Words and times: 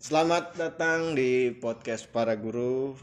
Selamat 0.00 0.56
datang 0.56 1.12
di 1.12 1.52
podcast 1.60 2.08
para 2.08 2.32
guru. 2.32 2.96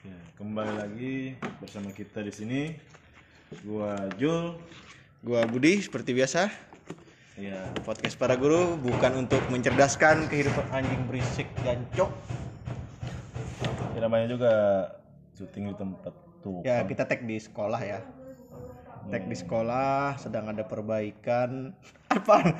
Ya, 0.00 0.16
kembali 0.40 0.72
lagi 0.80 1.16
bersama 1.60 1.92
kita 1.92 2.24
di 2.24 2.32
sini. 2.32 2.62
Gua 3.60 4.08
Jul. 4.16 4.56
Gua 5.20 5.44
Budi 5.44 5.84
seperti 5.84 6.16
biasa. 6.16 6.48
Ya, 7.36 7.60
Podcast 7.84 8.16
para 8.16 8.40
guru 8.40 8.80
bukan 8.80 9.28
untuk 9.28 9.44
mencerdaskan 9.52 10.32
kehidupan 10.32 10.72
anjing 10.72 11.04
berisik 11.12 11.44
gancok. 11.60 12.08
ya 13.92 14.00
namanya 14.00 14.32
juga 14.32 14.52
syuting 15.36 15.68
di 15.68 15.76
tempat 15.76 16.16
tuh. 16.40 16.64
Ya 16.64 16.88
kita 16.88 17.04
tag 17.04 17.20
di 17.28 17.36
sekolah 17.36 17.84
ya. 17.84 18.00
Tag 19.12 19.28
di 19.28 19.36
sekolah 19.36 20.16
sedang 20.16 20.56
ada 20.56 20.64
perbaikan. 20.64 21.76
Apa? 22.16 22.56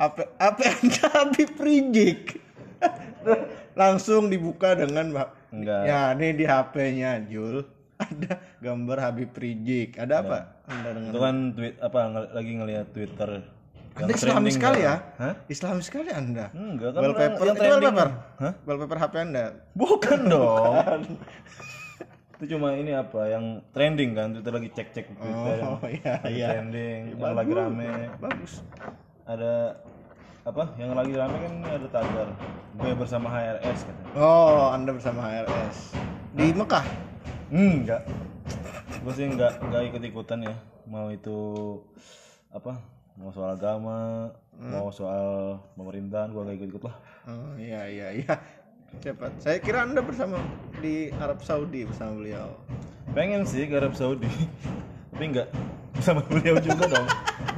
Apa? 0.00 0.32
Apa 0.40 0.62
anda 0.80 1.04
Habib 1.12 1.60
Rizik? 1.60 2.45
Langsung 3.76 4.26
dibuka 4.26 4.72
dengan 4.72 5.28
Enggak. 5.52 5.82
Ya 5.84 6.10
ini 6.12 6.32
di 6.32 6.44
HP-nya 6.44 7.22
Jul 7.22 7.60
ada 8.02 8.32
gambar 8.58 8.98
Habib 8.98 9.32
Rizik. 9.32 9.96
Ada 9.96 10.20
apa? 10.20 10.38
Anda 10.66 10.88
dengan 10.90 11.10
Itu 11.12 11.18
kan 11.18 11.36
tweet 11.52 11.76
apa 11.78 11.98
ng- 12.02 12.32
lagi 12.32 12.52
ngelihat 12.52 12.86
Twitter. 12.90 13.30
Anda 13.96 14.02
yang 14.02 14.12
Islam 14.12 14.32
trending 14.34 14.52
sekali 14.52 14.78
kan? 14.78 14.84
ya? 14.84 14.94
Hah? 15.16 15.34
Islam 15.46 15.76
sekali 15.80 16.10
Anda. 16.10 16.44
Enggak 16.52 16.90
kan 16.90 17.00
Wallpaper, 17.02 17.44
yang 17.46 17.56
itu 17.56 17.64
wallpaper. 17.70 18.08
Hah? 18.36 18.52
Wallpaper 18.62 18.98
HP 18.98 19.14
Anda. 19.22 19.44
Bukan 19.72 20.20
dong. 20.26 21.00
itu 22.36 22.52
cuma 22.52 22.76
ini 22.76 22.92
apa 22.92 23.32
yang 23.32 23.64
trending 23.72 24.12
kan 24.12 24.36
Twitter 24.36 24.52
lagi 24.52 24.68
cek-cek 24.68 25.08
Twitter 25.08 25.56
Oh 25.64 25.80
iya 25.88 26.20
iya. 26.28 26.46
trending 26.52 27.16
yang 27.16 27.32
lagi 27.32 27.48
rame 27.48 28.12
Bagus. 28.20 28.60
ada 29.24 29.80
apa? 30.46 30.62
Yang 30.78 30.90
lagi 30.94 31.12
rame 31.18 31.36
kan 31.42 31.54
ada 31.66 31.88
tagar. 31.90 32.28
Gue 32.78 32.92
bersama 32.94 33.26
HRS 33.34 33.82
katanya. 33.82 34.12
Oh, 34.14 34.70
Anda 34.70 34.94
bersama 34.94 35.26
HRS. 35.26 35.98
Di 36.38 36.54
Mekah. 36.54 36.86
enggak. 37.50 38.06
Gue 39.02 39.12
sih 39.14 39.26
enggak 39.26 39.58
enggak 39.58 39.82
ikut 39.90 40.02
ikutan 40.06 40.46
ya. 40.46 40.54
Mau 40.86 41.10
itu 41.10 41.38
apa? 42.54 42.78
Mau 43.18 43.34
soal 43.34 43.58
agama 43.58 44.30
mau 44.56 44.88
soal 44.88 45.58
pemerintahan 45.74 46.30
gue 46.30 46.42
enggak 46.46 46.56
ikut 46.62 46.68
ikut 46.78 46.82
lah. 46.86 46.96
Oh 47.26 47.58
iya 47.58 47.90
iya 47.90 48.08
iya. 48.14 48.34
Cepat. 49.02 49.42
Saya 49.42 49.58
kira 49.58 49.82
Anda 49.82 49.98
bersama 49.98 50.38
di 50.78 51.10
Arab 51.18 51.42
Saudi 51.42 51.82
bersama 51.82 52.22
beliau. 52.22 52.54
pengen 53.18 53.42
sih 53.48 53.66
ke 53.66 53.74
Arab 53.74 53.98
Saudi. 53.98 54.30
Tapi 55.10 55.24
enggak. 55.26 55.50
Bersama 55.90 56.22
beliau 56.22 56.60
juga 56.62 56.86
dong 56.86 57.08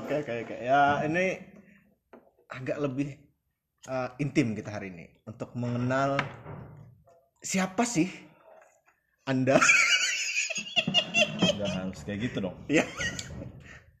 Oke 0.00 0.14
oke 0.24 0.32
oke. 0.48 0.56
Ya 0.64 1.04
ini 1.04 1.36
agak 2.50 2.78
lebih 2.80 3.20
uh, 3.86 4.10
intim 4.18 4.56
kita 4.56 4.72
hari 4.72 4.90
ini 4.90 5.06
untuk 5.28 5.52
mengenal 5.54 6.18
siapa 7.44 7.84
sih 7.84 8.08
Anda. 9.28 9.60
udah 11.60 11.68
harus 11.76 12.00
kayak 12.08 12.18
gitu 12.24 12.40
dong 12.40 12.56
ya. 12.72 12.84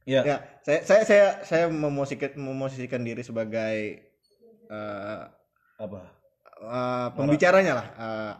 ya 0.08 0.24
Ya, 0.24 0.36
saya 0.64 0.80
saya 0.82 1.02
saya 1.04 1.26
saya 1.44 1.64
memosisikan 1.68 2.32
memosisikan 2.40 3.04
diri 3.04 3.20
sebagai 3.20 4.00
uh, 4.72 5.28
apa 5.76 6.00
uh, 6.64 7.08
pembicaranya 7.14 7.84
lah. 7.84 7.86
Uh, 7.94 8.32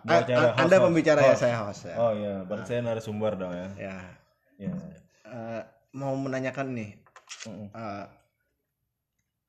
anda 0.59 0.77
host, 0.81 0.87
pembicara 0.89 1.21
host. 1.21 1.29
ya, 1.31 1.37
saya 1.37 1.57
host 1.63 1.83
ya. 1.87 1.97
oh 2.01 2.13
iya 2.17 2.35
berarti 2.49 2.75
saya 2.75 2.81
narasumber 2.83 3.37
dong 3.37 3.53
ya 3.53 3.69
Ya, 3.77 3.99
ya 4.57 4.73
uh, 5.29 5.63
mau 5.95 6.15
menanyakan 6.17 6.75
nih, 6.75 6.91
Uh, 7.47 8.05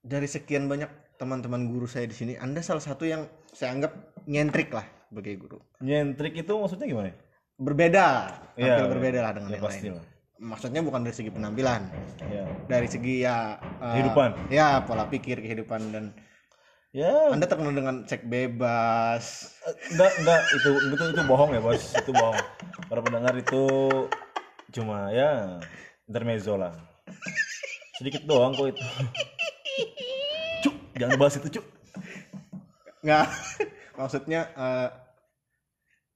dari 0.02 0.26
sekian 0.26 0.66
banyak 0.66 0.90
teman-teman 1.20 1.70
guru 1.70 1.86
saya 1.86 2.10
di 2.10 2.16
sini, 2.16 2.34
Anda 2.40 2.66
salah 2.66 2.82
satu 2.82 3.06
yang 3.06 3.30
saya 3.54 3.78
anggap 3.78 3.94
nyentrik 4.26 4.74
lah 4.74 4.86
sebagai 5.12 5.38
guru. 5.38 5.60
nyentrik 5.84 6.34
itu 6.40 6.54
maksudnya 6.56 6.88
gimana? 6.88 7.12
Berbeda, 7.62 8.06
tampil 8.58 8.66
Iya, 8.66 8.90
berbeda 8.90 9.20
lah 9.22 9.32
dengan 9.38 9.50
ya 9.54 9.58
yang 9.60 9.66
pasti 9.66 9.88
lain. 9.92 9.98
lah 10.02 10.06
Maksudnya 10.42 10.82
bukan 10.82 11.06
dari 11.06 11.14
segi 11.14 11.30
penampilan, 11.30 11.82
ya 12.34 12.50
dari 12.66 12.88
segi 12.90 13.22
ya 13.22 13.62
uh, 13.62 13.94
Kehidupan. 13.94 14.50
Ya, 14.50 14.82
pola 14.82 15.06
pikir 15.06 15.38
kehidupan 15.38 15.94
dan 15.94 16.18
ya. 16.90 17.30
Anda 17.30 17.46
terkenal 17.46 17.78
dengan 17.78 18.10
cek 18.10 18.26
bebas. 18.26 19.54
Eh, 19.70 19.76
enggak 19.94 20.12
enggak 20.18 20.42
itu 20.58 20.70
itu 20.90 21.04
itu 21.14 21.22
bohong 21.30 21.54
ya 21.54 21.62
bos. 21.62 21.94
Itu 21.94 22.10
bohong. 22.10 22.42
Para 22.90 23.06
pendengar 23.06 23.38
itu 23.38 23.70
cuma 24.74 25.14
ya 25.14 25.62
intermezzo 26.10 26.58
lah 26.58 26.74
sedikit 28.02 28.26
doang 28.26 28.58
kok 28.58 28.74
itu. 28.74 28.82
Cuk 30.66 30.76
jangan 30.98 31.16
bahas 31.22 31.38
itu 31.38 31.50
cuk. 31.62 31.66
Nggak, 33.06 33.28
maksudnya 34.02 34.42
eh, 34.58 34.90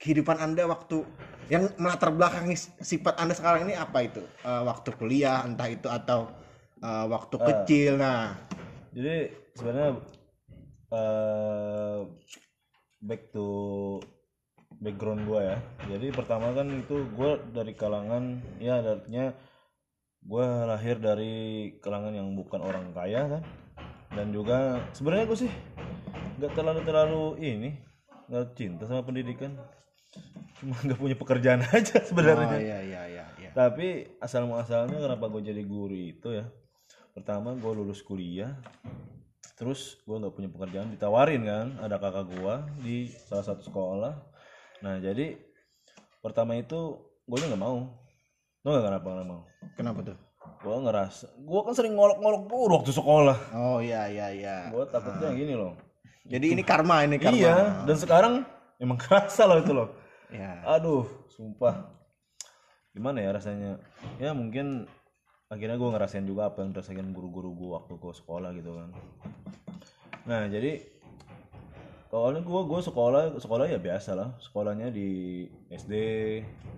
kehidupan 0.01 0.41
Anda 0.41 0.65
waktu 0.65 1.05
yang 1.45 1.69
melatar 1.77 2.09
belakangi 2.09 2.57
sifat 2.81 3.21
Anda 3.21 3.37
sekarang 3.37 3.69
ini 3.69 3.77
apa 3.77 4.01
itu? 4.01 4.25
Eh, 4.41 4.61
waktu 4.65 4.89
kuliah, 4.97 5.45
entah 5.45 5.69
itu 5.69 5.85
atau 5.85 6.33
eh, 6.81 7.05
waktu 7.05 7.35
kecil. 7.37 8.01
Nah, 8.01 8.33
jadi 8.89 9.29
sebenarnya 9.53 9.89
eh 10.89 11.97
back 13.05 13.21
to 13.29 13.47
background 14.81 15.29
gua 15.29 15.53
ya. 15.53 15.57
Jadi 15.93 16.09
pertama 16.09 16.49
kan 16.57 16.65
itu 16.73 17.05
gua 17.13 17.37
dari 17.53 17.77
kalangan 17.77 18.41
ya 18.57 18.81
artinya 18.81 19.37
gua 20.25 20.65
lahir 20.65 20.97
dari 20.97 21.69
kalangan 21.79 22.13
yang 22.17 22.33
bukan 22.33 22.59
orang 22.65 22.89
kaya 22.91 23.29
kan? 23.29 23.43
Dan 24.15 24.31
juga 24.31 24.79
sebenarnya 24.95 25.25
gue 25.27 25.39
sih 25.45 25.51
nggak 26.39 26.51
terlalu 26.55 26.81
terlalu 26.87 27.25
ini 27.43 27.69
nggak 28.31 28.45
cinta 28.55 28.83
sama 28.87 29.03
pendidikan. 29.03 29.53
Cuma 30.57 30.79
nggak 30.79 30.99
punya 30.99 31.17
pekerjaan 31.19 31.61
aja 31.75 31.99
oh, 31.99 32.05
sebenarnya 32.07 32.57
iya 32.57 32.79
iya 32.79 33.01
iya 33.11 33.25
iya. 33.43 33.49
tapi 33.51 34.07
asal 34.23 34.47
muasalnya 34.47 34.95
kenapa 34.95 35.27
gue 35.27 35.51
jadi 35.51 35.61
guru 35.67 35.93
itu 35.93 36.31
ya? 36.31 36.47
Pertama 37.11 37.53
gue 37.53 37.71
lulus 37.75 37.99
kuliah. 38.01 38.55
Terus 39.55 39.99
gue 40.03 40.15
nggak 40.15 40.35
punya 40.35 40.49
pekerjaan 40.51 40.91
ditawarin 40.91 41.43
kan 41.43 41.67
ada 41.83 41.99
kakak 41.99 42.27
gue 42.31 42.55
di 42.83 42.97
salah 43.27 43.43
satu 43.43 43.67
sekolah. 43.67 44.15
Nah 44.79 44.95
jadi 45.03 45.35
pertama 46.23 46.55
itu 46.55 47.03
gue 47.27 47.37
nggak 47.37 47.59
mau 47.59 48.04
lo 48.65 48.69
nggak 48.71 48.83
kenapa 48.83 49.07
mau 49.23 49.41
Kenapa 49.77 49.99
tuh? 50.03 50.17
gue 50.57 50.77
ngerasa 50.81 51.25
gue 51.37 51.59
kan 51.61 51.73
sering 51.73 51.93
ngolok-ngolok 51.93 52.43
guru 52.45 52.73
waktu 52.75 52.89
sekolah 52.89 53.37
Oh 53.53 53.77
iya 53.77 54.09
iya 54.09 54.27
iya. 54.31 54.55
gue 54.67 54.81
takutnya 54.87 55.29
gini 55.31 55.53
loh 55.53 55.77
Jadi 56.25 56.57
ini 56.57 56.65
karma 56.65 57.05
ini 57.05 57.21
karma. 57.21 57.37
iya 57.37 57.55
dan 57.85 57.95
sekarang 57.95 58.33
emang 58.75 58.97
kerasa 59.03 59.45
loh 59.45 59.57
itu 59.57 59.71
loh 59.71 59.89
Ya. 60.27 60.57
aduh 60.65 61.05
sumpah 61.29 61.93
gimana 62.89 63.21
ya 63.21 63.29
rasanya 63.29 63.77
ya 64.17 64.33
mungkin 64.33 64.89
akhirnya 65.45 65.77
gue 65.77 65.89
ngerasain 65.91 66.25
juga 66.25 66.49
apa 66.49 66.65
yang 66.65 66.73
dirasain 66.73 67.13
guru-guru 67.13 67.53
gue 67.53 67.69
waktu 67.71 67.93
gue 67.93 68.13
sekolah 68.15 68.49
gitu 68.51 68.73
kan 68.73 68.89
nah 70.25 70.49
jadi 70.49 70.81
awalnya 72.15 72.41
gue 72.41 72.61
gue 72.65 72.79
sekolah 72.81 73.21
sekolah 73.37 73.65
ya 73.67 73.77
biasa 73.77 74.15
lah. 74.15 74.29
Sekolahnya 74.39 74.87
di 74.89 75.43
SD 75.67 75.93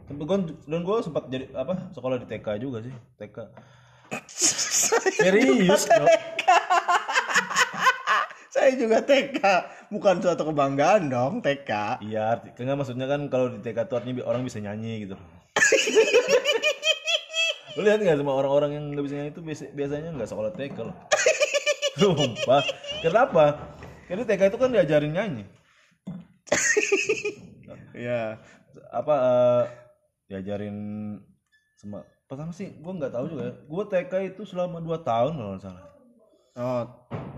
tapi 0.07 0.23
gue 0.23 0.37
dan 0.65 0.81
gue 0.81 0.95
sempat 1.03 1.27
jadi 1.27 1.51
apa 1.53 1.91
sekolah 1.91 2.17
di 2.17 2.25
TK 2.25 2.47
juga 2.57 2.79
sih 2.79 2.95
TK 3.19 3.37
serius 5.19 5.83
dong 5.85 6.07
Saya 8.47 8.73
juga 8.73 9.03
TK, 9.03 9.37
bukan 9.93 10.17
suatu 10.17 10.47
kebanggaan 10.47 11.11
dong 11.11 11.45
TK. 11.45 12.01
iya 12.01 12.33
arti 12.33 12.49
kan 12.57 12.73
maksudnya 12.73 13.05
kan 13.05 13.29
kalau 13.29 13.53
di 13.53 13.61
TK 13.61 13.85
tuh 13.85 14.01
artinya 14.01 14.25
orang 14.25 14.41
bisa 14.41 14.57
nyanyi 14.57 15.05
gitu. 15.05 15.13
Lu 17.77 17.85
lihat 17.85 18.01
nggak 18.01 18.17
sama 18.17 18.33
orang-orang 18.33 18.71
yang 18.73 18.85
nggak 18.89 19.05
bisa 19.05 19.15
nyanyi 19.21 19.29
itu 19.29 19.41
biasa- 19.45 19.71
biasanya 19.77 20.09
nggak 20.17 20.29
sekolah 20.31 20.51
TK 20.57 20.77
loh. 20.81 20.95
Sumpah. 22.01 22.63
Kenapa 23.06 23.44
karena 24.07 24.24
TK 24.24 24.42
itu 24.45 24.57
kan 24.57 24.69
diajarin 24.69 25.12
nyanyi 25.12 25.44
Iya. 27.94 28.38
apa 28.89 29.13
eh, 29.18 29.63
diajarin 30.27 30.77
sama 31.75 32.01
pertama 32.24 32.51
sih 32.51 32.69
gue 32.71 32.94
nggak 32.94 33.09
tahu 33.12 33.25
juga 33.27 33.44
ya 33.44 33.54
gue 33.57 33.83
TK 33.88 34.13
itu 34.27 34.42
selama 34.44 34.77
2 34.77 34.86
tahun 35.01 35.31
kalau 35.33 35.51
nggak 35.51 35.63
salah 35.63 35.86
Oh, 36.57 36.81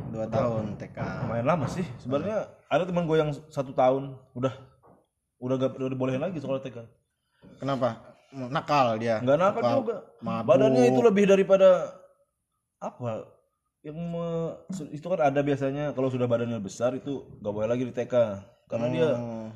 dua 0.10 0.24
tahun 0.26 0.80
TK. 0.80 0.96
lumayan 1.22 1.44
lama 1.46 1.68
sih 1.68 1.84
sebenarnya 1.98 2.40
ada 2.66 2.88
teman 2.88 3.04
gue 3.04 3.20
yang 3.20 3.32
satu 3.50 3.74
tahun 3.74 4.16
udah 4.32 4.54
udah 5.38 5.56
gak 5.58 5.76
udah 5.76 5.90
dibolehin 5.90 6.20
lagi 6.20 6.40
sekolah 6.40 6.60
TK 6.60 6.80
Kenapa? 7.58 8.00
Nakal 8.32 8.96
dia. 8.96 9.20
nggak 9.20 9.36
nakal 9.38 9.84
juga 9.84 9.96
mabuk. 10.20 10.48
badannya 10.48 10.84
itu 10.88 11.02
lebih 11.02 11.26
daripada 11.26 11.92
apa 12.78 13.28
yang 13.82 13.96
me- 13.96 14.56
itu 14.90 15.06
kan 15.06 15.22
ada 15.24 15.40
biasanya 15.40 15.92
kalau 15.92 16.08
sudah 16.08 16.26
badannya 16.26 16.60
besar 16.60 16.92
itu 16.94 17.24
nggak 17.40 17.54
boleh 17.54 17.66
lagi 17.66 17.84
di 17.84 17.94
TK 17.94 18.14
karena 18.68 18.88
dia 18.88 19.10
Hmm. 19.14 19.50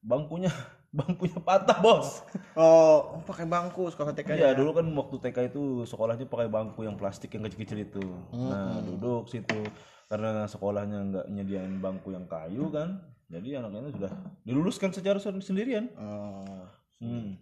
bangkunya 0.00 0.52
bangkunya 0.98 1.36
patah 1.38 1.78
bos 1.78 2.20
Oh, 2.52 3.20
pakai 3.22 3.44
bangku 3.44 3.88
sekolah 3.88 4.12
TK 4.12 4.34
Iya 4.34 4.50
dulu 4.52 4.72
kan 4.72 4.86
waktu 4.90 5.16
TK 5.18 5.38
itu 5.48 5.62
sekolahnya 5.84 6.24
pakai 6.24 6.46
bangku 6.46 6.82
yang 6.82 6.94
plastik 6.94 7.30
yang 7.30 7.42
kecil-kecil 7.42 7.78
itu. 7.80 8.04
Nah 8.32 8.82
duduk 8.82 9.26
situ 9.26 9.62
karena 10.06 10.44
sekolahnya 10.44 10.98
nggak 11.04 11.26
nyediain 11.28 11.78
bangku 11.78 12.10
yang 12.10 12.24
kayu 12.24 12.66
kan, 12.68 12.96
jadi 13.28 13.60
anaknya 13.60 13.92
sudah 13.92 14.10
diluluskan 14.42 14.88
secara 14.88 15.16
sen- 15.16 15.38
sendirian. 15.38 15.92
Oh. 15.94 16.64
Hmm. 16.98 17.36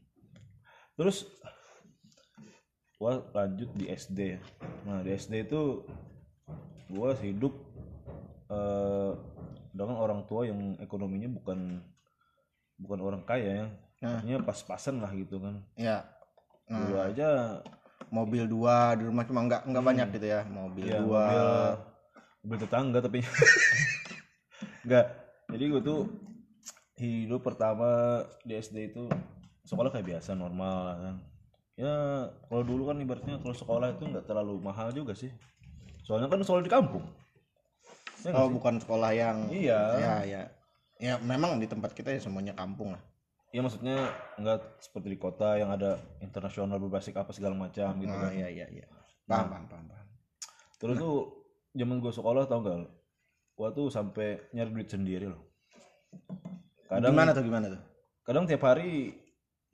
Terus 0.95 1.31
gua 2.97 3.21
lanjut 3.33 3.69
di 3.77 3.87
SD. 3.89 4.41
Nah 4.89 5.05
di 5.05 5.13
SD 5.13 5.47
itu 5.47 5.85
gua 6.89 7.13
hidup 7.19 7.53
eh, 8.49 9.13
dengan 9.71 9.97
orang 10.01 10.25
tua 10.25 10.49
yang 10.49 10.77
ekonominya 10.81 11.29
bukan 11.29 11.81
bukan 12.77 12.99
orang 13.01 13.23
kaya 13.25 13.51
ya, 13.65 13.67
Nah. 13.97 14.21
artinya 14.21 14.45
pas-pasan 14.45 15.01
lah 15.01 15.09
gitu 15.17 15.41
kan. 15.41 15.65
Ya. 15.73 16.05
Nah, 16.69 16.85
Dulu 16.85 16.97
aja 17.01 17.29
mobil 18.13 18.45
dua 18.47 18.93
di 18.95 19.09
rumah 19.09 19.25
cuma 19.25 19.43
nggak 19.49 19.67
nggak 19.67 19.85
banyak 19.85 20.09
gitu 20.15 20.27
ya 20.31 20.41
mobil 20.47 20.85
Iya, 20.87 21.01
dua 21.03 21.25
mobil 21.27 21.47
mobil 22.45 22.59
tetangga 22.63 22.99
tapi 23.03 23.19
enggak 24.87 25.07
jadi 25.51 25.65
gue 25.75 25.81
tuh 25.83 26.01
hidup 26.97 27.43
pertama 27.43 28.23
di 28.47 28.55
SD 28.55 28.95
itu 28.95 29.11
sekolah 29.67 29.91
kayak 29.91 30.07
biasa 30.17 30.39
normal 30.39 30.77
lah 30.87 30.97
kan 31.03 31.17
ya 31.77 32.27
kalau 32.49 32.63
dulu 32.65 32.89
kan 32.89 32.97
ibaratnya 33.01 33.37
kalau 33.41 33.53
sekolah 33.53 33.93
itu 33.93 34.05
nggak 34.09 34.25
terlalu 34.25 34.57
mahal 34.61 34.89
juga 34.93 35.13
sih. 35.13 35.29
Soalnya 36.05 36.33
kan 36.33 36.41
sekolah 36.41 36.65
di 36.65 36.73
kampung. 36.73 37.05
Ya 38.25 38.33
oh 38.33 38.49
bukan 38.49 38.81
sekolah 38.81 39.13
yang 39.13 39.49
iya. 39.53 39.81
Ya 40.01 40.15
ya. 40.25 40.43
Ya 40.97 41.15
memang 41.21 41.61
di 41.61 41.69
tempat 41.69 41.93
kita 41.93 42.11
ya 42.13 42.21
semuanya 42.21 42.57
kampung 42.57 42.97
lah. 42.97 43.03
Ya 43.53 43.61
maksudnya 43.61 44.09
nggak 44.41 44.81
seperti 44.81 45.15
di 45.15 45.19
kota 45.21 45.61
yang 45.61 45.71
ada 45.73 46.01
internasional 46.25 46.81
berbasis 46.81 47.15
apa 47.15 47.31
segala 47.37 47.55
macam 47.55 47.93
gitu 48.01 48.13
oh 48.13 48.21
kan. 48.21 48.33
iya 48.33 48.49
iya 48.49 48.67
iya. 48.73 48.87
Paham 49.29 49.53
paham 49.53 49.65
paham, 49.69 49.85
paham. 49.91 50.07
terus 50.77 50.97
tuh 51.01 51.17
zaman 51.73 51.99
gue 51.99 52.13
sekolah 52.13 52.45
tau 52.47 52.61
gak 52.63 52.85
gua 53.57 53.73
tuh 53.73 53.89
sampai 53.89 54.45
nyari 54.53 54.71
duit 54.77 54.89
sendiri 54.93 55.27
loh. 55.33 55.41
Kadang 56.87 57.17
gimana 57.17 57.33
tuh 57.33 57.45
gimana 57.45 57.67
tuh? 57.73 57.83
kadang 58.27 58.45
tiap 58.45 58.67
hari 58.67 59.15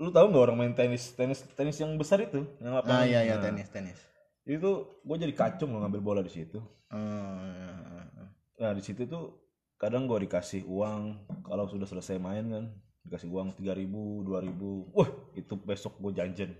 lu 0.01 0.09
tahu 0.09 0.33
nggak 0.33 0.45
orang 0.49 0.57
main 0.59 0.73
tenis 0.73 1.13
tenis 1.13 1.45
tenis 1.53 1.77
yang 1.79 1.95
besar 2.01 2.23
itu 2.25 2.43
yang 2.65 2.75
ah 2.75 2.81
lapangan 2.81 3.05
iya 3.07 3.21
iya 3.23 3.37
Nah, 3.39 3.45
tenis 3.51 3.69
tenis. 3.69 3.99
itu 4.43 4.71
gue 5.05 5.17
jadi 5.21 5.35
kacung 5.37 5.71
loh 5.77 5.85
ngambil 5.85 6.03
bola 6.03 6.21
di 6.25 6.33
situ. 6.33 6.59
Iya, 6.91 6.99
iya. 6.99 8.25
nah 8.59 8.73
di 8.75 8.83
situ 8.83 9.07
tuh 9.07 9.39
kadang 9.79 10.07
gue 10.11 10.27
dikasih 10.27 10.67
uang 10.67 11.27
kalau 11.47 11.67
sudah 11.71 11.87
selesai 11.87 12.19
main 12.19 12.47
kan 12.51 12.65
dikasih 13.07 13.31
uang 13.31 13.55
tiga 13.59 13.75
ribu 13.75 14.23
dua 14.27 14.43
ribu. 14.43 14.91
Wah 14.95 15.11
itu 15.39 15.55
besok 15.59 15.99
gue 16.03 16.19
jajan. 16.19 16.51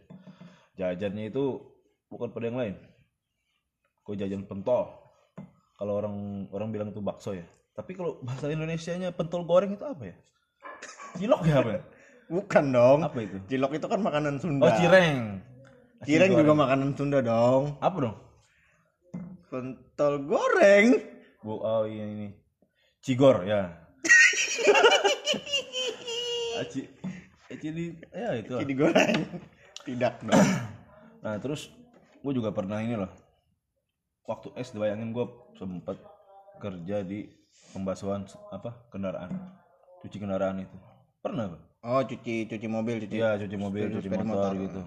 Jajannya 0.79 1.31
itu 1.31 1.59
bukan 2.07 2.31
pada 2.31 2.47
yang 2.47 2.59
lain. 2.59 2.75
Gue 4.07 4.15
jajan 4.15 4.47
pentol. 4.47 4.91
Kalau 5.79 5.99
orang 5.99 6.47
orang 6.55 6.69
bilang 6.71 6.89
itu 6.95 7.03
bakso 7.03 7.35
ya. 7.35 7.47
Tapi 7.75 7.97
kalau 7.99 8.23
bahasa 8.23 8.47
Indonesia 8.47 8.95
nya 8.95 9.11
pentol 9.11 9.43
goreng 9.43 9.75
itu 9.75 9.83
apa 9.83 10.07
ya? 10.07 10.17
Cilok 11.19 11.43
ya 11.51 11.55
apa 11.59 11.71
ya? 11.75 11.83
Bukan 12.31 12.65
dong 12.71 12.99
apa 13.07 13.19
itu 13.23 13.37
cilok 13.49 13.73
itu 13.79 13.87
kan 13.87 14.01
makanan 14.03 14.35
Sunda 14.39 14.69
oh 14.69 14.73
cireng 14.77 15.43
cireng 16.05 16.31
juga 16.35 16.53
makanan 16.55 16.91
Sunda 16.95 17.19
dong 17.23 17.79
apa 17.83 17.97
dong 17.99 18.17
pentol 19.51 20.15
goreng 20.25 21.13
Bu, 21.43 21.59
oh 21.59 21.83
iya 21.91 22.07
ini. 22.07 22.31
Cigor 23.03 23.43
ya. 23.43 23.67
Aci, 26.63 26.87
Aci 27.51 27.69
di, 27.75 27.91
ya 28.15 28.39
itu. 28.39 28.55
lah. 28.55 28.63
Ki 28.63 28.67
digoreng 28.71 29.15
tidak 29.83 30.23
dong 30.23 30.39
Nah 31.27 31.35
terus 31.43 31.75
gue 32.23 32.33
juga 32.35 32.55
pernah 32.55 32.79
ini 32.79 32.95
loh. 32.95 33.11
Waktu 34.23 34.55
SD 34.55 34.79
bayangin 34.79 35.11
gue 35.11 35.27
sempet 35.59 35.99
kerja 36.63 37.03
di 37.03 37.27
pembasuhan 37.75 38.23
apa 38.55 38.87
kendaraan, 38.95 39.35
cuci 40.07 40.23
kendaraan 40.23 40.63
itu. 40.63 40.79
Pernah 41.19 41.51
gue? 41.51 41.61
Oh 41.83 42.01
cuci 42.07 42.47
cuci 42.47 42.67
mobil 42.71 42.97
cuci 43.07 43.17
Iya 43.19 43.39
cuci 43.39 43.57
mobil, 43.59 43.91
cuci 43.91 44.07
sepeda 44.07 44.25
motor, 44.25 44.53
motor. 44.55 44.63
gitu. 44.63 44.83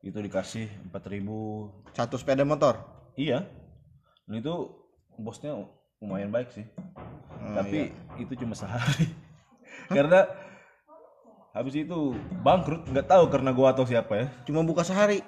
Itu 0.00 0.18
dikasih 0.18 0.66
empat 0.90 1.04
ribu. 1.12 1.70
satu 1.94 2.18
sepeda 2.18 2.42
motor 2.46 2.78
Iya. 3.14 3.46
Dan 4.26 4.42
itu 4.42 4.54
bosnya 5.18 5.54
lumayan 6.00 6.32
baik 6.32 6.54
sih. 6.54 6.64
Oh, 7.40 7.56
tapi 7.56 7.92
iya. 7.92 8.20
itu 8.20 8.32
cuma 8.36 8.52
sehari 8.52 9.08
karena 9.96 10.28
habis 11.50 11.74
itu 11.74 12.14
bangkrut 12.44 12.86
nggak 12.86 13.08
tahu 13.10 13.24
karena 13.32 13.50
gua 13.50 13.72
atau 13.72 13.88
siapa 13.88 14.12
ya 14.12 14.26
cuma 14.44 14.60
buka 14.62 14.84
sehari 14.84 15.24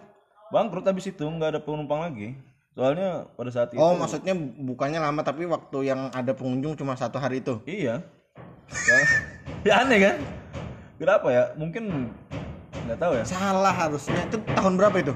bangkrut 0.52 0.84
habis 0.84 1.08
itu 1.08 1.24
nggak 1.24 1.56
ada 1.56 1.60
penumpang 1.64 2.04
lagi 2.04 2.36
soalnya 2.76 3.26
pada 3.32 3.50
saat 3.50 3.72
itu 3.72 3.80
oh 3.80 3.96
maksudnya 3.96 4.36
bukanya 4.36 5.00
lama 5.02 5.24
tapi 5.24 5.48
waktu 5.48 5.88
yang 5.88 6.12
ada 6.12 6.36
pengunjung 6.36 6.76
cuma 6.76 6.94
satu 6.94 7.16
hari 7.16 7.40
itu 7.40 7.58
iya 7.64 8.04
ya 9.66 9.82
aneh 9.82 9.98
kan 9.98 10.16
kenapa 11.02 11.26
ya? 11.28 11.44
Mungkin 11.58 12.14
nggak 12.86 12.98
tahu 12.98 13.12
ya. 13.18 13.24
Salah 13.26 13.74
harusnya. 13.74 14.22
Itu 14.30 14.38
tahun 14.46 14.78
berapa 14.78 14.96
itu? 15.02 15.14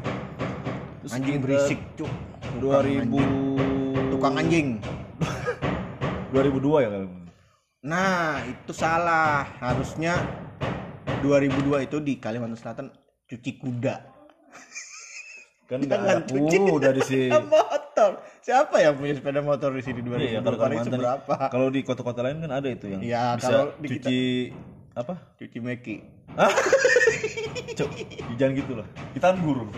Terus 1.06 1.12
anjing 1.14 1.38
berisik 1.38 1.78
cuk. 1.94 2.10
2000 2.58 4.10
tukang 4.10 4.34
anjing. 4.34 4.82
2002 6.34 6.82
ya 6.82 6.88
kalau 6.90 7.08
nah 7.86 8.42
itu 8.42 8.72
salah. 8.74 9.46
Harusnya 9.62 10.18
2002 11.22 11.86
itu 11.86 11.96
di 12.02 12.18
Kalimantan 12.18 12.58
Selatan 12.58 12.86
cuci 13.30 13.50
kuda. 13.62 13.94
Kan 15.70 15.78
nggak 15.86 16.00
ada 16.00 16.14
cuci. 16.26 16.56
udah 16.66 16.90
di 16.90 17.02
sini 17.06 17.30
motor. 17.54 18.10
Siapa 18.42 18.78
yang 18.78 18.94
punya 18.98 19.14
sepeda 19.14 19.42
motor 19.42 19.70
di 19.70 19.82
sini 19.82 20.02
2002 20.02 20.18
Iya, 20.18 20.38
kalau 20.42 20.78
seberapa 20.82 21.34
kalau 21.50 21.68
di 21.70 21.80
kota-kota 21.82 22.20
lain 22.22 22.42
kan 22.42 22.52
ada 22.52 22.68
itu 22.68 22.86
yang 22.90 23.00
Iya, 23.02 23.24
bisa 23.38 23.46
kalau 23.46 23.64
di 23.78 23.86
kita- 23.88 24.06
cuci 24.06 24.20
apa 24.96 25.14
cuci 25.36 25.58
meki? 25.60 25.96
Cuk, 27.76 27.90
jangan 28.34 28.52
gitu 28.56 28.72
lah. 28.72 28.88
Kita 29.12 29.24
kan 29.30 29.38
guru. 29.38 29.68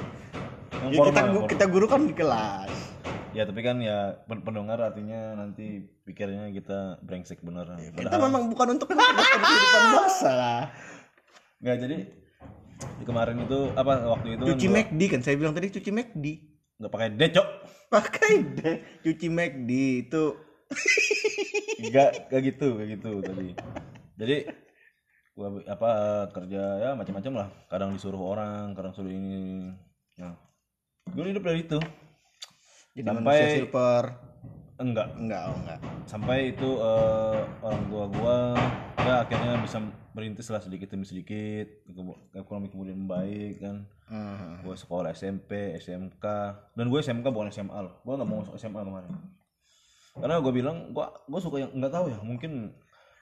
Yang 0.79 0.88
ya, 0.88 0.99
kita, 1.03 1.03
formal, 1.03 1.19
gu- 1.19 1.35
formal. 1.35 1.50
kita 1.50 1.65
guru 1.67 1.87
kan 1.91 2.00
di 2.06 2.15
kelas 2.15 2.73
Ya 3.29 3.43
tapi 3.44 3.61
kan 3.61 3.76
ya 3.82 4.15
pen- 4.25 4.41
pendengar 4.41 4.79
artinya 4.79 5.35
nanti 5.35 5.85
pikirnya 6.06 6.49
kita 6.49 7.03
brengsek 7.03 7.43
bener. 7.43 7.67
kita 7.93 8.09
Padahal 8.09 8.31
memang 8.31 8.43
bukan 8.49 8.79
untuk 8.79 8.88
kehidupan 8.88 9.85
bangsa 9.93 10.31
lah 10.41 10.62
nggak 11.59 11.76
jadi 11.82 11.97
di 12.79 13.05
kemarin 13.05 13.43
itu 13.43 13.75
apa 13.75 14.06
waktu 14.06 14.38
itu 14.38 14.44
cuci 14.49 14.67
kan 14.71 14.75
McD 14.79 15.00
kan 15.11 15.21
saya 15.21 15.35
bilang 15.35 15.50
tadi 15.50 15.67
cuci 15.69 15.91
McD 15.91 16.25
nggak 16.79 16.93
pakai 16.94 17.09
decok. 17.19 17.49
pakai 17.91 18.32
deh 18.55 18.76
cuci 19.03 19.26
McD 19.29 19.71
itu 20.06 20.25
Enggak 21.78 22.11
kayak 22.28 22.42
gitu, 22.54 22.69
kayak 22.76 22.88
gitu 22.99 23.11
tadi. 23.19 23.49
Jadi 24.14 24.37
gua 25.38 25.49
apa 25.64 25.90
kerja 26.28 26.62
ya 26.76 26.90
macam-macam 26.92 27.33
lah. 27.37 27.49
Kadang 27.66 27.95
disuruh 27.95 28.18
orang, 28.18 28.75
kadang 28.75 28.90
suruh 28.90 29.07
ini. 29.09 29.71
Nah, 30.16 30.35
gue 31.07 31.25
hidup 31.25 31.47
dari 31.47 31.62
itu. 31.62 31.78
jadi 32.92 33.07
Sampai- 33.09 33.54
silver 33.57 34.04
Enggak, 34.76 35.11
enggak 35.14 35.42
oh 35.45 35.57
enggak 35.57 35.78
sampai 36.04 36.38
itu 36.50 36.71
eh, 36.78 37.38
orang 37.61 37.83
tua 37.85 38.04
gua 38.09 38.37
ya 38.97 39.23
akhirnya 39.23 39.59
bisa 39.59 39.83
merintis 40.12 40.47
lah 40.49 40.59
sedikit 40.59 40.87
demi 40.88 41.02
sedikit 41.02 41.66
ekonomi 42.33 42.66
kemudian 42.68 42.95
membaik 42.97 43.59
kan 43.59 43.87
Hmm. 44.07 44.62
gue 44.62 44.73
sekolah 44.73 45.12
SMP 45.12 45.50
SMK 45.76 46.25
dan 46.73 46.87
gue 46.87 46.97
SMK 46.97 47.26
bukan 47.28 47.50
SMA 47.50 47.75
loh 47.76 47.99
gue 48.00 48.14
nggak 48.14 48.25
mau 48.25 48.40
masuk 48.40 48.54
SMA 48.57 48.80
kemarin 48.80 49.12
karena 50.14 50.35
gue 50.38 50.52
bilang 50.54 50.76
gue 50.90 51.04
gue 51.26 51.40
suka 51.42 51.57
yang 51.59 51.71
nggak 51.73 51.92
tahu 51.92 52.07
ya 52.09 52.18
mungkin 52.21 52.73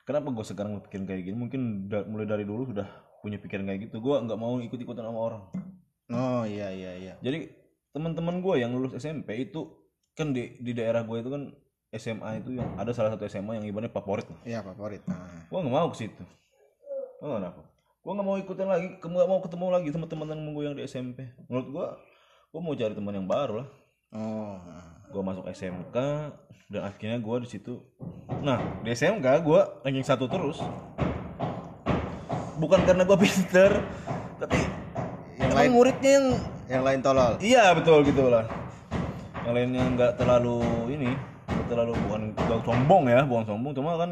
kenapa 0.06 0.30
gue 0.30 0.44
sekarang 0.46 0.78
pikirin 0.86 1.04
kayak 1.04 1.22
gini? 1.26 1.36
Mungkin 1.36 1.90
da- 1.90 2.06
mulai 2.06 2.24
dari 2.24 2.46
dulu 2.46 2.70
sudah 2.70 2.86
punya 3.20 3.42
pikiran 3.42 3.66
kayak 3.66 3.90
gitu. 3.90 3.98
Gue 3.98 4.16
nggak 4.22 4.38
mau 4.38 4.62
ikut 4.62 4.78
ikutan 4.78 5.04
sama 5.04 5.18
orang. 5.20 5.42
Oh 6.14 6.46
iya 6.46 6.70
iya 6.70 6.92
iya. 6.94 7.14
Jadi 7.18 7.50
teman-teman 7.90 8.38
gue 8.38 8.54
yang 8.62 8.70
lulus 8.70 8.94
SMP 8.94 9.50
itu 9.50 9.66
kan 10.14 10.30
di 10.30 10.56
di 10.62 10.72
daerah 10.72 11.02
gue 11.02 11.18
itu 11.18 11.28
kan 11.28 11.50
SMA 11.90 12.44
itu 12.44 12.56
yang 12.56 12.78
ada 12.78 12.94
salah 12.94 13.12
satu 13.12 13.26
SMA 13.26 13.58
yang 13.58 13.66
ibaratnya 13.66 13.90
favorit. 13.90 14.24
Iya 14.46 14.62
favorit. 14.62 15.02
Nah. 15.10 15.50
gue 15.50 15.58
nggak 15.58 15.74
mau 15.74 15.90
ke 15.90 15.98
situ. 15.98 16.22
Nggak 17.18 17.38
kenapa? 17.42 17.62
Gue 18.06 18.12
nggak 18.14 18.26
mau 18.30 18.36
ikutin 18.38 18.68
lagi 18.70 18.86
nggak 19.02 19.28
mau 19.28 19.40
ketemu 19.42 19.66
lagi 19.74 19.88
sama 19.90 20.06
teman-teman 20.06 20.54
gue 20.54 20.62
yang 20.62 20.76
di 20.78 20.86
SMP 20.86 21.26
menurut 21.50 21.66
gue 21.74 21.86
gue 22.54 22.60
mau 22.62 22.72
cari 22.78 22.94
teman 22.94 23.12
yang 23.18 23.26
baru 23.26 23.66
lah 23.66 23.68
oh 24.16 24.56
gue 25.06 25.22
masuk 25.22 25.44
SMK 25.46 25.96
dan 26.66 26.82
akhirnya 26.82 27.18
gue 27.18 27.36
di 27.44 27.48
situ. 27.48 27.84
Nah 28.40 28.80
di 28.80 28.90
SMK 28.90 29.44
gue 29.44 29.60
ranking 29.84 30.02
satu 30.02 30.26
terus. 30.26 30.58
Bukan 32.56 32.80
karena 32.82 33.04
gue 33.04 33.18
pinter 33.24 33.84
tapi 34.36 34.58
Yang 35.36 35.52
lain- 35.52 35.72
muridnya 35.72 36.10
yang 36.16 36.26
yang 36.66 36.82
lain 36.82 37.00
tolol. 37.00 37.36
Iya 37.38 37.70
betul 37.72 38.02
gitu 38.02 38.26
lah. 38.26 38.48
Yang 39.44 39.54
lainnya 39.54 39.84
nggak 39.94 40.12
terlalu 40.16 40.58
ini 40.90 41.12
nggak 41.46 41.66
terlalu 41.68 41.92
bukan 42.08 42.22
nggak 42.34 42.60
sombong 42.64 43.04
ya 43.06 43.20
bukan 43.22 43.44
sombong. 43.46 43.72
Cuma 43.76 43.94
kan 43.94 44.10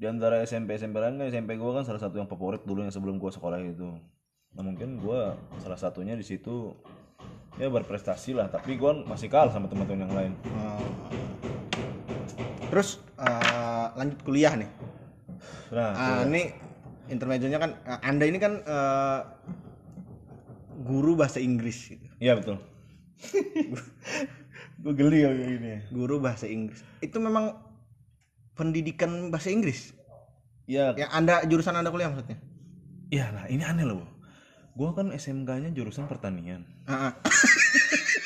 di 0.00 0.08
antara 0.08 0.40
SMP 0.42 0.74
SMP 0.74 0.96
lain 0.96 1.20
kan 1.20 1.28
SMP 1.28 1.54
gue 1.54 1.70
kan 1.70 1.84
salah 1.84 2.00
satu 2.00 2.16
yang 2.16 2.26
favorit 2.26 2.64
dulu 2.64 2.80
yang 2.80 2.90
sebelum 2.90 3.20
gue 3.20 3.30
sekolah 3.30 3.60
itu. 3.60 3.86
Nah 4.50 4.62
mungkin 4.64 4.98
gue 4.98 5.20
salah 5.60 5.78
satunya 5.78 6.16
di 6.16 6.24
situ 6.24 6.72
ya 7.56 7.66
berprestasi 7.66 8.30
lah 8.32 8.46
tapi 8.46 8.76
gue 8.76 8.92
masih 9.04 9.26
kalah 9.26 9.50
sama 9.50 9.66
teman-teman 9.66 10.04
yang 10.04 10.14
lain 10.14 10.32
Oh. 10.52 10.84
Terus 12.70 12.88
eh, 13.16 13.86
lanjut 13.94 14.20
kuliah 14.22 14.54
nih. 14.54 14.70
nah 15.70 15.90
Ah, 15.90 16.20
ini 16.22 16.54
intermezzonya 17.06 17.58
kan 17.58 17.74
eh, 17.80 18.00
Anda 18.00 18.24
ini 18.24 18.38
kan 18.38 18.52
eh, 18.60 19.20
guru 20.80 21.14
bahasa 21.14 21.38
Inggris 21.38 21.90
gitu. 21.90 22.06
iya 22.18 22.34
betul 22.34 22.56
gue 24.80 24.92
geli 24.94 25.18
kayak 25.20 25.36
gini 25.36 25.70
Guru 25.90 26.16
bahasa 26.18 26.46
Inggris. 26.46 26.80
Itu 27.00 27.18
memang 27.18 27.52
pendidikan 28.54 29.28
bahasa 29.28 29.48
Inggris. 29.48 29.92
ya 30.64 30.94
Yang 30.94 31.10
Anda 31.10 31.34
jurusan 31.44 31.74
Anda 31.74 31.90
kuliah 31.90 32.08
maksudnya? 32.08 32.38
ya 33.10 33.26
nah 33.34 33.44
ini 33.44 33.60
aneh 33.60 33.82
loh 33.82 34.06
gue 34.70 34.90
kan 34.94 35.10
SMK-nya 35.10 35.74
jurusan 35.74 36.06
pertanian 36.06 36.62
Ah, 36.86 37.10
ah. 37.10 37.12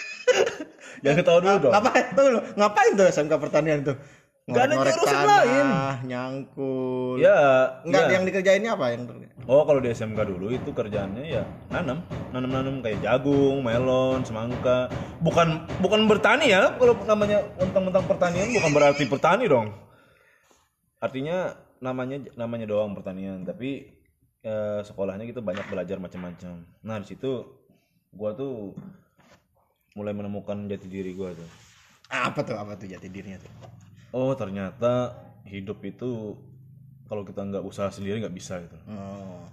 jangan 1.02 1.16
ketawa 1.20 1.38
dulu 1.40 1.56
dong 1.68 1.72
Ngapain 1.72 2.04
tuh 2.12 2.24
lu? 2.30 2.40
Ngapain 2.56 2.90
tuh 2.94 3.06
SMK 3.08 3.32
pertanian 3.40 3.80
tuh? 3.84 3.96
Nggak 4.44 4.64
ada 4.68 4.74
jurusan 4.76 5.04
tanah, 5.08 5.40
lain. 5.40 5.66
nyangkul. 6.04 7.16
ya 7.16 7.64
Enggak 7.80 8.04
ya. 8.04 8.12
yang 8.12 8.24
dikerjainnya 8.28 8.70
apa 8.76 8.92
yang 8.92 9.08
Oh 9.48 9.64
kalau 9.64 9.80
di 9.80 9.88
SMK 9.88 10.20
dulu 10.20 10.52
itu 10.52 10.68
kerjaannya 10.68 11.24
ya 11.24 11.48
nanam, 11.72 12.04
nanam-nanam 12.28 12.84
kayak 12.84 13.00
jagung, 13.00 13.64
melon, 13.64 14.20
semangka. 14.20 14.92
Bukan 15.24 15.64
bukan 15.80 16.04
bertani 16.04 16.52
ya. 16.52 16.76
Kalau 16.76 16.92
namanya 17.08 17.40
mentang-mentang 17.56 18.04
pertanian 18.04 18.52
bukan 18.52 18.70
berarti 18.76 19.04
bertani 19.08 19.44
dong. 19.48 19.72
Artinya 21.00 21.56
namanya 21.80 22.28
namanya 22.36 22.68
doang 22.68 22.92
pertanian, 22.92 23.48
tapi 23.48 23.96
eh, 24.44 24.80
sekolahnya 24.84 25.24
gitu 25.24 25.40
banyak 25.40 25.64
belajar 25.66 25.96
macam-macam. 25.98 26.62
Nah 26.84 26.96
di 27.00 27.06
situ 27.08 27.48
gua 28.12 28.36
tuh 28.36 28.76
mulai 29.96 30.12
menemukan 30.12 30.68
jati 30.68 30.86
diri 30.86 31.16
gua 31.16 31.32
tuh. 31.32 31.48
apa 32.12 32.44
tuh 32.44 32.54
apa 32.54 32.76
tuh 32.76 32.86
jati 32.86 33.08
dirinya 33.08 33.40
tuh? 33.40 33.52
Oh 34.12 34.36
ternyata 34.36 35.16
hidup 35.48 35.82
itu 35.82 36.36
kalau 37.04 37.26
kita 37.26 37.42
nggak 37.42 37.64
usaha 37.64 37.90
sendiri 37.90 38.22
nggak 38.22 38.36
bisa 38.36 38.60
gitu. 38.62 38.76
Oh. 38.88 39.44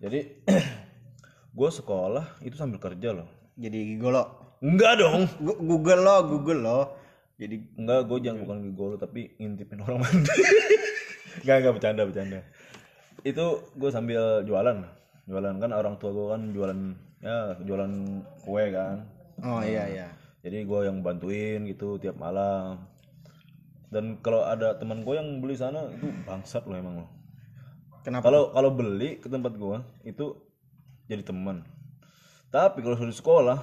Jadi 0.00 0.44
gue 1.58 1.70
sekolah 1.70 2.40
itu 2.44 2.56
sambil 2.56 2.76
kerja 2.80 3.12
loh. 3.16 3.28
Jadi 3.56 3.96
gigolo. 3.96 4.54
Enggak 4.60 5.00
dong. 5.00 5.28
Google 5.40 6.00
lo, 6.02 6.16
Google 6.28 6.60
lo. 6.60 6.80
Jadi 7.36 7.76
Enggak, 7.76 8.08
gue 8.08 8.18
jangan 8.24 8.38
bukan 8.44 8.58
gigolo 8.64 8.94
tapi 8.96 9.36
ngintipin 9.36 9.80
orang 9.84 10.00
mandi. 10.04 10.32
enggak, 11.44 11.56
enggak 11.60 11.74
bercanda, 11.76 12.02
bercanda. 12.08 12.40
Itu 13.26 13.66
gue 13.74 13.90
sambil 13.90 14.46
jualan. 14.46 14.78
Jualan 15.26 15.54
kan 15.58 15.70
orang 15.74 15.98
tua 15.98 16.14
gue 16.14 16.26
kan 16.30 16.42
jualan 16.54 16.78
ya 17.18 17.58
jualan 17.66 17.92
kue 18.46 18.64
kan. 18.70 19.02
oh 19.42 19.60
iya 19.66 19.84
iya. 19.90 20.08
Jadi 20.46 20.62
gue 20.62 20.80
yang 20.86 21.02
bantuin 21.02 21.66
gitu 21.66 21.98
tiap 21.98 22.14
malam. 22.14 22.86
Dan 23.90 24.22
kalau 24.22 24.46
ada 24.46 24.78
teman 24.78 25.02
gue 25.02 25.14
yang 25.18 25.42
beli 25.42 25.58
sana 25.58 25.90
itu 25.90 26.06
bangsat 26.22 26.62
loh 26.70 26.78
emang 26.78 27.02
loh. 27.02 27.10
Kenapa? 28.06 28.30
Kalau 28.30 28.54
kalau 28.54 28.70
beli 28.70 29.18
ke 29.18 29.26
tempat 29.26 29.58
gue 29.58 29.76
itu 30.06 30.38
jadi 31.10 31.26
teman. 31.26 31.66
Tapi 32.54 32.78
kalau 32.78 32.94
sudah 32.94 33.10
sekolah 33.12 33.58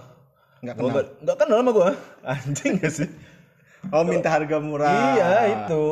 Nggak 0.63 0.75
Gua 0.79 0.89
nggak 0.95 1.07
nggak 1.27 1.37
kenal 1.43 1.57
sama 1.59 1.71
gua 1.75 1.89
anjing 2.31 2.73
gak 2.79 2.93
sih 2.95 3.09
Oh 3.91 4.07
minta 4.07 4.31
harga 4.31 4.63
murah. 4.63 5.19
iya 5.19 5.31
itu 5.51 5.83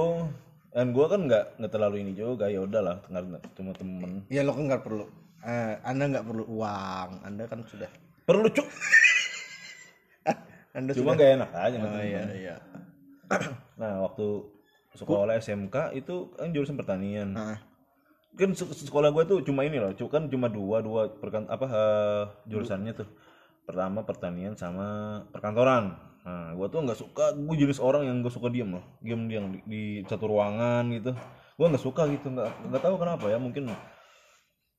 dan 0.72 0.92
gua 0.92 1.06
kan 1.08 1.28
nggak 1.28 1.60
nggak 1.60 1.72
terlalu 1.72 1.96
ini 2.00 2.12
juga 2.14 2.48
ya 2.48 2.64
udahlah 2.64 3.04
cuma 3.56 3.76
temen 3.76 4.24
Ya 4.28 4.42
lo 4.42 4.56
kan 4.56 4.72
nggak 4.72 4.84
perlu. 4.84 5.06
Eh, 5.42 5.74
anda 5.82 6.06
nggak 6.08 6.24
perlu 6.24 6.44
uang. 6.48 7.10
Anda 7.22 7.44
kan 7.46 7.66
sudah. 7.66 7.90
perlu 8.22 8.48
cuk 8.48 8.64
Anda 10.72 10.96
cuma 10.96 11.12
sudah. 11.12 11.20
gak 11.20 11.32
enak 11.36 11.50
aja 11.52 11.76
Oh 11.76 11.82
nggak 11.84 12.06
iya 12.06 12.24
iya. 12.32 12.56
nah 13.82 14.00
waktu 14.02 14.48
sekolah 14.94 15.36
SMK 15.36 15.76
itu 15.94 16.32
kan 16.32 16.52
jurusan 16.52 16.76
pertanian 16.76 17.36
Ah. 17.36 17.60
kan 18.32 18.56
se- 18.56 18.88
sekolah 18.88 19.12
gua 19.12 19.24
tuh 19.26 19.44
cuma 19.44 19.64
ini 19.64 19.76
loh 19.76 19.92
kan 20.08 20.28
cuma 20.28 20.48
dua 20.48 20.80
dua 20.80 21.12
perkan 21.12 21.44
apa 21.48 21.66
eh, 21.68 22.24
jurusannya 22.48 22.94
tuh 22.94 23.08
pertama 23.62 24.04
pertanian 24.04 24.56
sama 24.56 24.88
perkantoran 25.28 25.96
nah 26.22 26.54
gua 26.54 26.70
tuh 26.70 26.86
nggak 26.86 27.00
suka 27.02 27.34
gue 27.34 27.56
jenis 27.58 27.82
orang 27.82 28.06
yang 28.06 28.22
gak 28.22 28.30
suka 28.38 28.54
diem 28.54 28.78
loh 28.78 28.86
diem 29.02 29.26
diam 29.26 29.46
di, 29.50 29.60
di 29.66 29.82
satu 30.06 30.30
ruangan 30.30 30.86
gitu. 30.94 31.12
Gua 31.58 31.68
nggak 31.70 31.84
suka 31.84 32.06
gitu 32.10 32.30
nggak 32.30 32.70
nggak 32.70 32.82
tahu 32.82 32.96
kenapa 33.02 33.26
ya 33.30 33.42
mungkin 33.42 33.74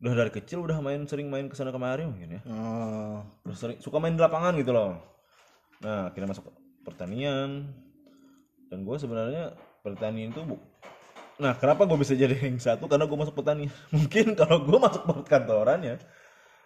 udah 0.03 0.15
dari 0.19 0.31
kecil 0.35 0.67
udah 0.67 0.83
main 0.83 1.07
sering 1.07 1.31
main 1.31 1.47
ke 1.47 1.55
sana 1.55 1.71
kemari 1.71 2.03
mungkin 2.03 2.39
ya. 2.39 2.41
Oh. 2.51 3.23
Terus 3.47 3.59
sering 3.59 3.79
suka 3.79 4.03
main 4.03 4.19
di 4.19 4.23
lapangan 4.23 4.59
gitu 4.59 4.75
loh. 4.75 4.99
Nah 5.83 6.11
akhirnya 6.11 6.35
masuk 6.35 6.51
pertanian. 6.83 7.71
Dan 8.67 8.89
gue 8.89 8.97
sebenarnya 8.99 9.53
pertanian 9.85 10.31
itu 10.31 10.43
bu 10.43 10.57
nah 11.41 11.57
kenapa 11.57 11.89
gue 11.89 11.99
bisa 11.99 12.15
jadi 12.15 12.39
yang 12.39 12.61
satu? 12.61 12.87
Karena 12.87 13.09
gue 13.09 13.19
masuk 13.19 13.35
pertanian 13.35 13.73
mungkin 13.95 14.39
kalau 14.39 14.63
gue 14.63 14.79
masuk 14.79 15.03
perkantoran 15.07 15.81
ya 15.83 15.97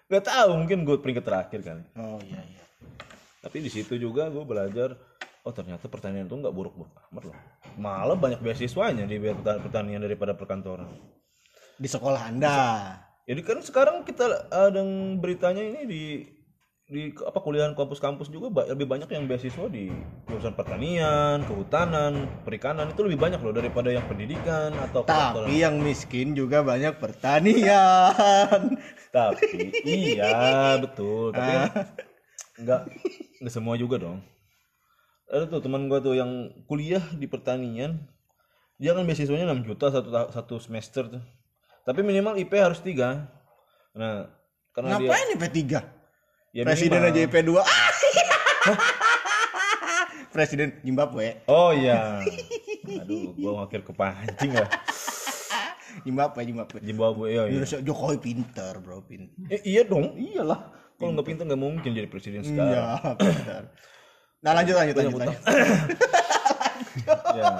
nggak 0.07 0.23
tahu 0.23 0.51
mungkin 0.55 0.87
gue 0.87 0.97
peringkat 1.03 1.25
terakhir 1.27 1.61
kali. 1.67 1.83
Oh 1.99 2.19
iya 2.23 2.39
iya. 2.39 2.66
Tapi 3.47 3.63
di 3.63 3.71
situ 3.71 3.95
juga 3.95 4.27
gue 4.27 4.43
belajar 4.43 4.99
oh 5.47 5.55
ternyata 5.55 5.87
pertanian 5.87 6.27
itu 6.27 6.35
nggak 6.35 6.51
buruk-buruk 6.51 6.91
amat 7.15 7.31
loh 7.31 7.39
malah 7.79 8.19
banyak 8.19 8.43
beasiswanya 8.43 9.07
di 9.07 9.23
pertanian 9.63 10.03
daripada 10.03 10.35
perkantoran 10.35 10.91
Di 11.77 11.87
sekolah 11.93 12.33
anda. 12.33 12.57
Jadi 13.29 13.41
kan 13.45 13.61
sekarang 13.61 14.01
kita 14.01 14.49
ada 14.49 14.81
yang 14.81 15.21
beritanya 15.21 15.61
ini 15.61 15.85
di 15.85 16.03
di 16.87 17.13
apa 17.21 17.43
kuliahan 17.43 17.77
kampus-kampus 17.77 18.33
juga 18.33 18.49
lebih 18.65 18.89
banyak 18.89 19.11
yang 19.13 19.29
beasiswa 19.29 19.69
di 19.69 19.93
jurusan 20.25 20.57
pertanian, 20.57 21.45
kehutanan, 21.45 22.31
perikanan 22.49 22.89
itu 22.89 23.05
lebih 23.05 23.21
banyak 23.21 23.43
loh 23.45 23.53
daripada 23.53 23.93
yang 23.93 24.09
pendidikan 24.09 24.73
atau. 24.89 25.05
Tapi 25.05 25.53
yang 25.53 25.85
miskin 25.85 26.33
juga 26.33 26.65
banyak 26.65 26.97
pertanian. 26.97 28.81
Tapi 29.13 29.75
iya 29.85 30.79
betul, 30.81 31.37
tapi 31.37 31.53
kan 31.61 31.71
nggak 32.57 32.81
nggak 33.41 33.53
semua 33.53 33.77
juga 33.77 33.99
dong. 33.99 34.23
Ada 35.27 35.51
tuh 35.51 35.61
teman 35.61 35.91
gua 35.91 35.99
tuh 35.99 36.15
yang 36.15 36.55
kuliah 36.65 37.03
di 37.13 37.27
pertanian, 37.27 37.99
dia 38.79 38.95
kan 38.95 39.03
beasiswanya 39.03 39.51
6 39.51 39.67
juta 39.67 39.91
satu 39.91 40.09
satu 40.31 40.55
semester 40.63 41.11
tuh. 41.11 41.23
Tapi 41.83 42.03
minimal 42.03 42.37
IP 42.37 42.55
harus 42.55 42.79
tiga. 42.79 43.27
Nah, 43.95 44.31
karena 44.71 44.99
dia 44.99 45.09
Ngapain 45.09 45.27
nih 45.31 45.39
P3? 45.39 45.61
ya 46.53 46.63
Presiden 46.65 47.01
minimal. 47.03 47.15
aja 47.15 47.21
IP2. 47.27 47.51
Presiden 50.35 50.69
Zimbabwe. 50.85 51.43
Oh 51.49 51.73
iya. 51.73 52.21
Aduh, 52.87 53.35
gua 53.35 53.67
akhir 53.67 53.83
kepancing 53.83 54.53
lah. 54.53 54.69
Zimbabwe, 56.07 56.45
Zimbabwe. 56.45 56.79
Zimbabwe 56.85 57.27
ya. 57.33 57.43
iya. 57.49 57.57
Indonesia 57.57 57.81
Jokowi 57.81 58.19
pinter, 58.21 58.79
Bro, 58.85 59.09
pinter. 59.09 59.33
Eh, 59.49 59.65
iya 59.65 59.83
dong, 59.83 60.13
iyalah. 60.15 60.77
Kalau 60.97 61.11
nggak 61.13 61.27
pintar 61.29 61.45
nggak 61.45 61.61
mungkin 61.61 61.91
jadi 61.93 62.09
presiden 62.09 62.41
sekarang. 62.41 62.73
Iya, 62.73 62.85
pinter. 63.21 63.63
Nah, 64.41 64.53
lanjut 64.57 64.75
lanjut 64.77 64.95
lanjut. 64.97 65.21
lanjut. 65.21 65.41
Ya. 67.37 67.53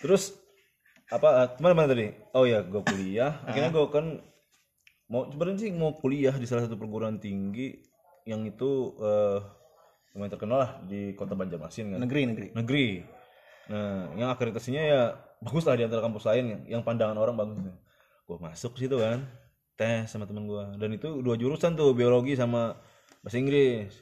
Terus 0.00 0.32
apa 1.12 1.28
eh, 1.44 1.48
mana 1.60 1.74
mana 1.76 1.88
tadi? 1.92 2.08
Oh 2.32 2.48
ya, 2.48 2.64
gue 2.64 2.80
kuliah. 2.80 3.36
Akhirnya 3.48 3.68
gue 3.68 3.86
kan 3.92 4.06
mau 5.12 5.28
sebenarnya 5.28 5.68
sih 5.68 5.70
mau 5.76 5.92
kuliah 5.96 6.32
di 6.36 6.48
salah 6.48 6.64
satu 6.64 6.80
perguruan 6.80 7.20
tinggi 7.20 7.80
yang 8.24 8.44
itu 8.48 8.96
eh 9.00 9.40
lumayan 10.16 10.32
terkenal 10.32 10.58
lah 10.60 10.70
di 10.88 11.12
kota 11.12 11.36
Banjarmasin 11.36 11.96
kan. 11.96 12.00
Negeri, 12.00 12.22
negeri. 12.32 12.46
Negeri. 12.56 12.88
Nah, 13.68 14.16
yang 14.16 14.28
akreditasinya 14.32 14.82
ya 14.82 15.00
bagus 15.44 15.64
lah 15.68 15.76
di 15.76 15.84
antara 15.84 16.00
kampus 16.00 16.24
lain 16.24 16.64
yang, 16.64 16.80
pandangan 16.80 17.16
orang 17.20 17.36
bagus. 17.36 17.60
Gue 18.24 18.36
masuk 18.40 18.76
situ 18.76 18.96
kan, 18.96 19.24
tes 19.78 20.10
sama 20.10 20.26
temen 20.26 20.44
gue. 20.44 20.64
Dan 20.76 20.90
itu 20.92 21.22
dua 21.22 21.38
jurusan 21.38 21.78
tuh, 21.78 21.94
biologi 21.94 22.34
sama 22.34 22.74
bahasa 23.22 23.38
Inggris. 23.38 23.94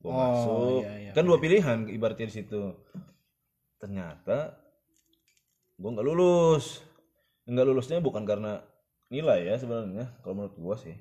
Gue 0.00 0.08
Oh, 0.08 0.16
masuk, 0.16 0.80
iya, 0.86 0.94
iya, 0.96 1.12
kan 1.12 1.26
dua 1.26 1.36
pilihan 1.36 1.90
ibaratnya 1.90 2.30
di 2.30 2.34
situ. 2.40 2.72
Ternyata 3.76 4.54
gue 5.76 5.90
nggak 5.90 6.06
lulus. 6.06 6.80
Nggak 7.44 7.66
lulusnya 7.66 7.98
bukan 7.98 8.22
karena 8.22 8.62
nilai 9.10 9.42
ya 9.44 9.58
sebenarnya, 9.58 10.14
kalau 10.22 10.34
menurut 10.38 10.56
gue 10.56 10.76
sih. 10.78 10.96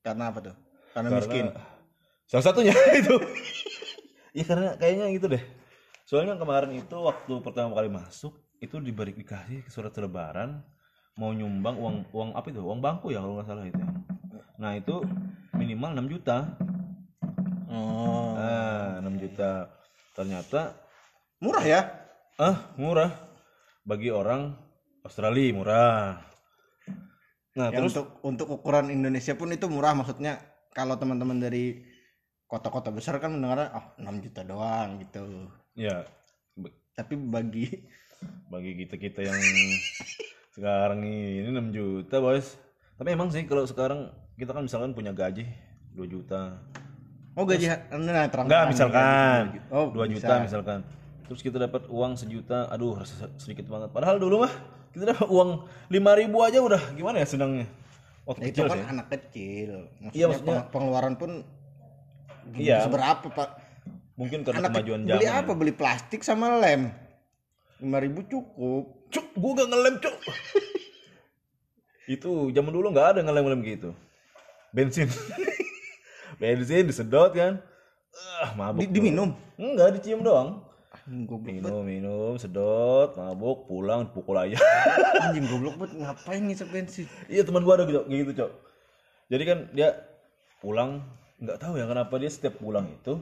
Karena 0.00 0.32
apa 0.32 0.40
tuh? 0.40 0.56
Karena, 0.96 1.08
Karena 1.12 1.20
miskin. 1.20 1.46
salah 2.24 2.44
satunya 2.44 2.72
itu. 3.00 3.14
ya 4.34 4.42
karena 4.42 4.74
kayaknya 4.74 5.06
gitu 5.12 5.26
deh. 5.28 5.44
Soalnya 6.04 6.34
kemarin 6.36 6.72
itu 6.74 6.96
waktu 6.96 7.32
pertama 7.40 7.76
kali 7.76 7.88
masuk 7.88 8.34
itu 8.58 8.80
diberi 8.80 9.12
dikasih 9.12 9.64
surat 9.68 9.92
selebaran 9.92 10.64
mau 11.14 11.30
nyumbang 11.30 11.76
uang 11.78 11.96
uang 12.10 12.30
apa 12.34 12.46
itu 12.50 12.60
uang 12.62 12.80
bangku 12.82 13.14
ya 13.14 13.22
kalau 13.22 13.38
nggak 13.38 13.48
salah 13.48 13.64
itu. 13.66 13.82
Nah 14.58 14.72
itu 14.78 14.94
minimal 15.54 15.90
6 16.02 16.12
juta. 16.12 16.38
Oh. 17.70 18.34
Nah 18.34 19.02
6 19.02 19.22
juta. 19.22 19.70
Ternyata 20.14 20.78
Murah 21.42 21.66
ya? 21.66 22.04
ah 22.34 22.74
murah 22.74 23.14
bagi 23.86 24.10
orang 24.10 24.58
Australia 25.06 25.54
murah 25.54 26.18
nah 27.54 27.70
Ya, 27.70 27.78
terus 27.78 27.94
untuk 27.94 28.06
untuk 28.26 28.48
ukuran 28.58 28.90
Indonesia 28.90 29.38
pun 29.38 29.54
itu 29.54 29.70
murah 29.70 29.94
maksudnya 29.94 30.42
kalau 30.74 30.98
teman-teman 30.98 31.38
dari 31.38 31.86
kota-kota 32.50 32.90
besar 32.90 33.22
kan 33.22 33.38
mendengar 33.38 33.70
oh 33.70 33.86
6 34.02 34.24
juta 34.26 34.42
doang 34.42 34.98
gitu 34.98 35.46
ya 35.78 36.02
tapi 36.98 37.14
bagi 37.14 37.70
bagi 38.50 38.82
kita 38.82 38.98
kita 38.98 39.20
yang 39.22 39.38
sekarang 40.54 41.02
ini 41.02 41.50
6 41.50 41.74
juta 41.74 42.22
bos 42.22 42.54
tapi 42.94 43.10
emang 43.10 43.26
sih 43.28 43.42
kalau 43.42 43.66
sekarang 43.66 44.06
kita 44.38 44.54
kan 44.54 44.62
misalkan 44.62 44.94
punya 44.94 45.10
gaji 45.10 45.46
2 45.94 46.06
juta. 46.06 46.58
Oh 47.34 47.42
gaji 47.42 47.66
nah, 47.66 48.26
terang 48.30 48.46
enggak 48.46 48.64
misalkan. 48.70 49.42
oh 49.70 49.90
2 49.90 50.14
juta 50.14 50.34
misalkan. 50.38 50.86
Terus 51.26 51.40
kita 51.42 51.58
dapat 51.58 51.90
uang 51.90 52.14
sejuta. 52.14 52.70
Aduh 52.70 52.98
sedikit 53.34 53.66
banget. 53.66 53.90
Padahal 53.90 54.22
dulu 54.22 54.46
mah 54.46 54.52
kita 54.90 55.10
dapat 55.10 55.26
uang 55.26 55.66
5000 55.90 56.20
ribu 56.22 56.38
aja 56.42 56.58
udah. 56.62 56.82
Gimana 56.94 57.18
ya 57.18 57.26
senangnya? 57.26 57.66
Waktu 58.24 58.54
itu 58.54 58.62
kecil 58.62 58.66
kan 58.70 58.78
sih. 58.78 58.86
anak 58.88 59.06
kecil. 59.10 59.70
Maksudnya, 60.00 60.14
Iya, 60.14 60.26
maksudnya- 60.30 60.46
peng- 60.54 60.68
pengeluaran 60.70 61.14
pun 61.14 61.30
Iya. 62.54 62.76
seberapa 62.86 63.26
pak? 63.26 63.50
Mungkin 64.14 64.38
karena 64.46 64.58
anak 64.62 64.70
kemajuan 64.70 65.00
ke- 65.02 65.10
beli 65.10 65.26
zaman 65.26 65.42
apa? 65.42 65.52
beli 65.52 65.72
plastik 65.74 66.20
sama 66.22 66.46
lem. 66.62 66.94
5000 67.82 68.22
cukup 68.24 69.03
cuk 69.14 69.26
gua 69.38 69.52
gak 69.62 69.68
ngelem 69.70 69.94
cuk. 70.02 70.16
Itu 72.04 72.52
zaman 72.52 72.72
dulu 72.74 72.92
nggak 72.92 73.16
ada 73.16 73.20
ngelem-ngelem 73.24 73.60
gitu. 73.64 73.90
Bensin. 74.74 75.08
Bensin 76.42 76.84
disedot 76.90 77.32
kan. 77.32 77.62
Ah 78.42 78.52
mabuk 78.58 78.84
Di- 78.84 78.90
diminum? 78.90 79.32
enggak 79.54 79.98
dicium 79.98 80.26
doang. 80.26 80.60
Anjing 80.94 81.26
goblok 81.26 81.50
minum 81.50 81.82
minum 81.82 82.32
sedot 82.38 83.18
mabuk 83.18 83.66
pulang 83.66 84.06
pukul 84.10 84.38
aja. 84.38 84.58
Anjing 85.24 85.46
goblok 85.48 85.78
banget. 85.78 86.02
Ngapain 86.02 86.42
ngisep 86.44 86.68
bensin? 86.70 87.06
Iya 87.30 87.46
teman 87.46 87.62
gua 87.64 87.78
ada 87.80 87.86
gitu, 87.86 88.04
gitu 88.06 88.32
cok. 88.34 88.50
Jadi 89.30 89.42
kan 89.46 89.58
dia 89.72 89.88
pulang 90.60 91.00
nggak 91.40 91.58
tahu 91.60 91.76
ya 91.76 91.84
kenapa 91.88 92.14
dia 92.16 92.30
setiap 92.30 92.56
pulang 92.62 92.86
itu 92.88 93.20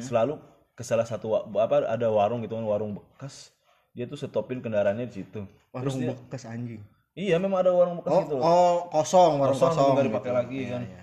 selalu 0.00 0.40
ke 0.74 0.82
salah 0.82 1.04
satu 1.04 1.34
apa 1.36 1.86
ada 1.86 2.08
warung 2.08 2.40
gitu 2.40 2.56
kan 2.56 2.64
warung 2.64 2.96
bekas 2.96 3.52
dia 3.90 4.04
tuh 4.06 4.18
stopin 4.18 4.62
kendaraannya 4.62 5.10
di 5.10 5.14
situ. 5.22 5.42
Warung 5.74 5.98
bekas 5.98 6.46
anjing. 6.46 6.82
Iya 7.18 7.42
memang 7.42 7.66
ada 7.66 7.74
warung 7.74 7.98
bekas 8.00 8.12
oh, 8.14 8.20
gitu 8.22 8.34
oh 8.38 8.76
kosong 8.94 9.42
warung 9.42 9.58
kosong, 9.58 9.74
kosong, 9.74 9.88
nggak 9.92 10.04
gitu. 10.06 10.10
dipakai 10.14 10.32
lagi 10.32 10.58
Iya, 10.62 10.70
kan. 10.70 10.82
iya. 10.86 11.02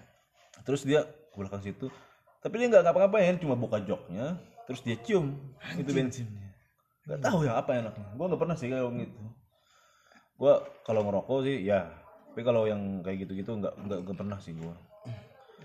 terus 0.63 0.82
dia 0.88 1.00
ke 1.03 1.36
belakang 1.36 1.62
situ. 1.63 1.88
Tapi 2.39 2.53
dia 2.63 2.67
nggak 2.72 2.84
ngapa-ngapain 2.88 3.36
cuma 3.44 3.60
buka 3.60 3.84
joknya 3.84 4.39
terus 4.67 4.84
dia 4.84 4.96
cium 5.00 5.36
itu 5.79 5.91
bensinnya 5.91 6.48
nggak 7.08 7.24
tahu 7.24 7.48
ya 7.48 7.56
apa 7.56 7.72
enaknya. 7.75 8.08
Gua 8.20 8.25
nggak 8.27 8.41
pernah 8.44 8.56
sih 8.60 8.67
kayak 8.67 8.88
gitu. 9.00 9.20
Gua 10.36 10.53
kalau 10.84 11.01
ngerokok 11.08 11.39
sih 11.48 11.58
ya. 11.63 11.88
Tapi 12.32 12.41
kalau 12.44 12.67
yang 12.67 13.01
kayak 13.03 13.27
gitu-gitu 13.27 13.51
nggak 13.58 13.74
nggak 13.79 14.17
pernah 14.20 14.38
sih 14.44 14.56
gua. 14.56 14.75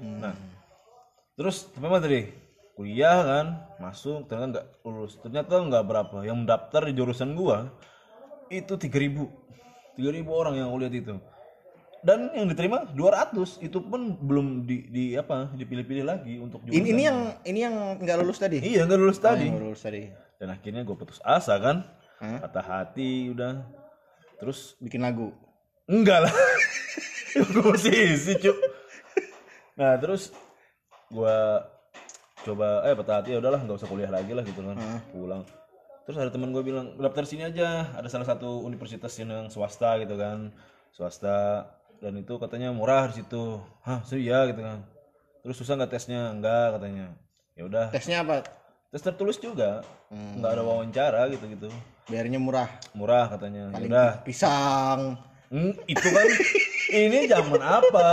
Nah 0.02 0.34
terus 1.34 1.70
apa 1.74 1.98
tadi 1.98 2.28
kuliah 2.72 3.18
kan 3.22 3.46
masuk 3.78 4.26
ternyata 4.26 4.48
nggak 4.60 4.66
lulus. 4.84 5.18
Ternyata 5.20 5.52
nggak 5.60 5.84
berapa 5.84 6.16
yang 6.24 6.44
mendaftar 6.44 6.88
di 6.88 6.92
jurusan 6.96 7.36
gua 7.36 7.68
itu 8.52 8.76
3000 8.76 9.96
3000 9.96 10.24
orang 10.28 10.54
yang 10.56 10.66
aku 10.72 10.78
lihat 10.80 10.94
itu. 10.96 11.14
Dan 12.02 12.34
yang 12.34 12.50
diterima 12.50 12.82
200 12.90 13.62
itu 13.62 13.78
pun 13.78 14.18
belum 14.18 14.66
di, 14.66 14.90
di 14.90 15.04
apa 15.14 15.54
dipilih-pilih 15.54 16.02
lagi 16.02 16.34
untuk 16.42 16.66
jurusan 16.66 16.82
ini 16.82 16.88
ini 16.90 17.02
yang 17.06 17.18
ini 17.46 17.58
yang 17.62 17.74
nggak 18.02 18.16
lulus 18.18 18.42
tadi? 18.42 18.58
Iya 18.58 18.88
nggak 18.88 18.98
lulus 18.98 19.20
tadi. 19.22 19.46
Yang 19.46 19.62
lulus 19.62 19.82
tadi. 19.86 20.02
Dan 20.42 20.48
akhirnya 20.50 20.82
gue 20.82 20.96
putus 20.98 21.22
asa 21.22 21.54
kan. 21.62 21.86
Hah? 22.22 22.38
patah 22.42 22.66
hati 22.66 23.30
udah. 23.34 23.66
Terus 24.38 24.74
bikin 24.82 25.02
lagu? 25.02 25.30
Enggak 25.90 26.26
lah. 26.26 26.34
Gue 27.50 27.62
musisi 27.64 28.36
cuk. 28.38 28.58
Nah 29.74 29.96
terus 29.96 30.30
gua 31.08 31.64
coba 32.42 32.82
eh 32.86 32.94
patah 32.98 33.22
hati 33.22 33.34
ya 33.34 33.38
udahlah 33.38 33.60
nggak 33.62 33.78
usah 33.78 33.88
kuliah 33.90 34.10
lagi 34.10 34.32
lah 34.34 34.44
gitu 34.44 34.60
kan 34.62 34.76
pulang. 35.14 35.42
Terus 36.02 36.18
ada 36.18 36.30
teman 36.34 36.50
gue 36.50 36.62
bilang 36.66 36.98
daftar 36.98 37.22
sini 37.22 37.46
aja 37.46 37.94
ada 37.94 38.08
salah 38.10 38.26
satu 38.26 38.66
universitas 38.66 39.14
yang 39.22 39.46
swasta 39.46 40.02
gitu 40.02 40.18
kan 40.18 40.50
swasta 40.90 41.70
dan 42.02 42.18
itu 42.18 42.34
katanya 42.42 42.74
murah 42.74 43.06
di 43.06 43.22
situ. 43.22 43.62
Hah 43.86 44.02
sih 44.02 44.26
ya 44.26 44.50
gitu 44.50 44.60
kan. 44.60 44.82
Terus 45.46 45.56
susah 45.58 45.78
nggak 45.78 45.90
tesnya? 45.94 46.34
Enggak 46.34 46.78
katanya. 46.78 47.14
Ya 47.54 47.62
udah. 47.66 47.86
Tesnya 47.94 48.26
apa? 48.26 48.42
Tes 48.90 49.02
tertulis 49.02 49.38
juga. 49.38 49.86
Nggak 50.10 50.50
ada 50.58 50.62
wawancara 50.66 51.30
gitu 51.30 51.46
gitu 51.46 51.70
biarnya 52.10 52.38
murah. 52.42 52.68
Murah 52.96 53.30
katanya. 53.30 53.70
Ya 53.78 53.86
udah. 53.86 54.10
pisang. 54.26 55.16
Hmm, 55.52 55.72
itu 55.84 56.08
kan 56.08 56.26
ini 56.90 57.28
zaman 57.28 57.60
apa? 57.60 58.08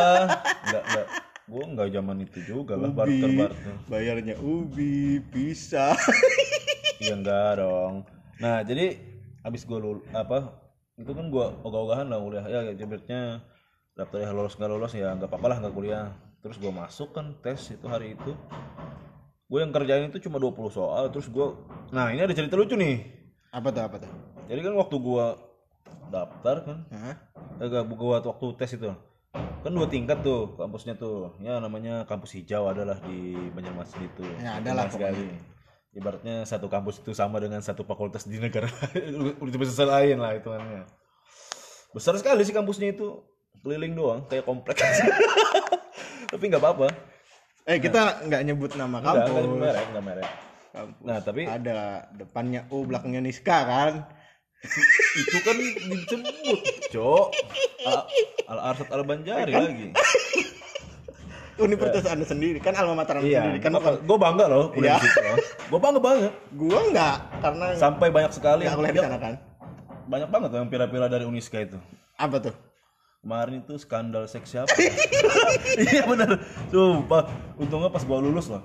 Enggak 0.67 0.83
enggak. 0.85 1.07
Gua 1.49 1.65
enggak 1.65 1.89
zaman 1.89 2.21
itu 2.21 2.39
juga 2.45 2.77
lah 2.77 2.93
barter 2.93 3.25
barter. 3.33 3.73
bayarnya 3.89 4.37
ubi 4.37 5.17
pisang 5.27 5.97
Iya 7.01 7.15
enggak 7.15 7.57
dong. 7.57 8.05
Nah, 8.37 8.61
jadi 8.61 8.99
habis 9.41 9.65
gua 9.65 9.79
lul 9.79 9.97
apa? 10.11 10.53
Itu 10.93 11.09
kan 11.11 11.27
gua 11.27 11.55
ogah-ogahan 11.63 12.05
lah 12.05 12.19
kuliah. 12.19 12.45
Ya 12.45 12.59
jebretnya 12.71 13.41
daftar 13.95 14.21
ya 14.21 14.29
lolos 14.29 14.53
nggak 14.53 14.69
lolos 14.69 14.93
ya 14.93 15.09
nggak 15.11 15.25
apa-apa 15.25 15.47
lah 15.47 15.57
nggak 15.59 15.73
kuliah. 15.73 16.13
Terus 16.39 16.55
gua 16.55 16.69
masuk 16.75 17.11
kan 17.11 17.33
tes 17.41 17.71
itu 17.71 17.85
hari 17.87 18.13
itu. 18.13 18.31
Gue 19.49 19.65
yang 19.65 19.73
kerjain 19.73 20.13
itu 20.13 20.29
cuma 20.29 20.37
20 20.37 20.69
soal 20.69 21.09
terus 21.09 21.25
gua 21.25 21.57
Nah, 21.89 22.13
ini 22.13 22.21
ada 22.21 22.37
cerita 22.37 22.53
lucu 22.53 22.77
nih. 22.77 23.01
apa 23.49 23.73
tuh 23.73 23.81
apa 23.81 23.97
tuh 23.97 24.11
Jadi 24.45 24.61
kan 24.61 24.77
waktu 24.77 24.95
gua 25.01 25.25
daftar 26.13 26.55
kan 26.61 26.79
Hah? 26.93 27.17
agak 27.57 27.81
buat 27.89 28.21
waktu 28.21 28.45
tes 28.61 28.77
itu 28.77 28.93
kan 29.59 29.71
dua 29.75 29.87
tingkat 29.87 30.23
tuh 30.23 30.55
kampusnya 30.55 30.95
tuh. 30.95 31.35
Ya 31.43 31.59
namanya 31.59 32.07
kampus 32.07 32.35
hijau 32.39 32.71
adalah 32.71 32.97
di 33.03 33.35
Banjarmasin 33.51 34.07
itu 34.07 34.23
Ya, 34.39 34.59
ada 34.59 34.71
lah 34.71 34.87
Terkenal 34.87 35.15
sekali. 35.15 35.25
Ibaratnya 35.89 36.35
satu 36.45 36.69
kampus 36.69 37.01
itu 37.01 37.11
sama 37.17 37.41
dengan 37.41 37.59
satu 37.65 37.81
fakultas 37.83 38.29
di 38.29 38.37
negara 38.37 38.69
universitas 39.45 39.83
lain 39.83 40.21
lah 40.21 40.37
hitungannya. 40.37 40.85
Besar 41.91 42.13
sekali 42.15 42.45
sih 42.45 42.53
kampusnya 42.53 42.93
itu. 42.93 43.19
Keliling 43.59 43.91
doang 43.91 44.23
kayak 44.31 44.47
kompleks 44.47 44.79
tapi 46.31 46.43
nggak 46.47 46.63
apa-apa. 46.63 46.87
Eh 47.67 47.77
kita 47.81 48.23
nggak 48.23 48.41
nyebut 48.47 48.71
nama 48.79 49.03
nggak 49.03 49.13
nggak 49.13 49.27
kampus. 49.35 49.59
merek 49.59 49.85
nggak 49.91 50.05
merek. 50.05 50.29
Kampus. 50.69 51.01
nah 51.01 51.17
tapi 51.19 51.41
ada 51.49 52.05
depannya 52.13 52.69
U 52.69 52.85
belakangnya 52.85 53.25
Niska 53.25 53.57
kan 53.65 53.93
itu 55.15 55.37
kan 55.39 55.55
disebut 55.55 56.59
cok 56.91 57.25
al 58.45 58.59
arsad 58.69 58.89
al 58.91 59.03
banjari 59.03 59.51
lagi 59.51 59.87
universitas 61.57 62.07
anda 62.07 62.23
sendiri 62.23 62.59
kan 62.59 62.71
alma 62.73 63.03
mater 63.03 63.19
anda 63.19 63.27
Iya, 63.27 63.41
sendiri 63.43 63.59
kan 63.59 63.71
bukan 63.73 63.93
gue 63.99 64.17
bangga 64.17 64.45
loh 64.47 64.65
kuliah 64.71 64.95
Iya. 64.95 65.03
di 65.03 65.07
situ. 65.07 65.21
Gue 65.69 65.79
bangga 65.79 65.99
banget. 65.99 66.31
gua 66.55 66.79
nggak 66.87 67.15
karena 67.39 67.65
Sampai 67.75 68.07
banyak 68.09 68.31
sekali 68.31 68.63
yang 68.63 68.75
kuliah 68.75 68.91
di 68.91 68.99
sana 68.99 69.17
kan 69.17 69.33
banyak 70.07 70.29
banget 70.31 70.49
yang 70.55 70.67
pira-pira 70.67 71.05
dari 71.05 71.23
Uniska 71.23 71.59
itu. 71.59 71.77
apa 72.15 72.37
tuh 72.41 72.55
Kemarin 73.19 73.59
itu 73.59 73.75
skandal 73.75 74.23
seks 74.25 74.47
siapa? 74.49 74.71
iya 75.83 76.07
benar. 76.07 76.39
Sumpah, 76.71 77.27
untungnya 77.59 77.91
pas 77.91 77.99
gua 78.01 78.23
lulus 78.23 78.47
loh. 78.47 78.63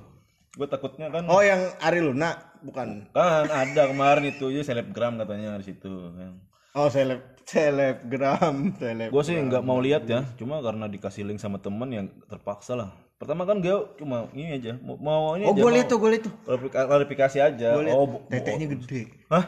Gue 0.54 0.66
takutnya 0.66 1.10
kan 1.10 1.26
oh 1.26 1.42
yang 1.42 1.58
Ari 1.78 1.98
Luna 1.98 2.30
bukan 2.62 3.10
kan 3.10 3.44
ada 3.44 3.82
kemarin 3.86 4.24
itu 4.24 4.48
ya 4.48 4.62
selebgram 4.62 5.18
katanya 5.18 5.58
di 5.58 5.66
situ 5.66 5.90
kan. 6.14 6.38
oh 6.72 6.86
seleb 6.86 7.20
selebgram 7.42 8.72
seleb 8.74 9.10
Gue 9.10 9.22
sih 9.22 9.34
nggak 9.34 9.60
mau 9.60 9.78
lihat 9.78 10.06
ya, 10.06 10.22
cuma 10.34 10.58
karena 10.58 10.86
dikasih 10.86 11.22
link 11.22 11.38
sama 11.38 11.58
temen 11.58 11.86
yang 11.88 12.06
terpaksa 12.24 12.74
lah. 12.74 12.90
Pertama 13.14 13.44
kan 13.44 13.58
gue 13.58 13.70
cuma 13.96 14.26
ini 14.30 14.54
aja, 14.54 14.74
mau, 14.78 14.94
mau 14.96 15.22
ini 15.34 15.44
oh 15.44 15.52
aja. 15.52 15.60
gue 15.60 15.70
lihat 15.72 15.86
tuh 15.86 15.98
gue 15.98 16.10
lihat 16.10 16.24
tuh 16.26 16.34
klarifikasi, 16.40 16.86
klarifikasi 16.86 17.38
aja. 17.40 17.68
Gua 17.72 17.82
Oh, 17.90 18.06
bu- 18.08 18.22
tetenya 18.26 18.66
gede 18.70 19.02
hah? 19.28 19.44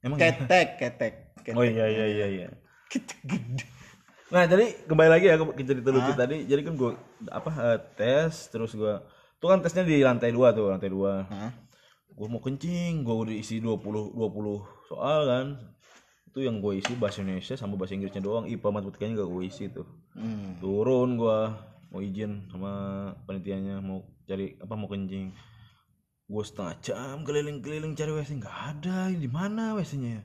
Emang 0.00 0.16
iya? 0.18 0.32
ketek 0.32 0.68
ketek 0.76 1.12
ketek 1.38 1.54
Oh 1.54 1.64
iya 1.64 1.84
iya 1.84 2.04
iya 2.06 2.26
iya. 2.28 2.48
ketek 2.86 3.20
gede 3.24 3.64
Nah 4.26 4.42
jadi 4.42 4.66
kembali 4.84 5.10
lagi 5.12 5.26
ya 5.28 5.38
ke 5.38 5.62
cerita 5.62 5.88
lucu 5.88 6.12
tadi. 6.12 6.44
Jadi 6.44 6.60
kan 6.60 6.74
gue 6.74 6.90
apa 7.30 7.50
eh, 7.70 7.78
tes 7.94 8.50
terus 8.50 8.74
gue 8.74 8.94
tuh 9.36 9.48
kan 9.48 9.60
tesnya 9.60 9.82
di 9.82 10.00
lantai 10.00 10.30
dua 10.30 10.50
tuh 10.50 10.68
lantai 10.68 10.88
dua. 10.88 11.24
Hah? 11.24 11.52
Gue 12.08 12.26
mau 12.26 12.40
kencing, 12.40 13.02
gue 13.02 13.12
udah 13.14 13.34
isi 13.34 13.60
20 13.60 13.76
20 14.12 14.16
soal 14.86 15.20
kan. 15.24 15.46
Itu 16.26 16.40
yang 16.40 16.58
gue 16.58 16.76
isi 16.76 16.92
bahasa 16.94 17.20
Indonesia 17.20 17.54
sama 17.54 17.76
bahasa 17.76 17.92
Inggrisnya 17.92 18.20
doang. 18.20 18.44
IPA 18.44 18.68
matematikanya 18.70 19.12
gak 19.18 19.30
gue 19.30 19.42
isi 19.44 19.64
tuh. 19.68 19.84
hmm. 20.12 20.58
Turun 20.58 21.16
gue 21.16 21.38
mau 21.86 22.00
izin 22.00 22.48
sama 22.48 22.72
panitianya 23.24 23.78
mau 23.78 24.00
cari 24.22 24.56
apa 24.56 24.72
mau 24.72 24.86
kencing. 24.86 25.32
Gue 26.26 26.42
setengah 26.42 26.74
jam 26.80 27.16
keliling-keliling 27.22 27.92
cari 27.92 28.10
WC 28.10 28.30
nggak 28.36 28.58
ada. 28.72 29.08
Di 29.08 29.28
mana 29.28 29.76
WC-nya? 29.76 30.24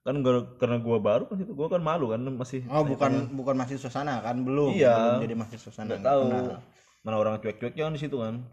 Kan 0.00 0.20
gak- 0.20 0.56
karena 0.56 0.78
gue 0.78 0.96
baru 0.98 1.24
kan 1.24 1.36
itu 1.36 1.50
gue 1.50 1.66
kan 1.66 1.80
malu 1.80 2.08
kan 2.08 2.20
masih 2.22 2.64
oh 2.66 2.80
bukan 2.82 3.32
bukan 3.32 3.52
mahasiswa 3.54 3.90
sana 3.90 4.20
kan 4.20 4.40
belum 4.40 4.72
Iya. 4.72 4.96
belum 4.96 5.20
jadi 5.24 5.34
mahasiswa 5.34 5.70
sana 5.70 5.88
nggak 5.90 6.00
tahu 6.02 6.22
Kenal. 6.26 6.60
Mana 7.00 7.16
orang 7.16 7.40
cuek-cueknya 7.40 7.88
kan 7.88 7.94
di 7.96 8.00
situ 8.00 8.16
kan 8.20 8.44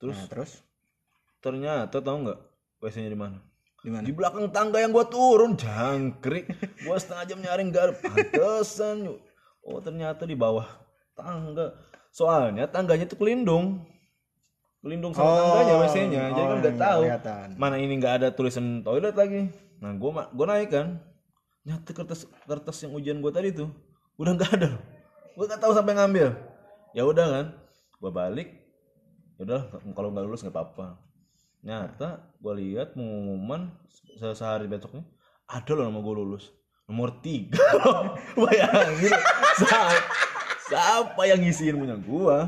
terus 0.00 0.16
nah, 0.16 0.28
terus 0.28 0.52
ternyata 1.42 1.98
tahu 2.00 2.16
nggak 2.28 2.40
di 2.90 3.18
mana 3.18 3.38
Di 3.82 3.90
mana? 3.90 4.06
Di 4.06 4.14
belakang 4.14 4.46
tangga 4.54 4.78
yang 4.78 4.94
gua 4.94 5.02
turun, 5.10 5.58
jangkrik. 5.58 6.46
Gua 6.86 7.02
setengah 7.02 7.34
jam 7.34 7.38
nyari 7.42 7.66
nggak 7.66 7.82
ada 7.82 7.94
pantesan. 7.98 9.10
Oh 9.66 9.82
ternyata 9.82 10.22
di 10.22 10.38
bawah 10.38 10.66
tangga. 11.18 11.74
Soalnya 12.14 12.70
tangganya 12.70 13.10
tuh 13.10 13.18
kelindung. 13.18 13.82
Kelindung 14.86 15.10
sama 15.10 15.34
tangganya 15.34 15.74
WC-nya. 15.82 16.22
Jadi 16.30 16.42
kan 16.42 16.46
oh, 16.46 16.58
nggak 16.62 16.74
nggak 16.78 16.78
tahu. 16.78 17.02
kelihatan. 17.02 17.46
Mana 17.58 17.74
ini 17.82 17.94
nggak 17.98 18.14
ada 18.22 18.28
tulisan 18.30 18.86
toilet 18.86 19.18
lagi. 19.18 19.50
Nah 19.82 19.90
gua 19.98 20.30
gua 20.30 20.46
naik 20.54 20.70
kan. 20.70 21.02
Nyata 21.66 21.90
kertas 21.90 22.30
kertas 22.46 22.78
yang 22.86 22.94
ujian 22.94 23.18
gua 23.18 23.34
tadi 23.34 23.50
tuh 23.50 23.70
udah 24.14 24.30
nggak 24.38 24.50
ada 24.62 24.78
loh. 24.78 24.82
Gua 25.34 25.50
nggak 25.50 25.58
tahu 25.58 25.74
sampai 25.74 25.98
ngambil. 25.98 26.28
Ya 26.94 27.02
udah 27.02 27.26
kan. 27.26 27.46
Gua 28.02 28.10
balik. 28.10 28.50
Ya 29.38 29.46
udah 29.46 29.62
kalau 29.94 30.10
nggak 30.10 30.26
lulus 30.26 30.42
nggak 30.42 30.54
apa-apa 30.54 30.98
nyata 31.62 32.18
gue 32.42 32.54
lihat 32.58 32.98
pengumuman 32.98 33.70
se- 34.18 34.34
sehari 34.34 34.66
besoknya 34.66 35.06
ada 35.46 35.78
loh 35.78 35.86
nama 35.86 36.02
gue 36.02 36.14
lulus 36.18 36.50
nomor 36.90 37.22
tiga 37.22 37.62
loh 37.78 38.18
bayangin 38.34 39.14
siapa, 39.54 39.94
siapa 40.66 41.22
yang 41.22 41.38
ngisiin 41.38 41.78
punya 41.78 41.94
gue 41.94 42.38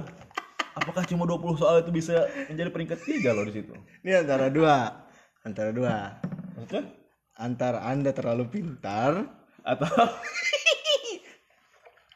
apakah 0.74 1.06
cuma 1.06 1.30
20 1.30 1.62
soal 1.62 1.78
itu 1.78 1.94
bisa 1.94 2.26
menjadi 2.50 2.74
peringkat 2.74 2.98
tiga 3.06 3.30
loh 3.30 3.46
di 3.46 3.54
situ 3.54 3.70
Ini 4.02 4.26
antara 4.26 4.50
dua. 4.50 5.06
Antara 5.46 5.70
dua. 5.70 6.18
maksudnya 6.58 6.90
Antara 7.38 7.86
Anda 7.86 8.10
terlalu 8.10 8.50
pintar. 8.50 9.30
atau 9.62 9.86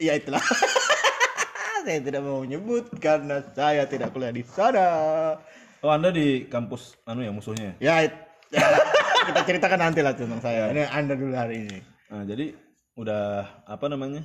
Ya 0.03 0.18
itulah. 0.18 0.42
Saya 1.85 2.01
tidak 2.01 2.23
mau 2.23 2.43
menyebut 2.43 2.91
karena 2.99 3.43
saya 3.53 3.85
tidak 3.85 4.11
kuliah 4.11 4.31
di 4.31 4.43
sana. 4.43 4.88
oh 5.79 5.91
anda 5.91 6.11
di 6.11 6.47
kampus 6.47 6.99
anu 7.05 7.23
ya 7.23 7.31
musuhnya 7.31 7.79
Ya, 7.79 8.03
ya, 8.03 8.11
kita 9.29 9.41
ceritakan 9.45 9.79
nanti 9.79 10.01
lah 10.01 10.17
tentang 10.17 10.41
saya. 10.41 10.73
Ini 10.73 10.88
Anda 10.88 11.12
dulu 11.14 11.33
hari 11.33 11.69
ini. 11.69 11.79
nah 12.09 12.25
jadi 12.25 12.57
udah 12.97 13.25
apa 13.69 13.85
namanya 13.87 14.25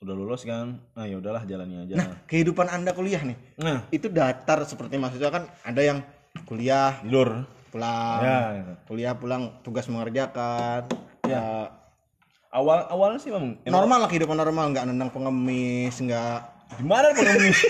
udah 0.00 0.14
lulus 0.16 0.42
kan 0.42 0.80
nah 0.92 1.04
ya 1.04 1.20
udahlah 1.20 1.44
jalani 1.44 1.84
aja 1.84 1.94
Nah, 1.96 2.08
kehidupan 2.24 2.66
Anda 2.66 2.96
kuliah 2.96 3.20
nih, 3.20 3.36
nah 3.56 3.84
itu 3.88 4.08
datar 4.08 4.64
seperti 4.64 4.96
mahasiswa 4.96 5.28
kan 5.28 5.44
ada 5.62 5.80
yang 5.80 6.00
kuliah 6.44 6.96
tidur 7.00 7.44
pulang, 7.68 8.20
ya 8.20 8.40
gitu. 8.56 8.72
kuliah 8.88 9.12
pulang 9.12 9.42
tugas 9.60 9.84
mengerjakan. 9.88 10.88
Ya, 11.24 11.68
awal 12.48 12.88
awalnya 12.88 13.20
sih 13.20 13.28
memang 13.28 13.60
normal 13.66 13.98
lah 14.04 14.08
kehidupan 14.08 14.36
normal, 14.36 14.72
nggak 14.72 14.84
nendang 14.88 15.10
pengemis, 15.12 15.96
nggak 15.96 16.40
gimana 16.74 17.14
pengemis 17.14 17.58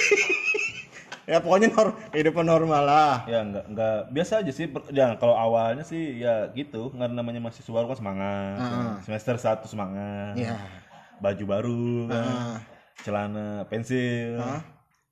ya 1.27 1.43
pokoknya 1.43 1.75
nor 1.75 1.89
kehidupan 2.15 2.47
normal 2.47 2.83
lah. 2.87 3.15
ya 3.27 3.43
nggak 3.43 3.65
nggak 3.75 3.99
biasa 4.15 4.47
aja 4.47 4.53
sih. 4.55 4.71
Ya 4.95 5.19
kalau 5.19 5.35
awalnya 5.35 5.83
sih 5.83 6.23
ya 6.23 6.47
gitu. 6.55 6.95
Nggak 6.95 7.11
namanya 7.13 7.43
mahasiswa 7.43 7.75
baru 7.75 7.91
kan 7.91 7.99
semangat. 7.99 8.57
Semester 9.03 9.35
satu 9.37 9.67
semangat. 9.67 10.39
Ya. 10.39 10.57
baju 11.19 11.45
baru 11.49 11.91
kan. 12.07 12.25
Ah. 12.25 12.59
celana 13.03 13.67
pensil. 13.67 14.39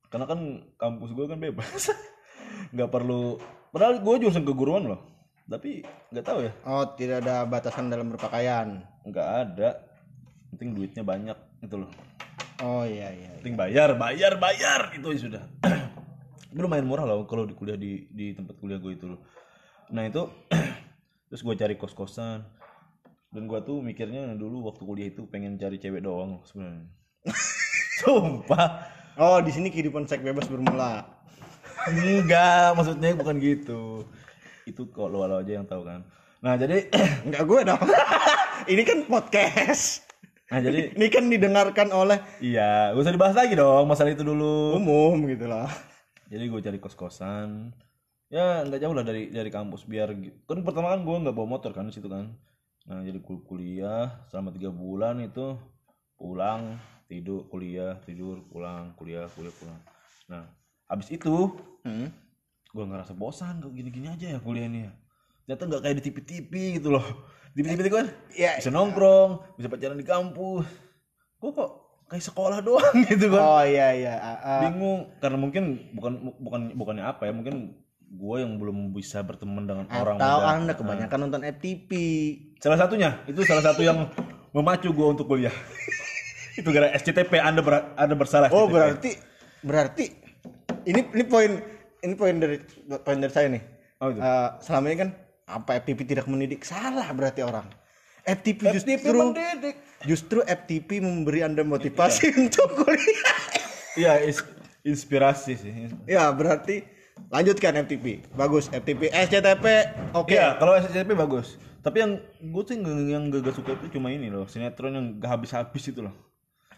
Karena 0.08 0.24
kan 0.30 0.40
kampus 0.78 1.10
gue 1.10 1.26
kan 1.26 1.38
bebas. 1.42 1.90
Nggak 2.74 2.90
perlu 2.94 3.42
padahal 3.74 3.98
gue 3.98 4.14
jurusan 4.22 4.46
keguruan 4.46 4.86
loh. 4.86 5.02
Tapi 5.44 5.84
nggak 6.14 6.24
tahu 6.24 6.38
ya. 6.46 6.52
Oh, 6.64 6.88
tidak 6.96 7.20
ada 7.20 7.44
batasan 7.44 7.92
dalam 7.92 8.08
berpakaian. 8.08 8.80
nggak 9.04 9.28
ada. 9.28 9.82
Penting 10.54 10.72
duitnya 10.78 11.02
banyak 11.02 11.36
itu 11.60 11.76
loh 11.76 12.13
Oh 12.62 12.86
iya 12.86 13.10
iya. 13.10 13.30
penting 13.42 13.58
bayar 13.58 13.98
bayar 13.98 14.38
bayar 14.38 14.94
itu 14.94 15.06
ya 15.10 15.18
sudah 15.18 15.42
itu 16.54 16.60
lumayan 16.62 16.86
murah 16.86 17.02
loh 17.02 17.26
kalau 17.26 17.48
di 17.48 17.54
kuliah 17.58 17.74
di 17.74 18.06
di 18.14 18.30
tempat 18.36 18.54
kuliah 18.62 18.78
gue 18.78 18.94
itu 18.94 19.06
loh 19.10 19.20
nah 19.90 20.06
itu 20.06 20.30
terus 21.32 21.42
gue 21.42 21.54
cari 21.58 21.74
kos 21.74 21.96
kosan 21.96 22.46
dan 23.34 23.42
gue 23.50 23.58
tuh 23.66 23.82
mikirnya 23.82 24.38
dulu 24.38 24.70
waktu 24.70 24.82
kuliah 24.86 25.08
itu 25.10 25.26
pengen 25.26 25.58
cari 25.58 25.82
cewek 25.82 26.04
doang 26.04 26.42
sebenarnya 26.46 26.86
sumpah 28.02 28.94
Oh, 29.14 29.38
di 29.38 29.54
sini 29.54 29.70
kehidupan 29.70 30.10
seks 30.10 30.26
bebas 30.26 30.50
bermula. 30.50 31.06
enggak 31.86 32.74
maksudnya 32.74 33.14
bukan 33.14 33.38
gitu 33.38 34.02
itu 34.66 34.82
kalau 34.90 35.22
lo 35.22 35.38
aja 35.38 35.60
yang 35.60 35.68
tahu 35.68 35.86
kan 35.86 36.02
nah 36.42 36.58
jadi 36.58 36.90
Enggak 37.24 37.44
gue 37.48 37.60
dong. 37.64 37.80
Ini 38.72 38.82
kan 38.84 38.98
podcast. 39.08 40.04
Nah 40.52 40.58
jadi 40.60 40.78
Ini 40.96 41.06
kan 41.08 41.24
didengarkan 41.28 41.88
oleh 41.90 42.18
iya 42.40 42.92
gak 42.92 43.00
usah 43.00 43.14
dibahas 43.14 43.36
lagi 43.36 43.56
dong 43.56 43.84
masalah 43.88 44.12
itu 44.12 44.24
dulu. 44.24 44.76
Umum 44.76 45.24
gitu 45.28 45.48
lah. 45.48 45.68
jadi 46.28 46.44
gue 46.48 46.60
cari 46.60 46.78
kos 46.80 46.96
kosan 46.96 47.72
ya 48.32 48.64
nggak 48.66 48.80
jauh 48.82 48.96
lah 48.96 49.04
dari 49.06 49.30
dari 49.30 49.52
kampus 49.52 49.84
biar 49.86 50.10
kan 50.48 50.58
pertama 50.64 50.90
kan 50.96 51.04
gue 51.04 51.16
nggak 51.22 51.36
bawa 51.36 51.48
motor 51.58 51.70
kan 51.70 51.86
di 51.88 51.94
situ 51.94 52.08
kan. 52.08 52.32
Nah 52.84 53.00
jadi 53.00 53.20
kul- 53.20 53.44
kuliah 53.44 54.24
selama 54.28 54.52
tiga 54.52 54.68
bulan 54.68 55.20
itu 55.22 55.56
pulang 56.16 56.76
tidur 57.08 57.46
kuliah 57.48 58.00
tidur 58.02 58.40
pulang 58.48 58.92
kuliah 58.96 59.28
kuliah 59.32 59.54
pulang. 59.54 59.80
Nah 60.28 60.44
habis 60.88 61.08
itu 61.12 61.52
Hmm. 61.84 62.08
gue 62.72 62.84
ngerasa 62.84 63.12
bosan 63.12 63.60
kok 63.60 63.76
gini-gini 63.76 64.08
aja 64.08 64.26
ya 64.34 64.38
kuliah 64.40 64.66
ini 64.66 64.88
ya 64.88 64.92
ternyata 65.44 65.62
nggak 65.66 65.82
kayak 65.82 65.96
di 65.96 66.04
TV-TV 66.04 66.52
gitu 66.74 66.88
loh 66.90 67.04
di 67.50 67.60
TV-TV 67.60 67.86
kan 67.88 68.06
Ya. 68.32 68.56
bisa 68.56 68.68
nongkrong 68.68 69.54
bisa 69.54 69.68
pacaran 69.68 69.94
di 69.94 70.04
kampus 70.04 70.66
gue 71.36 71.50
kok 71.50 71.70
kayak 72.06 72.24
sekolah 72.24 72.58
doang 72.60 72.96
gitu 73.06 73.28
kan 73.28 73.42
Oh 73.42 73.62
iya 73.62 73.92
iya. 73.92 74.14
Ah, 74.16 74.36
ah. 74.38 74.60
bingung 74.62 75.12
karena 75.18 75.36
mungkin 75.36 75.64
bukan 75.92 76.12
bukan 76.38 76.60
bukannya 76.72 77.04
apa 77.04 77.22
ya 77.24 77.32
mungkin 77.32 77.76
gue 78.06 78.36
yang 78.36 78.56
belum 78.56 78.76
bisa 78.90 79.20
berteman 79.20 79.64
dengan 79.64 79.86
orang 79.90 80.16
Atau. 80.16 80.40
Anda 80.40 80.72
kebanyakan 80.72 81.18
nonton 81.20 81.42
FTP. 81.42 81.90
salah 82.56 82.78
satunya 82.78 83.20
itu 83.24 83.42
salah 83.42 83.60
satu 83.62 83.80
yang 83.80 84.08
memacu 84.50 84.88
gue 84.88 85.06
untuk 85.06 85.26
kuliah 85.26 85.52
itu 86.54 86.68
gara 86.68 86.94
SCTP 86.94 87.36
anda 87.36 87.60
ber, 87.60 87.92
anda 87.94 88.14
bersalah 88.14 88.48
Oh 88.48 88.64
SCTP. 88.64 88.72
berarti 88.72 89.10
berarti 89.60 90.04
ini 90.84 91.00
ini 91.10 91.24
poin 91.24 91.50
ini 92.00 92.14
poin 92.14 92.36
dari 92.36 92.60
poin 92.98 93.16
dari 93.16 93.32
saya 93.32 93.48
nih. 93.48 93.62
Oh, 93.96 94.08
itu. 94.08 94.20
Eh, 94.20 94.48
selama 94.60 94.86
ini 94.86 94.96
kan 94.98 95.10
apa 95.44 95.76
FTP 95.76 96.04
tidak 96.06 96.24
mendidik 96.24 96.64
salah 96.64 97.04
berarti 97.10 97.44
orang. 97.44 97.68
FTP, 98.24 98.72
FTP 98.72 99.04
justru 99.04 99.18
mendidik. 99.20 99.76
justru 100.02 100.38
FTP 100.42 100.90
memberi 100.98 101.44
anda 101.44 101.60
motivasi 101.60 102.32
untuk 102.34 102.72
kuliah. 102.74 103.40
iya 103.94 104.16
is- 104.18 104.40
inspirasi 104.80 105.52
sih 105.54 105.72
ya 106.04 106.28
berarti 106.28 106.84
lanjutkan 107.28 107.76
FTP 107.78 108.24
bagus 108.32 108.68
FTP 108.68 109.08
SCTP 109.08 109.64
oke 110.12 110.28
Iya, 110.28 110.56
kalau 110.56 110.72
SCTP 110.74 111.12
bagus. 111.14 111.56
Tapi 111.78 112.00
yang 112.00 112.16
gue 112.42 112.62
tuh 112.64 112.72
yang, 112.74 112.84
yang 113.04 113.22
gak, 113.28 113.44
gak 113.44 113.54
suka 113.54 113.76
itu 113.76 113.92
cuma 113.92 114.08
ini 114.08 114.32
loh, 114.32 114.48
sinetron 114.48 114.88
yang 114.90 115.06
gak 115.20 115.28
habis-habis 115.30 115.84
itu 115.84 116.00
loh. 116.00 116.16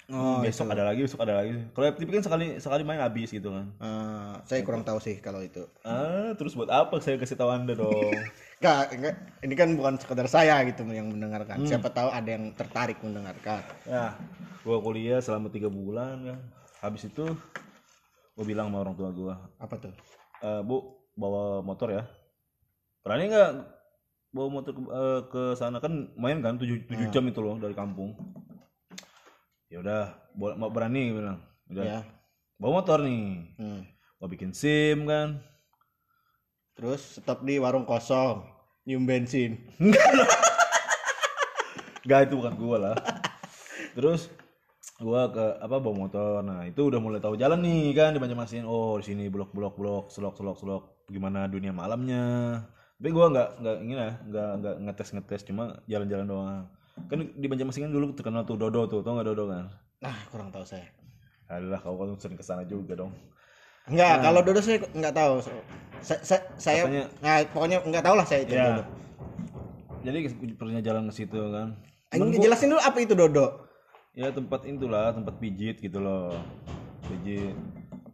Oh, 0.07 0.38
besok 0.38 0.70
ada 0.70 0.83
lagi, 0.83 1.02
besok 1.02 1.22
ada 1.22 1.35
lagi. 1.37 1.55
Kalau 1.70 1.87
FTP 1.88 2.11
kan 2.11 2.22
sekali 2.22 2.46
sekali 2.59 2.83
main 2.83 2.98
habis 2.98 3.31
gitu 3.31 3.50
kan. 3.50 3.70
Eh, 3.76 4.35
saya 4.44 4.61
kurang 4.62 4.83
tahu 4.83 4.98
sih 4.98 5.18
kalau 5.18 5.42
itu 5.42 5.62
Ah, 5.83 6.35
terus 6.35 6.55
buat 6.55 6.66
apa 6.68 6.98
saya 6.98 7.18
kasih 7.18 7.35
tahu 7.35 7.50
anda 7.50 7.74
dong? 7.74 7.90
Enggak, 8.57 8.85
enggak, 8.97 9.14
ini 9.45 9.55
kan 9.55 9.69
bukan 9.77 9.95
sekedar 10.01 10.27
saya 10.33 10.64
gitu 10.64 10.88
yang 10.88 11.12
mendengarkan. 11.12 11.61
Siapa 11.69 11.92
tahu 11.92 12.09
ada 12.09 12.25
yang 12.25 12.57
tertarik 12.57 12.97
mendengarkan. 13.05 13.61
Nah, 13.85 14.16
gua 14.64 14.81
kuliah 14.81 15.21
selama 15.21 15.53
tiga 15.53 15.69
bulan 15.69 16.25
kan. 16.25 16.38
Habis 16.81 17.12
itu 17.12 17.37
gua 18.33 18.45
bilang 18.49 18.73
sama 18.73 18.81
orang 18.81 18.97
tua 18.97 19.11
gua, 19.12 19.35
Apa 19.61 19.77
tuh? 19.77 19.92
"Eh, 20.40 20.61
Bu, 20.64 20.88
bawa 21.12 21.61
motor 21.61 21.92
ya. 21.92 22.09
Berani 23.05 23.29
nggak 23.29 23.51
bawa 24.33 24.49
motor 24.49 24.73
ke, 24.73 24.83
eh, 24.83 25.21
ke 25.29 25.42
sana 25.57 25.77
kan 25.81 26.12
main 26.16 26.40
kan 26.40 26.57
7, 26.57 26.81
jam 27.12 27.25
itu 27.29 27.40
loh 27.45 27.61
dari 27.61 27.77
kampung. 27.77 28.16
Ya 29.69 29.85
udah, 29.85 30.16
mau 30.33 30.73
berani 30.73 31.12
bilang. 31.12 31.45
Udah. 31.69 31.85
Ya. 31.85 32.01
Bawa 32.57 32.81
motor 32.81 33.05
nih. 33.05 33.53
Hmm. 33.61 33.85
Gua 34.16 34.29
bikin 34.33 34.57
SIM 34.57 35.05
kan. 35.05 35.45
Terus 36.77 37.01
stop 37.17 37.41
di 37.41 37.57
warung 37.57 37.89
kosong, 37.89 38.45
nyium 38.85 39.09
bensin. 39.09 39.57
Gak 42.05 42.29
itu 42.29 42.37
bukan 42.37 42.55
gua 42.61 42.77
lah. 42.77 42.97
Terus 43.97 44.29
gua 45.01 45.33
ke 45.33 45.57
apa 45.57 45.77
bawa 45.81 45.97
motor. 46.05 46.45
Nah, 46.45 46.69
itu 46.69 46.85
udah 46.85 47.01
mulai 47.01 47.17
tahu 47.17 47.41
jalan 47.41 47.65
nih 47.65 47.97
kan 47.97 48.12
di 48.12 48.21
Banjarmasin. 48.21 48.69
Oh, 48.69 49.01
di 49.01 49.09
sini 49.09 49.33
blok-blok 49.33 49.75
blok, 49.81 50.05
selok-selok 50.12 50.57
selok. 50.61 50.83
Gimana 51.09 51.49
dunia 51.49 51.73
malamnya. 51.73 52.61
Tapi 53.01 53.09
gua 53.09 53.33
nggak 53.33 53.49
nggak 53.57 53.77
ini 53.81 53.95
lah, 53.97 54.12
nggak 54.29 54.51
nggak 54.61 54.77
ngetes-ngetes 54.85 55.43
cuma 55.49 55.81
jalan-jalan 55.89 56.27
doang. 56.29 56.65
Kan 57.09 57.33
di 57.33 57.47
Banjarmasin 57.49 57.89
kan 57.89 57.93
dulu 57.97 58.12
terkenal 58.12 58.45
tuh 58.45 58.61
Dodo 58.61 58.85
tuh, 58.85 59.01
tau 59.01 59.17
nggak 59.17 59.29
Dodo 59.33 59.49
kan? 59.49 59.65
Nah, 60.05 60.17
kurang 60.29 60.53
tahu 60.53 60.69
saya. 60.69 60.93
Adalah 61.49 61.81
kau 61.81 61.97
kan 61.97 62.21
sering 62.21 62.37
ke 62.37 62.45
sana 62.45 62.69
juga 62.69 63.01
dong. 63.01 63.17
Enggak, 63.87 64.14
kalau 64.18 64.40
Dodo 64.42 64.61
saya 64.61 64.79
enggak 64.90 65.14
tahu. 65.14 65.35
Saya, 66.03 66.18
saya, 66.22 66.40
saya 66.59 66.81
Katanya- 66.87 67.09
nah, 67.22 67.37
pokoknya 67.51 67.79
enggak 67.83 68.05
tahu 68.05 68.14
lah 68.18 68.27
saya 68.27 68.40
itu 68.42 68.53
Ya. 68.55 68.64
Dodo. 68.66 68.83
Jadi 70.07 70.18
pernah 70.55 70.83
jalan 70.83 71.03
ke 71.11 71.14
situ 71.14 71.38
kan. 71.51 71.68
Ini 72.14 72.38
jelasin 72.38 72.70
dulu 72.70 72.81
apa 72.83 72.99
itu 72.99 73.14
Dodo. 73.14 73.46
Ya 74.16 74.33
tempat 74.33 74.64
itulah, 74.64 75.12
tempat 75.12 75.35
pijit 75.38 75.77
gitu 75.79 75.99
loh. 75.99 76.35
Pijit. 77.07 77.55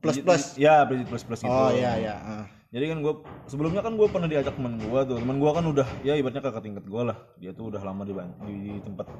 Plus 0.02 0.18
Pijit- 0.18 0.24
plus. 0.24 0.44
Ya, 0.58 0.82
pijit 0.84 1.06
plus 1.06 1.22
plus 1.22 1.40
gitu. 1.40 1.52
Oh 1.52 1.70
iya 1.72 1.96
iya. 1.96 2.16
ah. 2.18 2.46
jadi 2.72 2.88
kan 2.88 3.04
gue 3.04 3.14
sebelumnya 3.44 3.84
kan 3.84 4.00
gue 4.00 4.08
pernah 4.08 4.24
diajak 4.24 4.56
teman 4.56 4.80
gue 4.80 5.00
tuh 5.04 5.20
teman 5.20 5.36
gue 5.36 5.50
kan 5.52 5.60
udah 5.60 5.84
ya 6.00 6.16
ibaratnya 6.16 6.40
kakak 6.40 6.64
tingkat 6.64 6.88
gue 6.88 7.02
lah 7.04 7.20
dia 7.36 7.52
tuh 7.52 7.68
udah 7.68 7.84
lama 7.84 8.00
di, 8.00 8.16
di 8.48 8.80
tempat 8.80 9.12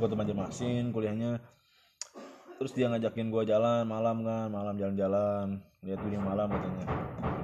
gue 0.00 0.06
tuh 0.08 0.16
Banjarmasin 0.16 0.96
kuliahnya 0.96 1.36
terus 2.56 2.72
dia 2.72 2.88
ngajakin 2.88 3.28
gue 3.28 3.42
jalan 3.48 3.84
malam 3.84 4.24
kan. 4.24 4.48
Malam 4.48 4.74
jalan-jalan. 4.80 5.60
Lihat 5.84 5.98
gunung 6.00 6.24
malam 6.24 6.48
katanya. 6.50 6.86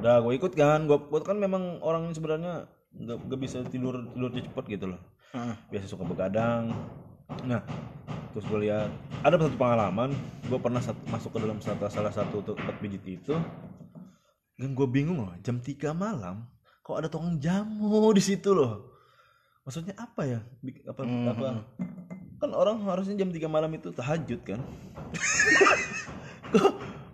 Udah 0.02 0.16
gue 0.24 0.32
ikut 0.36 0.52
kan. 0.56 0.88
Gue 0.88 0.98
kan 1.22 1.36
memang 1.38 1.78
orang 1.84 2.10
yang 2.10 2.14
sebenarnya 2.16 2.66
nggak 2.92 3.18
nggak 3.28 3.40
bisa 3.40 3.64
tidur 3.68 4.04
tidur 4.12 4.30
cepet 4.32 4.64
gitu 4.78 4.84
loh. 4.96 5.00
Biasa 5.72 5.86
suka 5.88 6.04
begadang. 6.04 6.72
Nah 7.48 7.64
terus 8.32 8.44
gue 8.48 8.68
lihat 8.68 8.88
ada 9.24 9.36
satu 9.36 9.56
pengalaman. 9.56 10.12
Gue 10.48 10.58
pernah 10.58 10.80
sat- 10.80 11.04
masuk 11.08 11.36
ke 11.36 11.38
dalam 11.44 11.60
salah, 11.60 11.88
salah 11.92 12.12
satu 12.12 12.40
tempat 12.44 12.76
pijit 12.80 13.04
itu. 13.04 13.36
Dan 14.56 14.76
gue 14.76 14.86
bingung 14.88 15.24
loh 15.24 15.34
jam 15.40 15.58
3 15.58 15.92
malam 15.96 16.46
kok 16.82 16.98
ada 16.98 17.06
tukang 17.06 17.38
jamu 17.38 18.10
di 18.10 18.22
situ 18.22 18.50
loh? 18.52 18.90
Maksudnya 19.62 19.94
apa 19.94 20.26
ya? 20.26 20.40
Apa 20.90 21.06
apa 21.06 21.62
kan 22.42 22.50
orang 22.52 22.82
harusnya 22.82 23.22
jam 23.22 23.30
3 23.30 23.38
malam 23.46 23.70
itu 23.70 23.94
tahajud 23.94 24.42
kan 24.42 24.58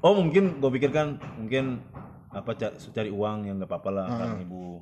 oh 0.01 0.13
mungkin 0.17 0.57
gue 0.57 0.71
pikirkan 0.73 1.21
mungkin 1.37 1.85
apa 2.33 2.57
ca- 2.57 2.73
cari 2.73 3.13
uang 3.13 3.45
yang 3.45 3.61
nggak 3.61 3.69
apa-apa 3.69 3.91
lah 3.93 4.07
karena 4.09 4.41
ibu 4.41 4.81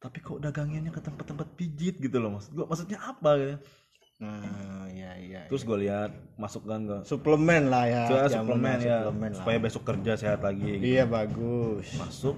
tapi 0.00 0.18
kok 0.18 0.42
daganginnya 0.42 0.90
ke 0.90 0.98
tempat-tempat 0.98 1.46
pijit 1.54 2.02
gitu 2.02 2.16
loh 2.18 2.34
maksud 2.34 2.50
gua 2.56 2.66
maksudnya 2.66 2.98
apa 2.98 3.30
gitu 3.38 3.56
Nah, 4.20 4.84
iya 4.92 5.16
iya. 5.16 5.40
terus 5.48 5.64
gue 5.64 5.80
lihat 5.80 6.12
masuk 6.36 6.68
kan 6.68 6.84
ke 6.84 7.08
suplemen 7.08 7.72
lah 7.72 7.88
ya. 7.88 8.28
Suplemen 8.28 8.76
ya 8.76 9.08
suplemen 9.08 9.32
lah. 9.32 9.38
supaya 9.40 9.56
besok 9.56 9.82
kerja 9.88 10.12
sehat 10.12 10.44
lagi 10.44 10.60
gitu. 10.76 10.84
Iya 10.92 11.08
bagus. 11.08 11.96
masuk 11.96 12.36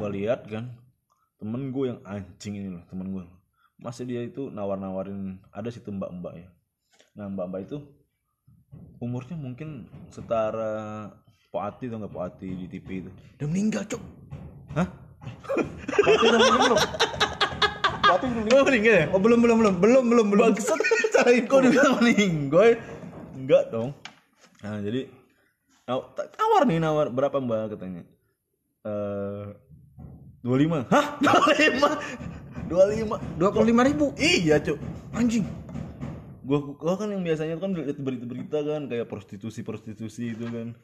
gue 0.00 0.08
lihat 0.16 0.48
kan 0.48 0.72
temen 1.36 1.76
gue 1.76 1.92
yang 1.92 2.00
anjing 2.08 2.56
ini 2.56 2.68
loh 2.72 2.80
temen 2.88 3.12
gue 3.12 3.24
masih 3.76 4.08
dia 4.08 4.24
itu 4.24 4.48
nawar-nawarin 4.48 5.44
ada 5.52 5.68
situ 5.68 5.92
mbak-mbak 5.92 6.40
ya 6.40 6.48
nah 7.20 7.28
mbak-mbak 7.28 7.68
itu 7.68 7.84
umurnya 8.96 9.36
mungkin 9.36 9.84
setara 10.08 11.12
Poati 11.52 11.90
atau 11.90 12.00
nggak 12.00 12.14
Poati 12.14 12.48
di 12.48 12.64
TV 12.64 13.04
itu 13.04 13.10
Udah 13.36 13.48
meninggal, 13.50 13.82
Cuk. 13.84 14.00
hah? 14.72 14.86
Berarti 16.00 16.24
udah 16.30 16.40
meninggal? 16.40 16.76
Berarti 18.00 18.24
belum 18.24 18.40
meninggal. 18.40 18.56
Oh 18.56 18.64
meninggal 18.64 18.94
ya? 18.94 19.06
Oh, 19.10 19.20
belum 19.20 19.38
belum 19.42 19.56
belum. 19.58 19.74
Belum 19.82 20.04
belum 20.08 20.26
belum. 20.30 20.44
Bangsat 20.54 20.78
cara 21.10 21.36
kok 21.36 21.60
dibilang 21.60 21.94
meninggal 22.00 22.68
enggak 23.36 23.62
dong 23.68 23.90
nah 24.60 24.76
jadi 24.80 25.08
ta- 25.84 26.30
tawar 26.32 26.62
nih 26.64 26.78
nawar 26.80 27.08
berapa 27.10 27.36
mbak 27.40 27.76
katanya 27.76 28.02
eh 28.86 29.46
dua 30.40 30.56
lima 30.56 30.78
hah 30.88 31.16
dua 31.24 31.50
lima 31.56 31.90
dua 32.70 32.84
lima 32.88 33.16
Dua 33.36 33.50
puluh 33.50 33.68
lima 33.68 33.82
ribu. 33.84 34.12
iya 34.16 34.56
cuk 34.62 34.78
Anjing. 35.10 35.42
Gua, 36.50 36.74
gua 36.74 36.94
kan 36.98 37.08
yang 37.08 37.22
biasanya 37.22 37.54
kan 37.56 37.70
lihat 37.70 37.94
berita-berita 37.96 38.58
kan 38.60 38.82
kayak 38.84 39.06
prostitusi 39.06 39.62
prostitusi 39.62 40.34
itu 40.34 40.42
kan 40.44 40.74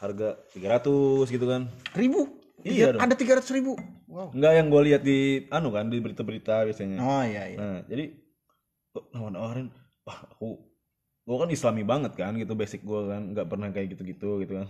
harga 0.00 0.40
300 0.56 1.28
gitu 1.28 1.44
kan 1.44 1.68
Ribu. 1.92 2.40
Iya 2.64 2.96
Tiga- 2.96 3.04
Ada 3.04 3.14
tiga 3.14 3.32
ratus 3.36 3.52
ribu. 3.52 3.76
Wow. 4.08 4.32
enggak 4.32 4.52
yang 4.56 4.66
gua 4.72 4.80
lihat 4.80 5.02
di 5.04 5.44
anu 5.52 5.68
kan 5.68 5.92
di 5.92 6.00
berita-berita 6.00 6.64
biasanya 6.64 6.96
Oh 6.96 7.20
iya 7.20 7.44
iya. 7.44 7.58
Nah, 7.60 7.78
jadi 7.84 8.14
nawar-nawarin, 9.12 9.68
wah 10.02 10.18
aku 10.24 10.64
gua 11.22 11.44
kan 11.44 11.50
islami 11.52 11.84
banget 11.84 12.16
kan 12.16 12.32
gitu 12.34 12.56
basic 12.56 12.80
gua 12.80 13.12
kan 13.12 13.36
nggak 13.36 13.44
pernah 13.44 13.68
kayak 13.68 13.92
gitu-gitu 13.92 14.40
gitu 14.40 14.52
kan. 14.56 14.68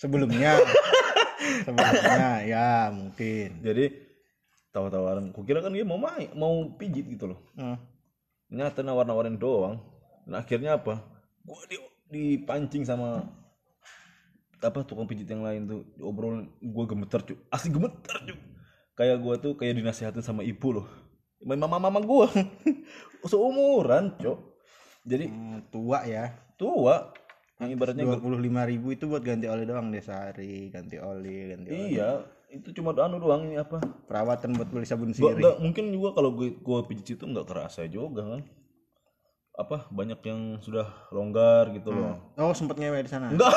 Sebelumnya. 0.00 0.56
Sebelumnya 1.66 2.28
ya 2.42 2.88
mungkin. 2.88 3.60
Jadi 3.60 3.84
tawar-tawaran, 4.72 5.34
kukira 5.36 5.60
kan 5.60 5.74
dia 5.74 5.84
mau 5.84 6.00
main, 6.00 6.32
mau 6.32 6.64
pijit 6.72 7.04
gitu 7.04 7.28
loh. 7.28 7.40
Hmm. 7.52 7.76
Ternyata 8.52 8.84
nawar-nawarin 8.84 9.40
doang. 9.40 9.80
Dan 10.28 10.36
akhirnya 10.36 10.76
apa? 10.76 11.00
Gua 11.40 11.64
di, 11.64 11.80
dipancing 12.12 12.84
sama 12.84 13.24
apa 14.62 14.86
tukang 14.86 15.10
pijit 15.10 15.26
yang 15.26 15.42
lain 15.42 15.66
tuh 15.66 15.80
obrol 15.98 16.46
gua 16.62 16.86
gemeter 16.86 17.18
cuy 17.26 17.34
asli 17.50 17.74
gemeter 17.74 18.14
cuy 18.22 18.38
kayak 18.94 19.18
gua 19.18 19.34
tuh 19.34 19.58
kayak 19.58 19.74
dinasihatin 19.74 20.22
sama 20.22 20.46
ibu 20.46 20.78
loh 20.78 20.86
mama 21.42 21.82
mama 21.82 21.98
gua 21.98 22.30
seumuran 23.26 24.14
cok 24.22 24.38
jadi 25.02 25.26
Hmm, 25.26 25.66
tua 25.66 26.06
ya. 26.06 26.30
tua 26.54 27.10
yang 27.58 27.74
ibaratnya 27.74 28.06
Dua 28.06 28.22
puluh 28.22 28.38
lima 28.38 28.62
ribu 28.62 28.94
itu 28.94 29.06
buat 29.10 29.22
ganti 29.22 29.46
oli 29.50 29.66
doang 29.66 29.90
deh 29.90 30.02
sehari. 30.02 30.66
Ganti 30.70 30.98
oli, 30.98 31.50
ganti 31.50 31.68
oli. 31.70 31.94
iya 31.94 32.22
itu 32.52 32.68
cuma 32.72 32.92
anu 32.94 33.16
doang 33.16 33.42
ini 33.44 33.56
apa? 33.56 33.80
Perawatan 34.04 34.52
buat 34.52 34.68
beli 34.68 34.84
sabun 34.84 35.10
sirih. 35.10 35.34
nggak- 35.34 35.58
mungkin 35.58 35.88
juga 35.88 36.12
kalau 36.12 36.30
gue 36.32 36.52
gua 36.58 36.84
pijit 36.84 37.16
itu 37.16 37.24
nggak 37.24 37.48
kerasa 37.48 37.88
juga 37.88 38.22
kan? 38.28 38.40
Apa 39.52 39.88
banyak 39.88 40.20
yang 40.22 40.40
sudah 40.58 40.84
longgar 41.08 41.72
gitu 41.72 41.88
loh. 41.90 42.16
Oh 42.36 42.52
sempet 42.52 42.76
ngewe 42.76 43.00
di 43.00 43.08
sana. 43.08 43.28
enggak 43.28 43.52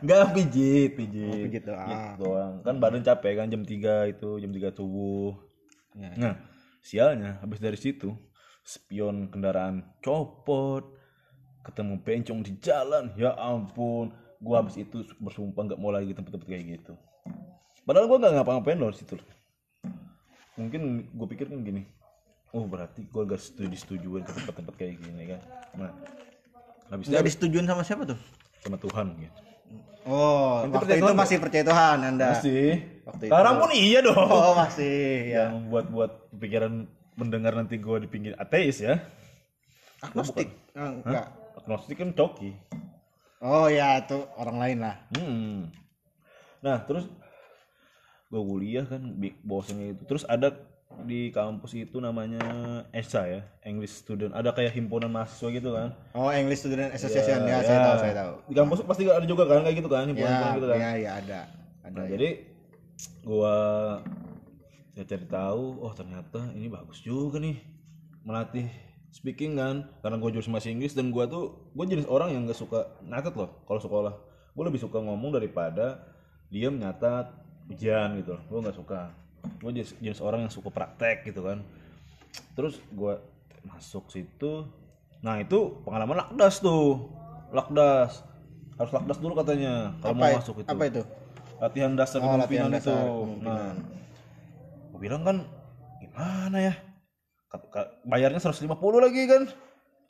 enggak 0.00 0.20
pijit 0.36 0.90
pijit. 0.94 1.44
Pijit 1.44 1.64
doang. 1.64 1.88
Pijit 1.88 2.12
doang. 2.16 2.52
Kan 2.62 2.74
badan 2.78 3.00
capek 3.02 3.32
kan 3.34 3.48
jam 3.48 3.62
3 3.62 3.72
itu 4.08 4.30
jam 4.38 4.50
3 4.50 4.72
subuh. 4.72 5.32
Ya. 5.92 6.12
nah 6.14 6.34
sialnya 6.78 7.40
habis 7.40 7.58
dari 7.58 7.74
situ 7.74 8.14
spion 8.62 9.28
kendaraan 9.28 9.82
copot 9.98 10.84
ketemu 11.62 12.00
bencong 12.00 12.40
di 12.40 12.52
jalan. 12.58 13.12
Ya 13.14 13.32
ampun 13.34 14.08
gua 14.38 14.62
habis 14.62 14.76
itu 14.76 15.00
bersumpah 15.18 15.64
nggak 15.66 15.76
mau 15.76 15.90
lagi 15.90 16.12
tempat-tempat 16.12 16.46
kayak 16.46 16.64
gitu 16.78 16.94
padahal 17.88 18.04
gua 18.04 18.18
nggak 18.20 18.34
ngapa-ngapain 18.36 18.76
loh 18.76 18.92
situ 18.92 19.16
mungkin 20.54 20.82
gue 21.08 21.26
pikir 21.28 21.46
kan 21.46 21.62
gini 21.62 21.86
oh 22.50 22.64
berarti 22.64 23.06
gua 23.06 23.24
gak 23.24 23.38
setuju 23.38 23.70
disetujuin 23.70 24.22
ke 24.22 24.32
tempat-tempat 24.34 24.74
kayak 24.74 24.98
gini 24.98 25.22
kan 25.28 25.40
nah 25.72 25.90
habisnya 26.88 27.16
Nggak 27.16 27.24
disetujuin 27.26 27.64
sama 27.64 27.82
siapa 27.82 28.02
tuh? 28.04 28.18
sama 28.60 28.76
Tuhan 28.76 29.08
gitu 29.16 29.38
Oh, 30.02 30.64
Nanti 30.64 30.72
waktu 30.74 30.92
itu 30.94 31.04
Tuhan 31.04 31.16
masih 31.18 31.36
percaya 31.36 31.60
Tuhan 31.62 31.98
Anda. 32.02 32.28
masih 32.32 32.80
Waktu 33.04 33.22
itu. 33.22 33.28
sekarang 33.28 33.54
pun 33.54 33.70
iya 33.70 33.98
dong 34.00 34.16
Oh, 34.16 34.52
masih 34.56 34.96
ya. 35.28 35.44
yang 35.44 35.68
buat-buat 35.68 36.12
pikiran 36.34 36.72
mendengar 37.14 37.52
nanti 37.52 37.76
gue 37.76 37.96
di 38.00 38.08
pinggir 38.08 38.32
ateis 38.34 38.80
ya 38.80 39.04
Agnostik. 40.00 40.48
Oh, 40.72 40.96
enggak. 40.98 41.28
agnostik 41.54 41.96
kan 41.96 42.10
coki 42.10 42.56
Oh 43.38 43.68
ya, 43.68 44.00
itu 44.00 44.16
orang 44.34 44.56
lain 44.56 44.78
lah. 44.80 44.96
hmm. 45.12 45.68
nah 46.58 46.80
terus 46.80 47.04
gue 48.28 48.40
kuliah 48.40 48.84
kan 48.84 49.00
bi- 49.14 49.36
bosannya 49.40 49.92
itu 49.92 50.02
terus 50.04 50.24
ada 50.24 50.52
di 51.00 51.28
kampus 51.28 51.72
itu 51.74 51.96
namanya 51.96 52.40
ESA 52.90 53.22
ya 53.24 53.40
English 53.62 54.02
Student 54.02 54.32
ada 54.32 54.50
kayak 54.50 54.72
himpunan 54.72 55.08
mahasiswa 55.08 55.48
gitu 55.50 55.70
kan 55.70 55.92
Oh, 56.12 56.28
English 56.28 56.60
Student 56.60 56.90
Association 56.90 57.42
ya, 57.42 57.56
Ya, 57.56 57.58
saya 57.62 57.72
ya. 57.74 57.84
tahu, 57.84 57.96
saya 57.98 58.14
tahu. 58.14 58.32
di 58.42 58.54
kampus 58.54 58.78
pasti 58.82 59.02
ada 59.04 59.22
juga 59.22 59.44
kan 59.44 59.62
kayak 59.62 59.76
gitu 59.76 59.88
kan 59.88 60.04
himpunan 60.04 60.28
Ya, 60.30 60.52
gitu 60.52 60.66
kan 60.66 60.76
ya, 60.76 60.90
ya 60.94 61.10
ada. 61.16 61.40
Ada. 61.82 61.94
Nah, 61.94 62.06
jadi 62.06 62.28
gua 63.22 63.54
saya 64.90 65.06
cari 65.06 65.26
tahu, 65.26 65.64
oh 65.78 65.92
ternyata 65.92 66.50
ini 66.52 66.66
bagus 66.66 66.98
juga 66.98 67.38
nih 67.38 67.54
melatih 68.20 68.66
speaking 69.08 69.54
kan, 69.54 69.88
karena 70.00 70.16
gue 70.16 70.30
jurusan 70.30 70.50
bahasa 70.50 70.68
Inggris 70.68 70.92
dan 70.92 71.08
gua 71.08 71.24
tuh 71.24 71.44
gue 71.70 71.84
jenis 71.86 72.04
orang 72.06 72.34
yang 72.34 72.44
gak 72.44 72.58
suka 72.58 72.80
nyatet 73.00 73.32
loh 73.32 73.62
kalau 73.64 73.78
sekolah. 73.78 74.14
Gue 74.52 74.64
lebih 74.64 74.78
suka 74.78 74.98
ngomong 74.98 75.32
daripada 75.32 76.02
diam 76.48 76.74
nyatat 76.74 77.30
ujian 77.68 78.18
gitu. 78.20 78.34
Gue 78.48 78.58
nggak 78.64 78.76
suka. 78.76 79.12
Gue 79.62 79.70
jenis, 79.76 79.94
jenis 80.02 80.20
orang 80.24 80.44
yang 80.44 80.52
suka 80.52 80.68
praktek 80.72 81.28
gitu 81.28 81.44
kan. 81.46 81.62
Terus 82.52 82.76
gua 82.92 83.22
masuk 83.66 84.08
situ, 84.08 84.64
nah 85.18 85.38
itu 85.42 85.82
pengalaman 85.82 86.22
lakdas 86.22 86.62
tuh, 86.62 87.10
lakdas 87.50 88.22
harus 88.78 88.92
lakdas 88.94 89.18
dulu 89.18 89.34
katanya 89.34 89.92
kalau 89.98 90.14
mau 90.14 90.38
masuk 90.38 90.62
itu 90.62 90.68
apa 90.70 90.84
itu? 90.86 91.02
latihan 91.58 91.92
dasar 91.98 92.22
Oh, 92.22 92.38
latihan 92.38 92.70
kepemimpinan 92.70 92.70
dasar 92.78 93.02
itu. 93.02 93.18
Nah, 93.42 93.74
gue 94.94 95.00
bilang 95.02 95.22
kan 95.26 95.36
gimana 95.98 96.58
ya? 96.70 96.74
Bayarnya 98.06 98.38
150 98.38 98.70
lagi 99.02 99.22
kan? 99.26 99.42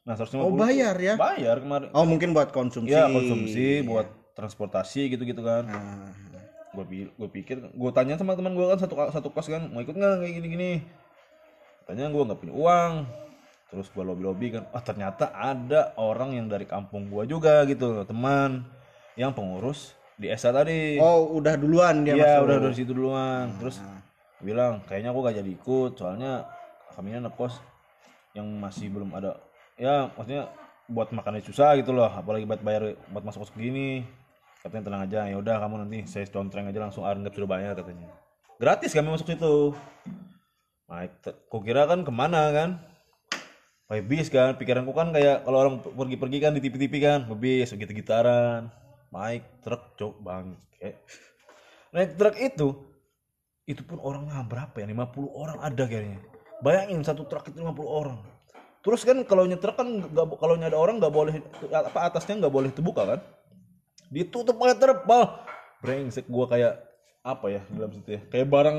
Nah, 0.04 0.14
150. 0.16 0.44
Oh, 0.44 0.52
bayar 0.52 0.96
ya? 1.00 1.14
Bayar 1.16 1.56
kemarin. 1.64 1.88
Oh, 1.96 2.04
mungkin 2.04 2.36
buat 2.36 2.52
konsumsi. 2.52 2.92
Iya, 2.92 3.08
konsumsi 3.08 3.80
buat 3.88 4.08
transportasi 4.36 5.08
gitu-gitu 5.16 5.40
kan. 5.40 5.64
Nah, 5.64 6.12
Gue 6.78 7.10
gue 7.10 7.28
pikir 7.34 7.58
gue 7.74 7.90
tanya 7.90 8.14
sama 8.14 8.38
teman 8.38 8.54
gue 8.54 8.66
kan 8.70 8.78
satu 8.78 8.94
satu 9.10 9.28
kelas 9.34 9.48
kan, 9.50 9.62
mau 9.74 9.82
ikut 9.82 9.98
nggak 9.98 10.22
kayak 10.22 10.34
gini-gini. 10.38 10.70
Katanya 11.82 12.14
gue 12.14 12.22
nggak 12.22 12.38
punya 12.38 12.54
uang. 12.54 12.92
Terus 13.68 13.86
gue 13.90 14.04
lobby-lobby 14.06 14.54
kan, 14.54 14.64
ah 14.72 14.80
ternyata 14.80 15.28
ada 15.34 15.92
orang 16.00 16.38
yang 16.38 16.46
dari 16.46 16.64
kampung 16.64 17.10
gue 17.10 17.28
juga 17.28 17.66
gitu, 17.66 18.06
teman 18.06 18.64
yang 19.18 19.34
pengurus 19.34 19.98
di 20.16 20.30
ESA 20.30 20.54
tadi. 20.54 20.96
oh, 21.02 21.36
udah 21.36 21.58
duluan 21.58 22.06
dia 22.06 22.16
Iya 22.16 22.32
udah 22.46 22.56
dari 22.64 22.74
situ 22.78 22.94
duluan. 22.94 23.50
Terus 23.60 23.82
Nah. 23.82 24.00
bilang 24.38 24.80
kayaknya 24.86 25.10
aku 25.10 25.20
gak 25.26 25.36
jadi 25.42 25.50
ikut 25.50 25.92
soalnya 25.98 26.46
kami 26.94 27.14
ngekos 27.18 27.58
yang 28.38 28.46
masih 28.62 28.86
belum 28.86 29.10
ada 29.14 29.34
ya 29.74 30.10
maksudnya 30.14 30.50
buat 30.90 31.10
makannya 31.14 31.42
susah 31.42 31.78
gitu 31.78 31.90
loh 31.94 32.06
apalagi 32.10 32.46
buat 32.46 32.62
bayar 32.62 32.94
buat 33.10 33.22
masuk 33.26 33.46
kos 33.46 33.54
gini 33.54 34.02
katanya 34.62 34.84
tenang 34.90 35.02
aja 35.06 35.20
ya 35.30 35.36
udah 35.38 35.56
kamu 35.62 35.74
nanti 35.86 35.98
saya 36.10 36.26
contreng 36.26 36.66
aja 36.66 36.80
langsung 36.82 37.06
anggap 37.06 37.32
sudah 37.34 37.48
bayar 37.48 37.72
katanya. 37.78 38.10
Gratis 38.58 38.90
kami 38.90 39.08
masuk 39.14 39.30
situ. 39.30 39.72
Naik 40.90 41.20
kok 41.22 41.62
kira 41.62 41.86
kan 41.86 42.02
ke 42.02 42.10
mana 42.10 42.50
kan? 42.50 42.70
Pakai 43.86 44.02
bis 44.02 44.28
kan? 44.28 44.58
Pikiranku 44.58 44.90
kan 44.92 45.14
kayak 45.14 45.46
kalau 45.46 45.58
orang 45.62 45.74
pergi-pergi 45.84 46.38
kan 46.42 46.52
di 46.56 46.60
TV-TV 46.60 46.94
kan? 46.98 47.20
Bis 47.38 47.70
gitu 47.70 47.92
gitaran 47.94 48.72
naik 49.08 49.64
truk 49.64 49.96
cok 49.96 50.14
bang 50.20 50.52
naik 51.96 52.20
truk 52.20 52.36
itu 52.36 52.68
itu 53.68 53.84
pun 53.84 54.00
orangnya 54.00 54.40
berapa 54.48 54.72
ya? 54.80 54.88
50 54.88 55.28
orang 55.28 55.58
ada 55.60 55.84
kayaknya. 55.84 56.20
Bayangin 56.64 57.04
satu 57.04 57.28
truk 57.28 57.52
itu 57.52 57.60
50 57.60 57.84
orang. 57.84 58.18
Terus 58.80 59.04
kan 59.04 59.20
kalau 59.28 59.44
nyetruk 59.44 59.76
kan 59.76 59.88
kalau 60.12 60.56
ada 60.56 60.78
orang 60.78 60.96
nggak 60.96 61.12
boleh 61.12 61.36
apa 61.68 61.98
atasnya 62.08 62.40
nggak 62.40 62.54
boleh 62.54 62.72
terbuka 62.72 63.04
kan 63.04 63.20
ditutup 64.08 64.56
pakai 64.56 64.76
terpal. 64.76 65.22
Brengsek 65.80 66.26
gua 66.26 66.48
kayak 66.48 66.74
apa 67.22 67.46
ya 67.52 67.62
dalam 67.70 67.92
situ 67.94 68.16
ya. 68.16 68.20
Kayak 68.32 68.48
barang 68.48 68.78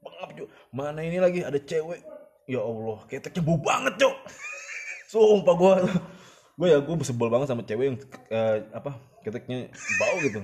pengap 0.00 0.30
Cuk. 0.38 0.48
mana 0.70 1.00
ini 1.02 1.18
lagi? 1.18 1.42
Ada 1.42 1.58
cewek. 1.60 2.00
Ya 2.46 2.62
Allah 2.62 3.02
keteknya 3.10 3.42
bau 3.42 3.58
banget 3.58 3.98
cok 3.98 4.16
sumpah 5.10 5.54
gua. 5.58 5.74
Gua 6.54 6.66
ya 6.70 6.78
gua 6.78 6.94
sebel 7.02 7.28
banget 7.28 7.50
sama 7.50 7.66
cewek 7.66 7.84
yang 7.90 7.98
eh, 8.30 8.62
apa 8.70 8.94
keteknya 9.26 9.66
bau 9.98 10.16
gitu. 10.22 10.40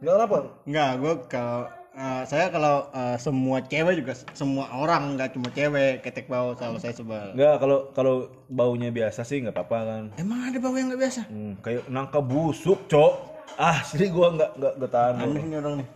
Nggak 0.00 0.24
apa 0.24 0.36
Enggak, 0.64 0.90
gue 1.00 1.12
kalau 1.28 1.60
eh, 1.94 2.22
saya 2.24 2.48
kalau 2.48 2.88
eh, 2.96 3.16
semua 3.20 3.60
cewek 3.60 3.94
juga 4.00 4.12
semua 4.32 4.72
orang 4.72 5.20
nggak 5.20 5.36
cuma 5.36 5.48
cewek 5.52 6.00
ketek 6.00 6.26
bau 6.32 6.56
kalau 6.56 6.80
saya 6.80 6.96
sebel. 6.96 7.36
nggak 7.36 7.54
kalau 7.60 7.78
kalau 7.92 8.14
baunya 8.48 8.88
biasa 8.88 9.20
sih 9.22 9.44
nggak 9.44 9.52
apa-apa 9.52 9.78
kan. 9.84 10.04
Emang 10.16 10.48
ada 10.48 10.56
bau 10.58 10.72
yang 10.74 10.88
nggak 10.88 11.02
biasa? 11.04 11.20
Hmm, 11.28 11.60
kayak 11.60 11.84
nangka 11.92 12.24
busuk 12.24 12.88
cok 12.88 13.33
ah 13.60 13.78
sih 13.86 14.08
gua 14.10 14.34
nggak 14.34 14.50
nggak 14.58 14.72
nggak 14.80 14.90
tahan 14.92 15.14
gua. 15.20 15.26
Aneh 15.30 15.44
nih 15.46 15.56
orang 15.62 15.74
nih. 15.82 15.88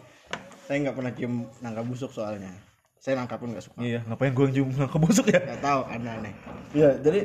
Saya 0.69 0.77
nggak 0.85 0.97
pernah 0.97 1.13
cium 1.17 1.35
nangka 1.65 1.83
busuk 1.85 2.11
soalnya. 2.13 2.53
Saya 2.99 3.15
nangka 3.19 3.41
pun 3.41 3.55
nggak 3.55 3.65
suka. 3.65 3.79
iya 3.81 4.01
ngapain 4.05 4.33
gua 4.37 4.47
cium 4.53 4.69
nangka 4.75 4.99
busuk 5.01 5.27
ya 5.31 5.41
Nggak 5.41 5.63
tahu, 5.65 5.81
aneh-aneh. 5.89 6.35
Iya, 6.77 6.91
jadi 7.01 7.21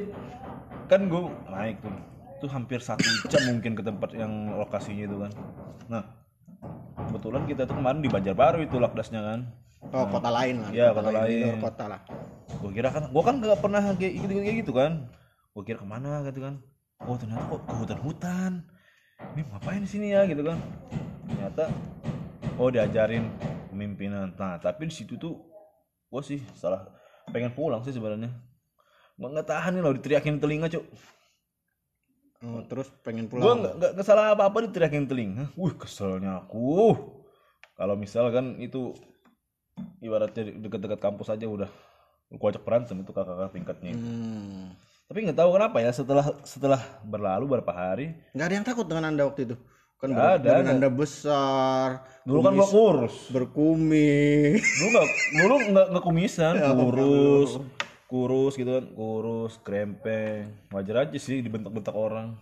kan 0.87 1.01
gue 1.07 1.21
naik 1.51 1.77
tuh, 1.83 1.93
tuh 2.43 2.49
hampir 2.51 2.79
satu 2.83 3.03
jam 3.31 3.41
mungkin 3.49 3.73
ke 3.75 3.83
tempat 3.83 4.09
yang 4.15 4.55
lokasinya 4.55 5.03
itu 5.07 5.17
kan. 5.19 5.31
Nah, 5.89 6.03
kebetulan 7.09 7.43
kita 7.47 7.67
tuh 7.67 7.75
kemarin 7.75 7.99
di 8.03 8.09
Banjarbaru 8.11 8.63
itu 8.63 8.77
lakdasnya 8.79 9.21
kan. 9.23 9.39
Oh, 9.91 10.07
kota 10.07 10.29
lain 10.31 10.63
lah. 10.63 10.69
Iya, 10.71 10.87
kota 10.95 11.09
di 11.11 11.15
lain. 11.15 11.43
luar 11.43 11.59
kota 11.71 11.83
lah. 11.91 12.01
Gue 12.63 12.71
kira 12.71 12.89
kan, 12.93 13.03
gue 13.11 13.23
kan 13.23 13.35
gak 13.43 13.59
pernah 13.59 13.81
kayak 13.99 14.13
gitu, 14.15 14.31
kayak 14.39 14.57
gitu 14.63 14.71
kan. 14.71 14.91
Gue 15.51 15.63
kira 15.67 15.77
ke 15.83 15.87
mana 15.87 16.23
gitu 16.27 16.39
kan. 16.39 16.55
Oh 17.03 17.19
ternyata 17.19 17.43
kok 17.51 17.61
ke 17.67 17.73
hutan-hutan. 17.83 18.51
Ini 19.19 19.41
ngapain 19.49 19.81
di 19.81 19.89
sini 19.89 20.13
ya 20.13 20.25
gitu 20.25 20.41
kan. 20.41 20.57
Ternyata, 21.29 21.69
oh 22.57 22.69
diajarin 22.69 23.29
pemimpinan. 23.69 24.33
Nah, 24.37 24.57
tapi 24.57 24.89
di 24.89 24.93
situ 24.93 25.17
tuh 25.17 25.37
gue 26.09 26.21
sih 26.21 26.39
salah 26.53 26.85
pengen 27.33 27.53
pulang 27.53 27.81
sih 27.81 27.93
sebenarnya. 27.93 28.29
Nggak, 29.17 29.29
nggak 29.29 29.47
tahan 29.49 29.71
nih 29.77 29.81
loh 29.81 29.93
diteriakin 29.97 30.37
telinga 30.41 30.67
cuk. 30.69 30.85
Oh, 32.43 32.59
terus 32.67 32.91
pengen 33.07 33.31
Gue 33.31 33.39
pulang. 33.39 33.63
nggak 33.63 33.73
nggak 33.79 33.91
nggak 33.95 34.07
salah 34.07 34.35
apa-apa 34.35 34.67
diteriakin 34.67 35.07
telinga. 35.07 35.45
Wih 35.55 35.73
keselnya 35.79 36.43
aku. 36.43 36.91
Kalau 37.73 37.95
misalkan 37.97 38.59
itu 38.59 38.93
ibaratnya 40.03 40.53
dekat-dekat 40.61 40.99
kampus 41.01 41.33
aja 41.33 41.47
udah 41.49 41.71
gue 42.33 42.47
ajak 42.49 42.65
berantem 42.65 42.99
itu 43.01 43.09
kakak-kakak 43.15 43.53
tingkatnya. 43.55 43.93
Hmm. 43.95 44.73
Tapi 45.13 45.29
nggak 45.29 45.45
tahu 45.45 45.53
kenapa 45.53 45.77
ya 45.77 45.93
setelah 45.93 46.25
setelah 46.41 46.81
berlalu 47.05 47.45
beberapa 47.45 47.69
hari 47.69 48.17
Nggak 48.33 48.45
ada 48.49 48.55
yang 48.57 48.65
takut 48.65 48.85
dengan 48.89 49.13
anda 49.13 49.29
waktu 49.29 49.45
itu. 49.45 49.55
Kan 50.01 50.09
badan- 50.09 50.41
ada, 50.41 50.51
nggak. 50.57 50.73
anda 50.73 50.89
besar. 50.89 51.87
dulu 52.25 52.39
kan 52.41 52.53
kumis 52.57 52.69
kurus. 52.73 53.15
berkumis. 53.29 54.65
Dulu 54.65 54.87
nggak 54.89 55.07
dulu 55.37 55.55
nggak 55.69 55.85
nggak 55.93 56.03
kumisan, 56.09 56.53
kurus, 56.57 57.51
kurus 58.09 58.53
gitu 58.57 58.73
kan, 58.73 58.85
kurus, 58.89 59.53
krempeng. 59.61 60.49
Wajar 60.73 61.05
aja 61.05 61.17
sih 61.21 61.45
dibentak-bentak 61.45 61.93
orang. 61.93 62.33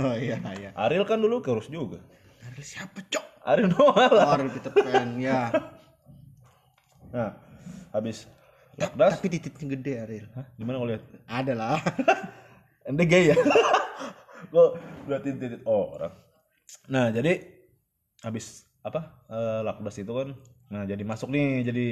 oh 0.00 0.16
iya 0.16 0.40
iya. 0.56 0.72
Ariel 0.72 1.04
kan 1.04 1.20
dulu 1.20 1.44
kurus 1.44 1.68
juga. 1.68 2.00
Ariel 2.40 2.64
siapa 2.64 3.04
cok? 3.04 3.44
Ariel 3.44 3.68
Noah 3.68 4.08
lah. 4.08 4.24
Oh, 4.32 4.34
Ariel 4.40 4.48
Peter 4.48 4.72
Pan 4.72 5.20
ya. 5.20 5.52
Nah, 7.12 7.36
habis 7.92 8.24
lakdas, 8.78 9.20
Tapi 9.20 9.28
titiknya 9.28 9.66
gede 9.76 9.92
Ariel. 10.00 10.28
Hah? 10.32 10.46
gimana 10.56 10.76
kalau 10.80 10.90
lihat? 10.90 11.02
Ada 11.28 11.52
lah. 11.52 11.78
Ente 12.88 13.04
gay 13.04 13.30
ya? 13.30 13.36
Kok 14.52 14.70
berarti 15.06 15.28
titik 15.36 15.62
orang. 15.64 16.12
Nah, 16.88 17.12
jadi 17.12 17.40
habis 18.24 18.64
apa? 18.82 19.22
Eh, 19.28 19.60
lakdas 19.62 19.96
itu 20.00 20.12
kan. 20.12 20.28
Nah, 20.72 20.82
jadi 20.88 21.02
masuk 21.04 21.28
nih 21.30 21.62
jadi 21.68 21.86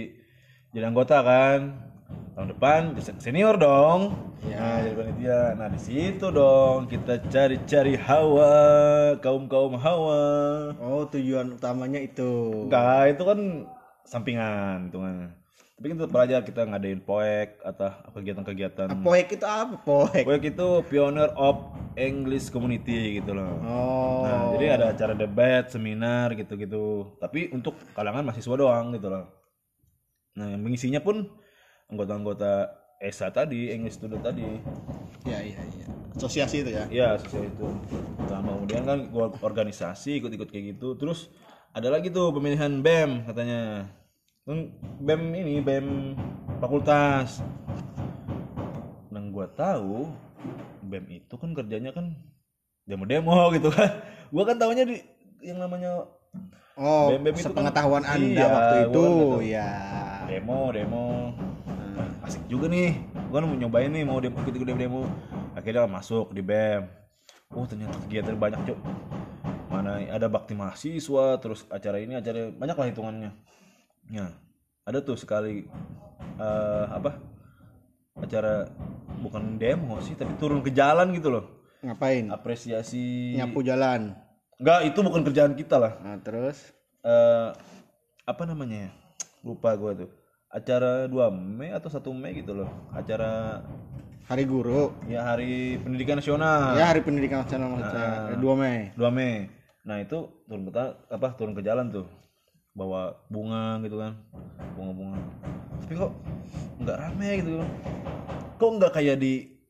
jadi 0.73 0.85
anggota 0.89 1.21
kan. 1.21 1.89
Tahun 2.35 2.49
depan 2.57 2.81
sen- 2.99 3.21
senior 3.23 3.55
dong. 3.55 4.17
Ya. 4.43 4.57
Nah, 4.59 4.77
jadi 4.83 4.95
panitia. 4.97 5.41
Nah, 5.55 5.69
di 5.71 5.79
situ 5.79 6.27
dong 6.33 6.89
kita 6.91 7.23
cari-cari 7.29 7.95
hawa, 7.95 8.55
kaum-kaum 9.21 9.77
hawa. 9.79 10.25
Oh, 10.81 11.05
tujuan 11.07 11.55
utamanya 11.55 12.01
itu. 12.03 12.67
Enggak, 12.67 13.15
itu 13.15 13.23
kan 13.23 13.39
sampingan 14.03 14.91
hitungannya. 14.91 15.40
Tapi 15.81 15.97
kita 15.97 16.05
tetap 16.05 16.13
belajar 16.13 16.41
kita 16.45 16.69
ngadain 16.69 17.01
poek 17.01 17.57
atau 17.65 17.89
kegiatan-kegiatan 18.13 19.01
Poek 19.01 19.33
itu 19.33 19.47
apa? 19.49 19.81
Poek. 19.81 20.29
Poek 20.29 20.53
itu 20.53 20.69
Pioneer 20.93 21.33
of 21.41 21.73
English 21.97 22.53
Community 22.53 23.17
gitu 23.17 23.33
loh. 23.33 23.49
Oh. 23.65 24.21
Nah, 24.29 24.53
jadi 24.61 24.77
ada 24.77 24.93
acara 24.93 25.17
debat, 25.17 25.73
seminar 25.73 26.37
gitu-gitu. 26.37 27.17
Tapi 27.17 27.49
untuk 27.57 27.81
kalangan 27.97 28.29
mahasiswa 28.29 28.61
doang 28.61 28.93
gitu 28.93 29.09
loh. 29.09 29.25
Nah, 30.37 30.53
yang 30.53 30.61
mengisinya 30.61 31.01
pun 31.01 31.33
anggota-anggota 31.89 32.77
ESA 33.01 33.33
tadi, 33.33 33.73
English 33.73 33.97
Student 33.97 34.21
tadi. 34.21 34.61
Iya, 35.25 35.41
iya, 35.41 35.61
iya. 35.65 35.87
Asosiasi 36.13 36.61
itu 36.61 36.77
ya. 36.77 36.85
Iya, 36.93 37.09
sosial 37.25 37.49
itu. 37.49 37.65
Nah, 38.29 38.45
kemudian 38.45 38.85
kan 38.85 39.09
gua 39.09 39.33
organisasi 39.33 40.21
ikut-ikut 40.21 40.53
kayak 40.53 40.77
gitu. 40.77 41.01
Terus 41.01 41.33
ada 41.73 41.89
lagi 41.89 42.13
tuh 42.13 42.37
pemilihan 42.37 42.85
BEM 42.85 43.25
katanya. 43.25 43.89
Kan 44.45 44.59
BEM 44.99 45.23
ini 45.37 45.55
BEM 45.61 46.17
fakultas. 46.59 47.45
Yang 49.11 49.25
gua 49.31 49.47
tahu 49.51 50.09
BEM 50.83 51.07
itu 51.13 51.35
kan 51.37 51.51
kerjanya 51.53 51.91
kan 51.93 52.17
demo-demo 52.85 53.53
gitu 53.53 53.69
kan. 53.69 54.01
Gua 54.31 54.45
kan 54.45 54.57
tahunya 54.57 54.85
di 54.87 54.97
yang 55.43 55.61
namanya 55.61 56.09
Oh, 56.75 57.13
BEM 57.13 57.29
itu 57.29 57.37
kan- 57.37 57.45
sepengetahuan 57.53 58.05
Anda 58.05 58.41
Iya, 58.41 58.47
waktu 58.49 58.77
itu. 58.89 59.05
kan. 59.05 59.41
Ya. 59.45 59.71
demo, 60.27 60.71
demo. 60.71 61.07
asik 62.21 62.47
juga 62.47 62.69
nih 62.69 62.95
gua 63.29 63.41
kan 63.41 63.49
mau 63.49 63.57
nyobain 63.57 63.91
nih 63.91 64.05
mau 64.05 64.21
demo 64.21 64.39
ikut 64.41 64.63
demo 64.63 64.79
demo 64.79 65.03
akhirnya 65.53 65.85
masuk 65.85 66.31
di 66.31 66.41
bem 66.41 66.87
oh 67.51 67.65
ternyata 67.65 67.97
kegiatan 67.99 68.37
banyak 68.37 68.61
cok 68.63 68.79
mana 69.67 69.99
ada 70.07 70.29
bakti 70.29 70.53
mahasiswa 70.53 71.41
terus 71.41 71.65
acara 71.67 71.97
ini 71.99 72.15
acara 72.15 72.53
banyak 72.53 72.77
lah 72.77 72.87
hitungannya 72.87 73.31
ya 74.11 74.27
ada 74.83 74.99
tuh 75.01 75.15
sekali 75.15 75.65
eh, 76.37 76.85
apa 76.87 77.17
acara 78.17 78.67
bukan 79.17 79.57
demo 79.57 80.01
sih 80.01 80.13
tapi 80.13 80.35
turun 80.37 80.61
ke 80.61 80.71
jalan 80.71 81.13
gitu 81.13 81.31
loh 81.31 81.45
Ngapain? 81.81 82.29
apresiasi 82.29 83.33
Nyapu 83.35 83.63
jalan. 83.63 84.13
enggak 84.57 84.81
itu 84.85 84.99
bukan 85.01 85.23
kerjaan 85.23 85.55
kita 85.55 85.77
lah 85.77 85.97
Nah, 85.99 86.19
terus 86.19 86.61
eh 87.01 87.49
apa 88.23 88.43
namanya 88.45 88.87
ya? 88.87 88.91
lupa 89.41 89.73
gua 89.73 89.97
tuh 89.97 90.11
acara 90.47 91.07
2 91.07 91.15
Mei 91.33 91.71
atau 91.71 91.89
1 91.89 92.05
Mei 92.13 92.37
gitu 92.37 92.53
loh 92.53 92.69
acara 92.93 93.63
hari 94.27 94.45
guru. 94.45 94.93
ya 95.07 95.25
hari 95.25 95.79
pendidikan 95.79 96.19
nasional 96.19 96.77
Ya, 96.77 96.87
hari 96.87 97.01
pendidikan 97.01 97.43
nasional 97.43 97.73
maksud 97.73 97.89
saya. 97.89 98.37
2 98.37 98.43
Mei. 98.55 98.93
2 98.93 99.09
Mei 99.11 99.49
nah 99.81 99.97
itu 99.97 100.19
turun 100.45 100.69
ke 100.69 100.77
apa 101.09 101.29
turun 101.33 101.57
ke 101.57 101.63
jalan 101.63 101.89
tuh 101.89 102.05
bawa 102.71 103.19
bunga 103.27 103.83
gitu 103.83 103.99
kan 103.99 104.13
bunga-bunga 104.79 105.19
tapi 105.83 105.95
kok 105.99 106.13
nggak 106.81 106.97
rame 106.97 107.29
gitu 107.43 107.51
kan 107.59 107.71
kok 108.57 108.71
nggak 108.79 108.93
kayak 108.95 109.17
di 109.19 109.61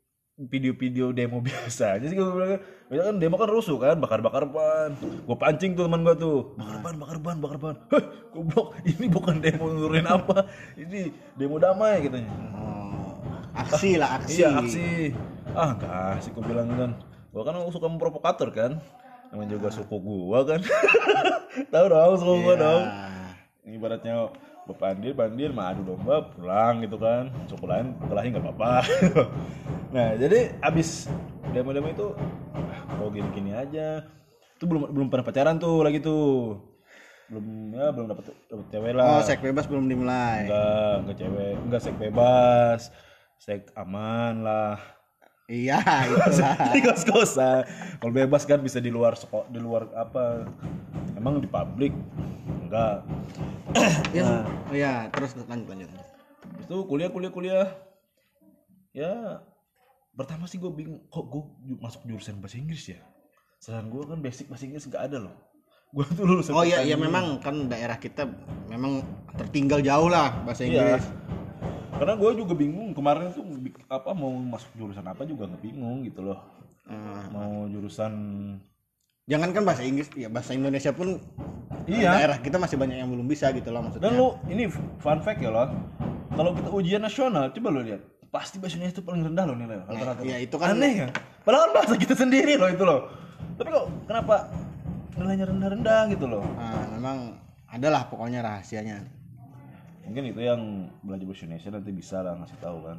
video-video 0.41 1.13
demo 1.13 1.41
biasa 1.49 2.01
aja 2.01 2.07
sih 2.09 2.17
gue 2.17 2.25
bilang 2.25 2.61
kan 2.91 3.17
demo 3.21 3.37
kan 3.37 3.49
rusuh 3.49 3.77
kan 3.77 3.97
bakar-bakar 4.01 4.49
ban 4.49 4.97
gue 5.01 5.37
pancing 5.37 5.77
tuh 5.77 5.85
teman 5.85 6.05
gue 6.05 6.17
tuh 6.17 6.57
bakar 6.57 6.79
ban 6.81 6.97
bakar 6.97 7.19
ban 7.21 7.37
bakar 7.41 7.59
ban 7.61 7.77
heh 7.93 8.05
goblok 8.33 8.77
ini 8.91 9.07
bukan 9.09 9.37
demo 9.41 9.69
nurunin 9.69 10.09
apa 10.09 10.49
ini 10.77 11.13
demo 11.37 11.61
damai 11.61 12.05
katanya 12.05 12.33
Oh, 12.57 13.17
aksi 13.57 13.99
lah, 13.99 14.23
aksi. 14.23 14.41
Iya 14.41 14.49
aksi. 14.63 14.89
Ah 15.53 15.75
enggak 15.75 16.23
sih 16.23 16.31
gue 16.31 16.45
bilang 16.47 16.71
kan. 16.71 16.91
Gua 17.31 17.43
kan 17.47 17.55
suka 17.71 17.87
memprovokator 17.87 18.49
kan. 18.55 18.79
Namanya 19.31 19.59
juga 19.59 19.69
suku 19.71 19.97
gua 19.99 20.43
kan. 20.47 20.61
Tahu 21.51 21.87
dong 21.87 22.13
suku 22.15 22.35
gua 22.43 22.55
dong. 22.55 22.83
Ah, 22.87 23.35
Ibaratnya 23.67 24.15
Bandir, 24.71 25.51
mah 25.51 25.75
adu 25.75 25.83
domba 25.83 26.31
pulang 26.31 26.79
gitu 26.81 26.95
kan. 26.95 27.27
Suku 27.51 27.67
lain 27.67 27.99
kelahi 28.07 28.31
nggak 28.31 28.45
apa-apa. 28.47 28.87
nah 29.95 30.15
jadi 30.15 30.55
abis 30.63 31.11
demo-demo 31.51 31.91
itu, 31.91 32.15
ah, 32.55 32.79
kok 32.87 33.11
gini-gini 33.11 33.51
aja. 33.51 34.07
Itu 34.55 34.71
belum 34.71 34.95
belum 34.95 35.07
pernah 35.11 35.27
pacaran 35.27 35.59
tuh 35.59 35.83
lagi 35.83 35.99
tuh. 35.99 36.61
belum 37.31 37.47
ya 37.71 37.95
belum 37.95 38.11
dapat 38.11 38.35
dapat 38.51 38.67
cewek 38.75 38.91
lah 38.91 39.07
Oh, 39.07 39.23
seks 39.23 39.39
bebas 39.39 39.71
belum 39.71 39.87
dimulai. 39.87 40.51
enggak 40.51 40.95
enggak 40.99 41.17
cewek 41.23 41.55
enggak 41.63 41.83
seks 41.87 41.99
bebas 42.03 42.81
seks 43.39 43.71
aman 43.79 44.43
lah 44.43 44.83
Iya, 45.51 45.83
itulah. 46.07 46.71
di 46.71 46.79
kos 46.79 47.03
kosan 47.03 47.67
kalau 47.99 48.13
bebas 48.15 48.47
kan 48.47 48.63
bisa 48.63 48.79
di 48.79 48.87
luar 48.87 49.19
sekolah 49.19 49.51
di 49.51 49.59
luar 49.59 49.91
apa? 49.93 50.47
Emang 51.19 51.43
di 51.43 51.51
publik? 51.51 51.91
Enggak. 52.63 53.03
Ya, 54.11 54.43
oh 54.67 54.75
ya, 54.75 55.07
terus 55.11 55.35
lanjut 55.39 55.67
lanjut. 55.67 55.91
itu 56.61 56.77
kuliah 56.87 57.11
kuliah 57.11 57.31
kuliah. 57.31 57.67
Ya 58.91 59.43
pertama 60.11 60.47
sih 60.47 60.59
gue 60.59 60.71
bingung 60.71 61.07
kok 61.07 61.27
gue 61.27 61.43
masuk 61.79 62.03
jurusan 62.05 62.39
bahasa 62.39 62.59
Inggris 62.59 62.87
ya? 62.87 62.99
Sedangkan 63.59 63.87
gue 63.91 64.03
kan 64.07 64.19
basic 64.19 64.47
bahasa 64.47 64.67
Inggris 64.67 64.87
nggak 64.87 65.03
ada 65.03 65.19
loh. 65.19 65.35
Gue 65.91 66.07
tuh 66.09 66.23
lulusan 66.23 66.55
Oh 66.55 66.63
iya, 66.63 66.83
pertanian. 66.83 66.95
ya 66.95 66.97
memang 66.99 67.25
kan 67.39 67.57
daerah 67.67 67.99
kita 67.99 68.27
memang 68.67 69.03
tertinggal 69.35 69.83
jauh 69.83 70.07
lah 70.07 70.31
bahasa 70.43 70.63
Iya. 70.63 70.99
Karena 72.01 72.17
gue 72.17 72.31
juga 72.33 72.57
bingung 72.57 72.97
kemarin 72.97 73.29
tuh 73.31 73.45
apa 73.87 74.17
mau 74.17 74.33
masuk 74.33 74.73
jurusan 74.73 75.05
apa 75.05 75.29
juga 75.29 75.45
nggak 75.47 75.61
bingung 75.61 76.01
gitu 76.03 76.25
loh. 76.25 76.41
Eh, 76.89 77.25
mau 77.29 77.69
jurusan 77.69 78.13
jangan 79.29 79.53
kan 79.53 79.63
bahasa 79.63 79.85
Inggris, 79.85 80.09
ya 80.17 80.27
bahasa 80.27 80.57
Indonesia 80.57 80.91
pun 80.91 81.21
Iya. 81.87 82.11
daerah 82.17 82.39
kita 82.41 82.57
masih 82.57 82.81
banyak 82.81 82.99
yang 82.99 83.11
belum 83.13 83.29
bisa 83.29 83.53
gitu 83.53 83.71
loh 83.71 83.85
maksudnya. 83.85 84.11
dan 84.11 84.19
lu 84.19 84.35
ini 84.49 84.67
fun 84.99 85.21
fact 85.23 85.39
ya 85.39 85.55
loh 85.55 85.71
kalau 86.31 86.51
kita 86.51 86.69
ujian 86.69 86.99
nasional 86.99 87.53
coba 87.53 87.69
lo 87.71 87.81
lihat 87.81 88.03
pasti 88.29 88.59
bahasa 88.59 88.75
Indonesia 88.75 88.99
itu 88.99 89.05
paling 89.07 89.23
rendah 89.23 89.45
loh 89.47 89.55
nilai 89.55 89.79
rata-rata. 89.87 90.21
iya, 90.27 90.37
itu 90.43 90.57
kan- 90.59 90.75
aneh 90.75 91.07
ya 91.07 91.09
padahal 91.43 91.71
bahasa 91.71 91.95
kita 91.95 92.15
sendiri 92.15 92.59
loh 92.59 92.69
itu 92.71 92.83
loh. 92.83 93.01
Tapi 93.55 93.69
kok 93.71 93.87
kenapa 94.09 94.35
nilainya 95.15 95.47
rendah-rendah 95.47 96.01
gitu 96.11 96.25
loh? 96.27 96.43
Nah, 96.57 96.85
memang 96.97 97.17
adalah 97.69 98.09
pokoknya 98.09 98.41
rahasianya. 98.41 99.05
Mungkin 100.11 100.25
itu 100.27 100.41
yang 100.43 100.61
belajar 101.01 101.23
bahasa 101.23 101.47
Indonesia 101.47 101.71
nanti 101.71 101.91
bisa 101.95 102.17
lah 102.19 102.35
ngasih 102.35 102.59
tahu 102.59 102.79
kan 102.83 102.99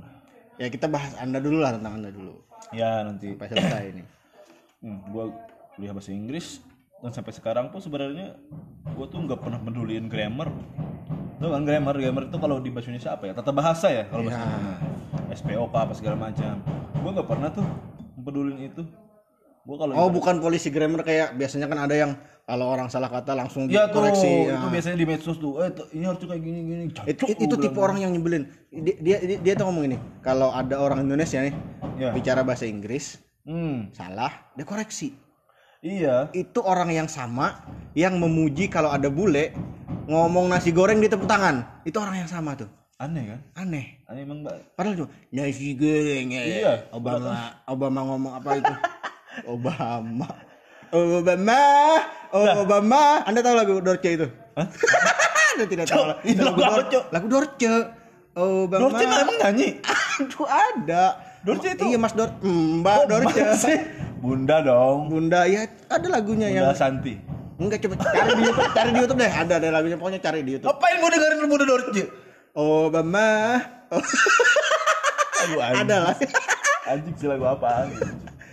Ya 0.55 0.67
kita 0.67 0.85
bahas 0.85 1.11
Anda 1.17 1.41
dulu 1.41 1.59
lah 1.59 1.73
tentang 1.73 1.99
Anda 1.99 2.07
dulu. 2.07 2.39
ya 2.71 3.01
nanti 3.01 3.33
Sampai 3.33 3.49
selesai 3.49 3.83
ini. 3.91 4.03
hmm, 4.83 4.97
gue 5.09 5.25
kuliah 5.73 5.91
bahasa 5.91 6.11
Inggris 6.11 6.61
dan 7.01 7.11
sampai 7.11 7.33
sekarang 7.33 7.67
pun 7.67 7.81
sebenarnya 7.81 8.37
gue 8.87 9.05
tuh 9.09 9.19
nggak 9.19 9.41
pernah 9.41 9.59
peduliin 9.59 10.07
grammar 10.07 10.47
Tuh 11.35 11.49
kan 11.49 11.65
grammar, 11.65 11.97
grammar 11.97 12.29
itu 12.29 12.37
kalau 12.37 12.61
di 12.61 12.69
bahasa 12.69 12.93
Indonesia 12.93 13.17
apa 13.17 13.23
ya? 13.25 13.33
Tata 13.33 13.49
bahasa 13.49 13.87
ya 13.89 14.05
kalau 14.05 14.23
bahasa 14.23 14.37
Ya. 14.37 14.45
Indonesia. 14.45 15.41
SPOK 15.41 15.73
apa 15.73 15.93
segala 15.97 16.15
macam. 16.21 16.53
Gue 16.95 17.09
nggak 17.11 17.25
pernah 17.27 17.49
tuh 17.49 17.65
pedulin 18.21 18.57
itu. 18.61 18.83
Gue 19.61 19.77
kalau 19.77 19.93
Oh, 19.93 20.09
bukan 20.09 20.37
polisi 20.37 20.67
grammar 20.67 21.01
kayak 21.01 21.33
biasanya 21.33 21.65
kan 21.65 21.79
ada 21.79 21.93
yang 21.93 22.11
kalau 22.43 22.65
orang 22.67 22.89
salah 22.89 23.07
kata 23.07 23.31
langsung 23.31 23.65
tuh, 23.65 23.77
dikoreksi. 23.77 24.25
itu 24.43 24.49
Ya. 24.49 24.65
biasanya 24.67 24.97
di 24.97 25.05
medsos 25.05 25.37
tuh. 25.37 25.61
Eh, 25.61 25.69
tuh, 25.69 25.85
ini 25.91 26.03
harusnya 26.03 26.27
kayak 26.27 26.41
gini 26.41 26.59
gini. 26.61 26.83
Itu, 27.05 27.23
itu 27.29 27.55
tipe 27.55 27.77
orang 27.77 27.97
yang 27.99 28.11
nyebelin. 28.11 28.49
Dia, 28.67 28.95
dia 28.97 29.17
dia 29.19 29.37
dia 29.39 29.53
tuh 29.53 29.65
ngomong 29.65 29.85
ini, 29.85 29.95
kalau 30.19 30.49
ada 30.49 30.75
orang 30.75 31.01
Indonesia 31.01 31.39
nih 31.39 31.53
Ya. 31.95 32.09
bicara 32.11 32.41
bahasa 32.41 32.65
Inggris 32.65 33.21
Hmm, 33.41 33.89
salah, 33.91 34.49
dia 34.51 34.63
koreksi. 34.63 35.13
iya. 35.79 36.29
Itu 36.31 36.61
orang 36.61 36.89
yang 36.89 37.05
sama 37.05 37.61
yang 37.93 38.17
memuji 38.17 38.65
kalau 38.65 38.89
ada 38.89 39.07
bule 39.07 39.53
ngomong 40.03 40.45
nasi 40.47 40.69
goreng 40.69 40.97
di 40.97 41.07
tepuk 41.07 41.25
tangan. 41.25 41.81
Itu 41.81 41.97
orang 41.97 42.17
yang 42.17 42.27
sama 42.27 42.53
tuh. 42.53 42.69
Aneh 42.97 43.23
kan? 43.27 43.39
Aneh. 43.59 43.97
Aneh 44.05 44.21
emang 44.21 44.41
mbak. 44.41 44.73
Padahal 44.73 44.93
cuma 44.95 45.09
nasi 45.31 45.73
goreng 45.73 46.27
ya. 46.29 46.41
Iya. 46.43 46.73
Obama 46.91 47.33
Obama 47.65 47.99
ngomong 48.03 48.33
apa 48.35 48.49
itu? 48.55 48.73
Obama. 49.47 50.29
Obama. 50.91 51.61
Obama. 52.35 53.03
Anda 53.23 53.39
tahu 53.39 53.55
lagu 53.55 53.73
Dorce 53.79 54.09
itu? 54.11 54.27
Hah? 54.59 54.67
Anda 55.55 55.65
tidak 55.67 55.85
tahu. 55.87 56.03
Itu 56.27 56.41
lagu 56.43 56.59
Cok? 56.91 57.03
Lagu 57.15 57.27
Dorce. 57.31 57.73
Obama. 58.35 58.81
Dorce 58.87 59.03
emang 59.07 59.37
nyanyi. 59.39 59.67
Aduh 60.19 60.47
ada. 60.47 61.03
Dorce 61.47 61.67
itu? 61.73 61.83
Iya 61.87 61.97
Mas 61.97 62.13
Dor 62.13 62.29
Mbak 62.43 63.01
Dorce. 63.07 63.73
Bunda 64.21 64.61
dong. 64.61 65.09
Bunda 65.09 65.49
ya 65.49 65.65
ada 65.89 66.07
lagunya 66.11 66.51
yang 66.51 66.69
Bunda 66.69 66.77
Santi. 66.77 67.15
enggak 67.61 67.77
coba 67.85 67.93
cari 68.01 68.33
di 68.33 68.43
YouTube, 68.49 68.73
cari 68.73 68.89
di 68.89 68.99
YouTube 69.05 69.19
deh. 69.21 69.29
Ada 69.31 69.53
ada 69.61 69.67
lagunya 69.69 69.97
pokoknya 69.97 70.17
cari 70.21 70.41
di 70.41 70.57
YouTube. 70.57 70.69
Ngapain 70.69 70.95
gue 70.97 71.09
dengerin 71.13 71.45
Bunda 71.45 71.65
Dorce? 71.65 72.03
Obama. 72.57 73.29
Oh, 73.91 74.01
Aduh, 75.41 75.61
ada 75.61 75.95
lah. 76.09 76.15
Anjing 76.89 77.13
sih 77.13 77.29
lagu 77.29 77.45
apaan? 77.45 77.93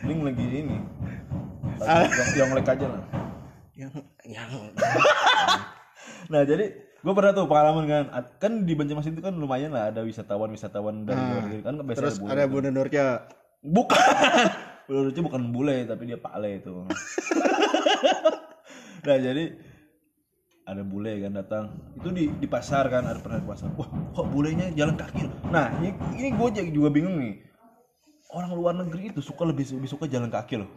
Mending 0.04 0.20
lagi 0.20 0.44
ini. 0.44 0.76
Lagu 1.80 2.12
yang 2.12 2.48
Yonglek 2.48 2.68
aja 2.68 2.86
lah. 2.86 3.02
yang 3.78 3.94
yang. 4.26 4.50
Nah 6.28 6.42
jadi 6.42 6.64
gue 6.76 7.12
pernah 7.14 7.32
tuh 7.32 7.48
pengalaman 7.48 7.84
kan. 7.88 8.04
Kan 8.36 8.52
di 8.68 8.74
Banjarmasin 8.76 9.16
itu 9.16 9.24
kan 9.24 9.32
lumayan 9.32 9.72
lah 9.72 9.88
ada 9.88 10.04
wisatawan 10.04 10.52
wisatawan 10.52 11.08
dari 11.08 11.16
luar 11.16 11.42
negeri. 11.46 11.58
Kan 11.64 11.74
biasanya 11.80 12.04
terus 12.04 12.16
ada. 12.20 12.44
Bunda 12.44 12.70
Dorce. 12.74 13.06
bukan. 13.64 13.96
Bule 14.88 15.12
lucu 15.12 15.20
bukan 15.20 15.52
bule 15.52 15.84
tapi 15.84 16.08
dia 16.08 16.16
pale 16.16 16.64
itu 16.64 16.72
nah 19.04 19.20
jadi 19.20 19.52
ada 20.64 20.80
bule 20.80 21.12
kan 21.20 21.32
datang. 21.36 21.64
Itu 22.00 22.08
di 22.08 22.32
di 22.32 22.48
pasar 22.48 22.88
kan 22.88 23.04
ada 23.04 23.20
pernah 23.20 23.36
di 23.36 23.48
pasar. 23.52 23.68
Wah 23.76 23.84
kok 24.16 24.26
bulenya 24.32 24.72
jalan 24.72 24.96
kaki? 24.96 25.28
Nah 25.52 25.76
ini, 25.84 25.92
ini 26.16 26.32
gue 26.32 26.72
juga 26.72 26.88
bingung 26.88 27.20
nih 27.20 27.47
orang 28.28 28.50
luar 28.52 28.74
negeri 28.76 29.10
itu 29.10 29.20
suka 29.20 29.42
lebih 29.42 29.64
lebih 29.72 29.88
suka 29.88 30.04
jalan 30.04 30.28
kaki 30.28 30.60
loh 30.60 30.70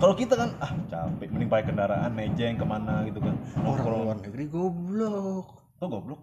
kalau 0.00 0.16
kita 0.16 0.32
kan 0.32 0.56
ah 0.58 0.72
capek 0.88 1.28
mending 1.28 1.48
pakai 1.48 1.66
kendaraan 1.68 2.10
mejeng 2.10 2.56
ke 2.56 2.64
mana 2.64 3.04
gitu 3.04 3.20
kan 3.20 3.36
Orang 3.54 3.64
nongkrong 3.76 4.00
luar 4.02 4.16
negeri 4.18 4.44
goblok. 4.48 5.46
oh 5.78 5.88
goblok 5.88 6.20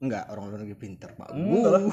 Enggak, 0.00 0.32
orang 0.32 0.48
luar 0.48 0.64
negeri 0.64 0.80
pinter, 0.80 1.12
Pak. 1.12 1.28
Enggak 1.36 1.76
lah. 1.76 1.82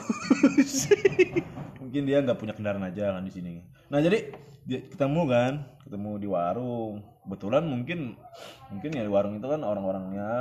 mungkin 1.88 2.04
dia 2.04 2.20
nggak 2.20 2.36
punya 2.36 2.52
kendaraan 2.52 2.84
aja 2.84 3.16
kan 3.16 3.24
di 3.24 3.32
sini 3.32 3.64
nah 3.88 4.04
jadi 4.04 4.28
ketemu 4.68 5.22
kan 5.24 5.54
ketemu 5.88 6.12
di 6.20 6.28
warung 6.28 7.00
kebetulan 7.24 7.64
mungkin 7.64 8.20
mungkin 8.68 8.90
ya 8.92 9.08
di 9.08 9.12
warung 9.12 9.40
itu 9.40 9.48
kan 9.48 9.64
orang-orangnya 9.64 10.32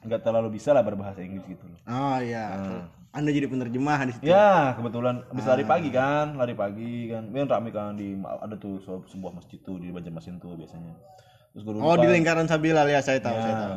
nggak 0.00 0.24
terlalu 0.24 0.56
bisa 0.56 0.72
lah 0.72 0.80
berbahasa 0.80 1.20
Inggris 1.20 1.44
gitu 1.44 1.68
loh 1.68 1.76
Oh 1.84 2.16
iya. 2.16 2.48
Anda 3.10 3.34
jadi 3.34 3.50
penerjemah 3.50 3.98
di 4.06 4.12
situ. 4.14 4.30
ya 4.30 4.70
kebetulan 4.72 5.26
habis 5.26 5.42
lari 5.42 5.64
pagi 5.64 5.90
kan 5.90 6.38
lari 6.38 6.54
pagi 6.54 7.10
kan 7.10 7.26
kan 7.26 7.46
rame 7.48 7.70
kan 7.70 7.98
di 7.98 8.14
ada 8.16 8.54
tuh 8.54 8.78
se- 8.78 9.10
sebuah 9.10 9.34
masjid 9.34 9.58
tuh 9.58 9.76
di 9.76 9.90
Banjarmasin 9.90 10.38
tuh 10.38 10.54
biasanya 10.54 10.94
terus 11.50 11.66
duduk 11.66 11.82
Oh, 11.82 11.98
di 11.98 12.06
lingkaran 12.06 12.46
Sabilal 12.46 12.86
ya, 12.86 13.02
saya 13.02 13.18
tahu, 13.18 13.34
saya 13.34 13.50
Ya. 13.50 13.58
tahu. 13.60 13.76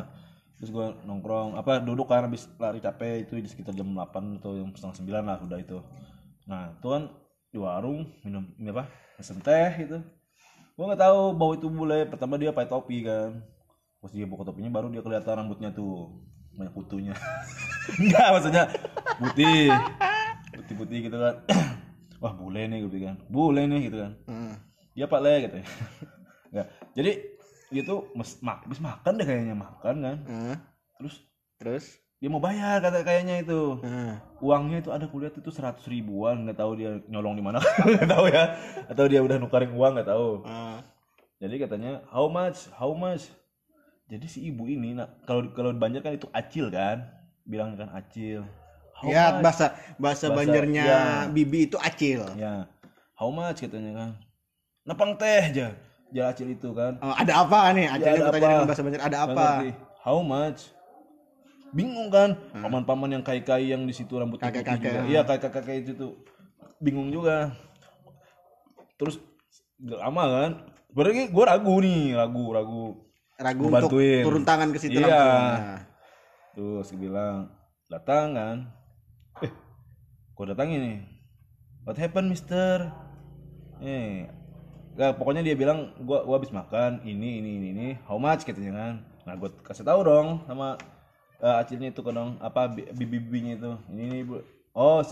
Terus 0.54 0.70
gue 0.70 0.86
nongkrong, 1.02 1.58
apa 1.58 1.82
duduk 1.82 2.06
kan 2.06 2.22
habis 2.22 2.46
lari 2.56 2.78
capek 2.78 3.26
itu 3.26 3.34
di 3.34 3.50
sekitar 3.50 3.74
jam 3.74 3.90
8 3.90 4.38
atau 4.38 4.54
jam 4.54 4.70
setengah 4.70 4.96
9 5.02 5.26
lah 5.26 5.38
udah 5.42 5.58
itu. 5.58 5.78
Nah 6.46 6.70
itu 6.70 6.86
kan 6.86 7.02
di 7.50 7.58
warung 7.58 8.06
minum 8.22 8.46
ini 8.54 8.70
apa 8.70 8.86
pesen 9.14 9.42
teh 9.42 9.82
gitu. 9.82 9.98
Gue 10.72 10.84
nggak 10.86 11.02
tahu 11.02 11.34
bau 11.34 11.50
itu 11.50 11.66
bule. 11.66 12.06
Pertama 12.06 12.38
dia 12.38 12.54
pakai 12.54 12.70
topi 12.70 13.02
kan. 13.02 13.42
Pas 13.98 14.10
dia 14.10 14.22
buka 14.22 14.46
topinya 14.46 14.70
baru 14.70 14.86
dia 14.86 15.02
kelihatan 15.02 15.34
rambutnya 15.34 15.74
tuh 15.74 16.14
banyak 16.54 16.74
kutunya. 16.74 17.14
Enggak 18.00 18.26
maksudnya 18.32 18.64
putih, 19.20 19.70
putih-putih 20.54 20.98
gitu 21.10 21.16
kan. 21.20 21.34
Wah 22.22 22.32
bule 22.32 22.64
nih 22.64 22.80
gue 22.80 22.90
bilang, 22.90 23.18
bule 23.28 23.68
nih 23.68 23.92
gitu 23.92 23.96
kan. 24.00 24.12
Heeh. 24.24 24.54
Iya 24.94 25.04
pak 25.10 25.20
le 25.20 25.32
gitu 25.44 25.56
ya. 25.60 25.66
Enggak. 26.50 26.66
Jadi 26.94 27.12
itu 27.74 27.94
mes, 28.14 28.30
mak, 28.38 28.64
habis 28.64 28.80
makan 28.80 29.12
deh 29.18 29.26
kayaknya 29.26 29.56
makan 29.58 29.94
kan. 30.00 30.16
Heeh. 30.24 30.56
Terus 31.00 31.14
Terus? 31.58 31.84
dia 32.22 32.32
mau 32.32 32.40
bayar 32.40 32.80
kata 32.80 33.04
kayaknya 33.04 33.44
itu. 33.44 33.76
Heeh. 33.84 34.14
Uangnya 34.40 34.80
itu 34.80 34.90
ada 34.94 35.04
kulihat 35.04 35.36
itu 35.36 35.50
seratus 35.52 35.84
ribuan 35.90 36.48
nggak 36.48 36.56
tahu 36.56 36.72
dia 36.80 36.96
nyolong 37.10 37.36
di 37.36 37.44
mana 37.44 37.60
nggak 37.92 38.08
tahu 38.08 38.26
ya 38.32 38.44
atau 38.88 39.04
dia 39.04 39.20
udah 39.20 39.36
nukarin 39.36 39.74
uang 39.76 39.92
nggak 40.00 40.08
tahu. 40.08 40.46
Heeh. 40.46 40.78
Jadi 41.44 41.54
katanya 41.60 42.00
how 42.08 42.30
much 42.30 42.70
how 42.72 42.94
much. 42.96 43.28
Jadi 44.04 44.26
si 44.28 44.38
ibu 44.44 44.64
ini 44.64 44.92
nah, 44.92 45.08
kalau 45.24 45.48
kalau 45.50 45.72
di 45.72 45.80
Banjar 45.80 46.04
kan 46.04 46.12
itu 46.12 46.28
acil 46.30 46.68
kan 46.68 47.08
bilang 47.42 47.72
kan 47.72 47.88
acil. 47.90 48.44
How 48.94 49.08
Ya, 49.08 49.24
much? 49.30 49.42
bahasa 49.42 49.66
bahasa 49.96 50.26
Bahasa- 50.28 50.36
Banjarnya 50.38 50.84
ya. 50.84 51.02
Bibi 51.26 51.66
itu 51.66 51.76
acil. 51.76 52.20
Ya, 52.36 52.68
how 53.14 53.28
much 53.28 53.58
katanya 53.58 53.92
kan. 53.94 54.10
Nepang 54.84 55.16
teh 55.16 55.40
aja. 55.42 55.72
Dia 56.12 56.24
acil 56.28 56.46
itu 56.48 56.70
kan. 56.70 57.00
Oh, 57.00 57.10
ada 57.10 57.42
apa 57.42 57.72
nih? 57.72 57.88
Acilnya 57.88 58.12
ada 58.14 58.24
bertanya 58.28 58.44
apa? 58.44 58.52
dengan 58.54 58.68
bahasa 58.68 58.82
Banjar. 58.84 59.00
Ada 59.02 59.18
apa? 59.24 59.46
How 59.98 60.18
much? 60.20 60.60
Bingung 61.74 62.06
kan? 62.06 62.38
Paman-paman 62.54 63.10
yang 63.10 63.24
kai-kai 63.24 63.66
yang 63.66 63.82
di 63.82 63.90
situ 63.90 64.14
rambutnya 64.14 64.46
putih 64.46 64.62
Kakek-kakek, 64.62 64.84
juga. 64.84 65.00
ah. 65.00 65.10
Iya, 65.10 65.20
kakek-kakek 65.26 65.76
itu 65.80 65.92
tuh. 65.96 66.12
Bingung 66.78 67.08
juga. 67.10 67.50
Terus 68.94 69.18
lama 69.80 70.24
kan? 70.28 70.50
Berarti 70.94 71.26
gue 71.26 71.44
ragu 71.44 71.74
nih, 71.82 72.14
ragu, 72.14 72.44
ragu. 72.54 72.84
Ragu 73.44 73.68
Gua 73.68 73.84
untuk 73.84 74.00
turun 74.00 74.42
tangan 74.42 74.72
ke 74.72 74.78
situ 74.80 74.96
Iya. 74.96 75.04
langsung. 75.04 75.44
Nah. 75.60 75.80
Terus 76.54 76.88
bilang, 76.96 77.36
datang 77.86 78.26
kan? 78.32 78.56
Eh, 79.42 79.52
kok 80.32 80.46
datang 80.48 80.68
ini? 80.70 81.04
What 81.84 82.00
happened, 82.00 82.32
mister? 82.32 82.88
Eh, 83.78 84.24
Gak, 84.94 85.18
pokoknya 85.18 85.42
dia 85.42 85.58
bilang 85.58 85.90
gua 85.98 86.22
gua 86.22 86.38
habis 86.38 86.54
makan 86.54 87.02
ini 87.02 87.42
ini 87.42 87.50
ini 87.58 87.68
ini 87.68 87.88
how 88.06 88.14
much 88.14 88.46
katanya 88.46 88.72
kan 88.72 88.94
nah 89.24 89.34
gue 89.34 89.50
kasih 89.66 89.82
tahu 89.82 90.06
dong 90.06 90.46
sama 90.46 90.78
eh, 91.40 91.54
acilnya 91.58 91.90
itu 91.90 91.98
kan 91.98 92.14
dong 92.14 92.30
apa 92.38 92.70
bi- 92.70 92.86
bibi-bibinya 92.94 93.58
itu 93.58 93.72
ini 93.90 94.02
nih 94.06 94.20
bu 94.22 94.38
oh 94.70 95.02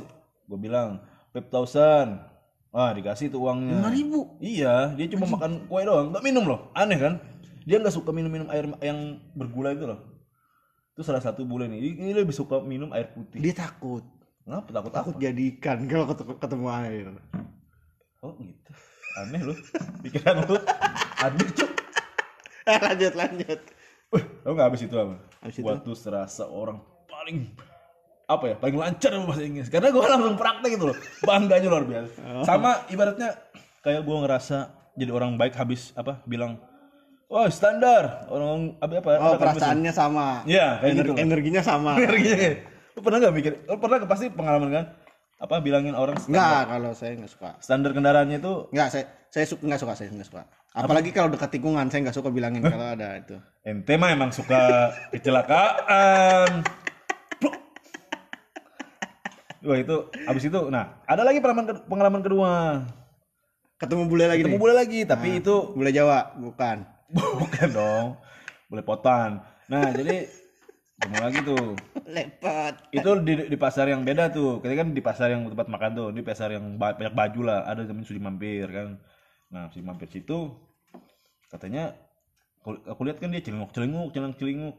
gue 0.46 0.58
bilang 0.60 1.02
pep 1.32 1.50
thousand 1.50 2.22
ah 2.70 2.94
dikasih 2.94 3.26
tuh 3.26 3.42
uangnya 3.42 3.74
lima 3.74 3.90
ribu 3.90 4.20
iya 4.38 4.94
dia 4.94 5.10
cuma 5.10 5.26
makan 5.26 5.66
kue 5.66 5.82
doang 5.82 6.14
nggak 6.14 6.22
minum 6.22 6.46
loh 6.46 6.70
aneh 6.78 7.02
kan 7.02 7.18
dia 7.62 7.76
nggak 7.78 7.94
suka 7.94 8.10
minum-minum 8.10 8.48
air 8.50 8.66
yang 8.82 9.22
bergula 9.34 9.74
itu 9.74 9.86
loh. 9.86 10.00
Itu 10.92 11.02
salah 11.06 11.22
satu 11.24 11.46
bule 11.48 11.70
nih. 11.70 11.96
Dia 11.96 12.14
lebih 12.20 12.36
suka 12.36 12.60
minum 12.60 12.92
air 12.92 13.08
putih. 13.14 13.40
Dia 13.40 13.54
takut. 13.56 14.04
Kenapa 14.42 14.68
takut 14.74 14.90
takut 14.90 15.14
apa 15.14 15.22
jadi 15.22 15.42
ikan 15.56 15.78
kalau 15.86 16.06
ketemu, 16.12 16.66
air. 16.68 17.06
Oh 18.22 18.34
gitu. 18.42 18.70
Aneh 19.22 19.42
loh 19.44 19.56
pikiran 20.02 20.42
lu. 20.44 20.56
Aneh 21.22 21.48
cuk. 21.54 21.70
Lanjut 22.66 23.14
lanjut. 23.14 23.60
Wih, 24.12 24.24
tau 24.44 24.52
gak 24.52 24.66
habis 24.68 24.82
itu 24.84 24.96
apa? 24.98 25.14
Habis 25.40 25.56
itu? 25.62 25.72
Tuh 25.82 25.96
serasa 25.96 26.44
orang 26.46 26.78
paling 27.08 27.48
apa 28.26 28.44
ya 28.48 28.56
paling 28.58 28.76
lancar 28.78 29.10
dalam 29.14 29.26
bahasa 29.30 29.42
Inggris. 29.46 29.68
Karena 29.70 29.88
gue 29.94 30.02
langsung 30.02 30.36
praktek 30.38 30.70
gitu 30.74 30.84
loh. 30.90 30.96
Bangganya 31.22 31.68
luar 31.70 31.84
biasa. 31.86 32.18
Oh. 32.18 32.44
sama 32.44 32.70
ibaratnya 32.90 33.30
kayak 33.82 34.02
gue 34.02 34.16
ngerasa 34.26 34.56
jadi 34.98 35.10
orang 35.14 35.38
baik 35.38 35.54
habis 35.54 35.94
apa 35.94 36.20
bilang 36.26 36.58
wah 37.32 37.48
standar. 37.48 38.28
Orang 38.28 38.76
apa 38.76 38.92
apa 39.00 39.08
oh 39.16 39.16
ada 39.16 39.40
kan 39.40 39.56
perasaannya 39.56 39.92
sama. 39.96 40.44
Iya, 40.44 40.84
kayak 40.84 40.92
Ener- 40.92 41.06
gitu. 41.08 41.14
energinya 41.16 41.62
sama. 41.64 41.96
Energinya 42.04 42.36
lu 42.92 43.00
pernah 43.00 43.18
gak 43.24 43.32
mikir 43.32 43.52
lu 43.64 43.76
pernah 43.80 44.04
pasti 44.04 44.28
pengalaman 44.28 44.68
kan? 44.68 44.84
Apa 45.40 45.58
bilangin 45.58 45.96
orang 45.98 46.20
standar, 46.22 46.38
enggak 46.38 46.62
kalau 46.70 46.90
saya 46.94 47.12
nggak 47.18 47.32
suka. 47.32 47.50
Standar 47.58 47.90
kendaraannya 47.96 48.38
itu 48.38 48.70
Enggak, 48.70 48.88
saya 48.94 49.04
saya 49.26 49.44
suka 49.48 49.64
enggak 49.66 49.80
suka, 49.82 49.92
saya 49.98 50.12
enggak 50.12 50.28
suka. 50.28 50.42
Apalagi 50.70 51.10
kalau 51.10 51.34
dekat 51.34 51.50
tikungan, 51.50 51.88
saya 51.90 52.06
enggak 52.06 52.14
suka 52.14 52.30
bilangin 52.30 52.62
kalau 52.62 52.94
ada 52.94 53.18
itu. 53.18 53.36
ente 53.66 53.94
mah 53.98 54.14
emang 54.14 54.30
suka 54.30 54.92
kecelakaan. 55.10 56.62
Wah 59.62 59.78
itu 59.78 59.96
abis 60.26 60.42
itu 60.50 60.60
nah 60.74 60.98
ada 61.06 61.22
lagi 61.22 61.38
pengalaman 61.38 61.86
pengalaman 61.86 62.20
kedua. 62.22 62.52
Ketemu 63.78 64.02
bule 64.06 64.24
lagi 64.30 64.42
ketemu 64.46 64.58
nih. 64.58 64.62
bule 64.62 64.74
lagi 64.78 65.00
tapi 65.02 65.28
itu 65.42 65.54
Bule 65.74 65.90
Jawa, 65.90 66.38
bukan. 66.38 66.86
bukan 67.40 67.68
dong. 67.72 68.06
Boleh 68.72 68.84
potan. 68.84 69.44
Nah 69.68 69.92
jadi 69.92 70.26
ketemu 70.96 71.16
lagi 71.20 71.38
tuh. 71.44 71.66
Lepot. 72.08 72.74
itu 72.92 73.10
di, 73.24 73.32
di 73.52 73.56
pasar 73.56 73.86
yang 73.92 74.02
beda 74.02 74.32
tuh. 74.32 74.60
Kita 74.64 74.72
kan 74.80 74.88
di 74.96 75.02
pasar 75.04 75.28
yang 75.32 75.48
tempat 75.52 75.68
makan 75.68 75.90
tuh. 75.92 76.08
Di 76.12 76.22
pasar 76.24 76.56
yang 76.56 76.80
ba- 76.80 76.96
banyak 76.96 77.14
baju 77.14 77.40
lah. 77.44 77.60
Ada 77.68 77.84
temen 77.88 78.04
sudi 78.04 78.20
mampir 78.20 78.64
kan. 78.68 78.96
Nah 79.52 79.68
si 79.72 79.84
mampir 79.84 80.08
situ 80.08 80.52
katanya 81.52 81.92
aku, 82.64 82.80
aku 82.88 83.00
lihat 83.04 83.20
kan 83.20 83.28
dia 83.28 83.44
celinguk 83.44 83.76
celinguk 83.76 84.08
celinguk 84.16 84.38
celinguk. 84.40 84.76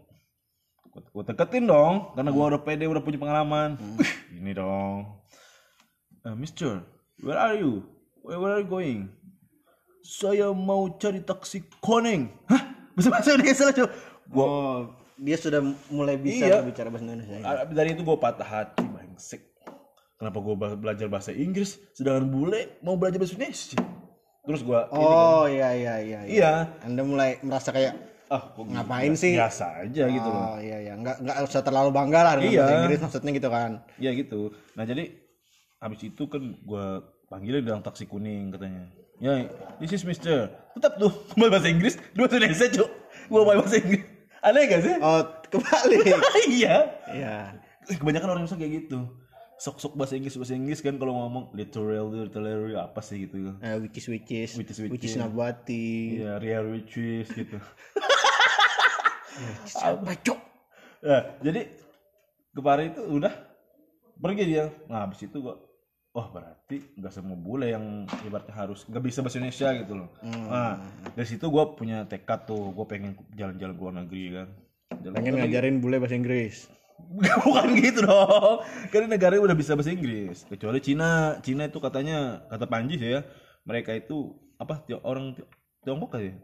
Gue 1.14 1.26
deketin 1.26 1.66
dong 1.70 2.14
karena 2.14 2.30
gua 2.30 2.54
udah 2.54 2.62
pede 2.62 2.86
udah 2.86 3.02
punya 3.02 3.18
pengalaman. 3.22 3.78
Wih, 3.98 4.14
ini 4.42 4.58
dong. 4.58 5.22
"Eh, 6.26 6.34
Mister 6.34 6.82
where 7.22 7.38
are 7.38 7.54
you? 7.54 7.86
Where, 8.26 8.42
where 8.42 8.58
are 8.58 8.62
you 8.62 8.70
going 8.70 9.23
saya 10.04 10.52
mau 10.52 10.92
cari 10.94 11.20
taksi 11.20 11.64
koneng 11.80 12.28
hah 12.46 12.64
bahasa 12.94 13.10
bahasa 13.10 13.30
Indonesia 13.34 13.64
lah 13.64 13.74
gua 13.74 13.88
Oh, 14.36 14.78
dia 15.16 15.36
sudah 15.36 15.62
mulai 15.88 16.16
bisa 16.16 16.46
Iya. 16.46 16.60
bicara 16.62 16.88
bahasa 16.88 17.06
Indonesia. 17.06 17.36
ya? 17.36 17.44
Ah, 17.44 17.66
dari 17.66 17.90
itu 17.92 18.02
gue 18.02 18.18
patah 18.18 18.46
hati 18.46 18.84
bangsek 18.84 19.42
kenapa 20.16 20.38
gue 20.38 20.54
belajar 20.76 21.08
bahasa 21.08 21.32
Inggris 21.32 21.80
sedangkan 21.92 22.28
bule 22.28 22.62
mau 22.80 22.94
belajar 22.94 23.18
bahasa 23.18 23.34
Indonesia 23.34 23.80
terus 24.42 24.62
gue 24.62 24.80
Oh, 24.92 25.46
iya 25.46 25.72
iya 25.72 25.96
iya. 25.98 26.20
iya 26.26 26.52
Anda 26.82 27.02
mulai 27.02 27.40
merasa 27.40 27.70
kayak 27.70 27.96
ah 28.26 28.50
gitu? 28.50 28.66
ngapain 28.66 29.14
sih? 29.14 29.34
biasa 29.34 29.66
aja 29.82 30.04
gitu 30.06 30.26
loh 30.26 30.44
Oh, 30.46 30.58
iya 30.58 30.78
iya. 30.82 30.94
Enggak 30.94 31.20
enggak 31.20 31.38
usah 31.42 31.62
terlalu 31.62 31.90
bangga 31.90 32.20
lah 32.22 32.34
dengan 32.36 32.50
Iya. 32.50 32.60
bahasa 32.62 32.76
Inggris 32.78 33.00
maksudnya 33.00 33.32
gitu 33.34 33.50
kan. 33.50 33.72
ya 33.98 34.12
gitu 34.12 34.40
nah 34.74 34.84
jadi 34.84 35.04
habis 35.78 36.00
itu 36.02 36.24
kan 36.26 36.44
gue 36.58 36.86
panggilnya 37.28 37.62
bilang 37.62 37.82
taksi 37.82 38.04
kuning 38.04 38.50
katanya 38.50 38.88
ya 39.18 39.46
this 39.78 39.92
is 39.92 40.04
mister 40.04 40.50
tetap 40.74 40.98
tuh 40.98 41.12
kembali 41.32 41.50
bahasa 41.50 41.70
Inggris 41.70 41.96
dua 42.14 42.26
bahasa 42.26 42.38
Indonesia 42.40 42.68
cuk 42.72 42.90
gue 43.24 43.42
bahasa 43.42 43.78
Inggris 43.78 44.04
aneh 44.40 44.62
gak 44.68 44.82
sih 44.82 44.96
Oh, 45.00 45.22
kebalik. 45.48 46.04
iya 46.52 46.76
Iya. 47.08 47.36
Kebanyakan 47.88 48.28
orang 48.30 48.42
Indonesia 48.44 48.60
kayak 48.60 48.74
gitu 48.84 49.00
sok-sok 49.56 49.96
bahasa 49.96 50.20
Inggris 50.20 50.36
bahasa 50.36 50.54
Inggris 50.54 50.80
kan 50.80 50.98
kalau 50.98 51.16
ngomong 51.16 51.56
literal 51.56 52.12
literary 52.12 52.76
apa 52.76 53.00
sih 53.00 53.24
gitu 53.24 53.56
Eh, 53.60 53.80
wikis 53.80 54.12
wikis, 54.12 54.60
Wikis, 54.60 54.78
wikis. 54.84 54.92
wikis 54.92 55.14
nabati. 55.16 56.20
Iya, 56.20 56.36
real 56.38 56.68
witches 56.68 57.32
gitu. 57.32 57.56
Apa 59.80 60.14
cok? 60.20 60.40
Nah, 61.04 61.24
jadi 61.40 61.62
kemarin 62.52 62.92
itu 62.92 63.02
udah 63.08 63.34
pergi 64.16 64.44
dia. 64.46 64.66
Nah, 64.86 65.08
habis 65.08 65.24
itu 65.24 65.38
gua 65.40 65.58
Wah 66.14 66.30
berarti 66.30 66.78
nggak 66.94 67.10
semua 67.10 67.34
bule 67.34 67.74
yang 67.74 68.06
ibaratnya 68.22 68.54
harus 68.54 68.86
nggak 68.86 69.02
bisa 69.02 69.26
bahasa 69.26 69.42
Indonesia 69.42 69.70
gitu 69.82 69.94
loh. 69.98 70.10
Nah 70.22 70.78
dari 71.10 71.26
situ 71.26 71.50
gua 71.50 71.74
punya 71.74 72.06
tekad 72.06 72.46
tuh, 72.46 72.70
gue 72.70 72.86
pengen 72.86 73.18
jalan-jalan 73.34 73.74
ke 73.74 73.82
luar 73.82 73.96
negeri 73.98 74.24
kan. 74.30 74.48
Jalan 75.02 75.14
Pengen 75.18 75.34
ngajarin 75.42 75.76
bule 75.82 75.98
bahasa 75.98 76.14
Inggris. 76.14 76.70
Bukan 77.44 77.68
gitu 77.82 78.06
dong. 78.06 78.62
Karena 78.94 79.18
negara 79.18 79.42
udah 79.42 79.58
bisa 79.58 79.74
bahasa 79.74 79.90
Inggris. 79.90 80.46
Kecuali 80.46 80.78
Cina. 80.80 81.42
Cina 81.42 81.66
itu 81.66 81.82
katanya 81.82 82.46
kata 82.46 82.70
Panji 82.70 83.02
sih 83.02 83.18
ya. 83.18 83.26
Mereka 83.66 83.98
itu 83.98 84.38
apa 84.62 84.86
orang 85.02 85.34
Tio- 85.34 85.50
Tiongkok 85.82 86.14
kali 86.14 86.30
ya? 86.30 86.36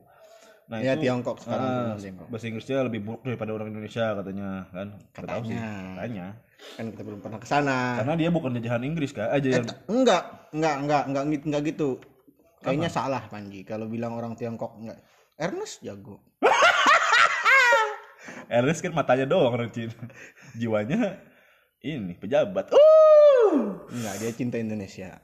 Nah, 0.69 0.77
Ya, 0.81 0.93
Tiongkok 0.97 1.41
sekarang, 1.41 1.97
Tiongkok. 1.97 2.27
bahasa 2.29 2.45
Inggrisnya 2.45 2.85
lebih 2.85 3.01
buruk 3.01 3.21
daripada 3.21 3.53
orang 3.53 3.69
Indonesia 3.69 4.17
katanya 4.17 4.65
kan. 4.69 4.87
Nggak 5.13 5.29
tahu 5.29 5.41
sih. 5.45 5.57
Katanya. 5.57 5.93
Katanya. 5.93 6.27
Kan 6.75 6.91
kita 6.91 7.03
belum 7.07 7.19
pernah 7.23 7.39
ke 7.39 7.47
sana. 7.47 8.03
Karena 8.03 8.19
dia 8.19 8.29
bukan 8.31 8.51
jajahan 8.59 8.83
Inggris 8.83 9.15
kan. 9.15 9.31
Aja 9.31 9.47
yang 9.47 9.67
Enggak, 9.87 10.51
enggak, 10.51 10.51
enggak, 10.51 10.75
enggak, 10.79 11.03
enggak, 11.07 11.23
enggak 11.47 11.61
gitu. 11.71 11.89
Kayaknya 12.59 12.89
salah 12.91 13.23
Panji 13.31 13.63
kalau 13.63 13.87
bilang 13.87 14.15
orang 14.15 14.35
Tiongkok 14.35 14.75
enggak. 14.75 14.99
Ernest 15.39 15.79
jago. 15.79 16.19
Ernest 18.51 18.83
kan 18.83 18.91
matanya 18.91 19.23
doang 19.23 19.55
orang 19.55 19.71
Cina. 19.71 19.95
Jiwanya 20.59 21.15
ini 21.79 22.19
pejabat. 22.19 22.75
Uh! 22.75 23.87
Enggak, 23.87 24.19
dia 24.19 24.31
cinta 24.35 24.59
Indonesia. 24.59 25.23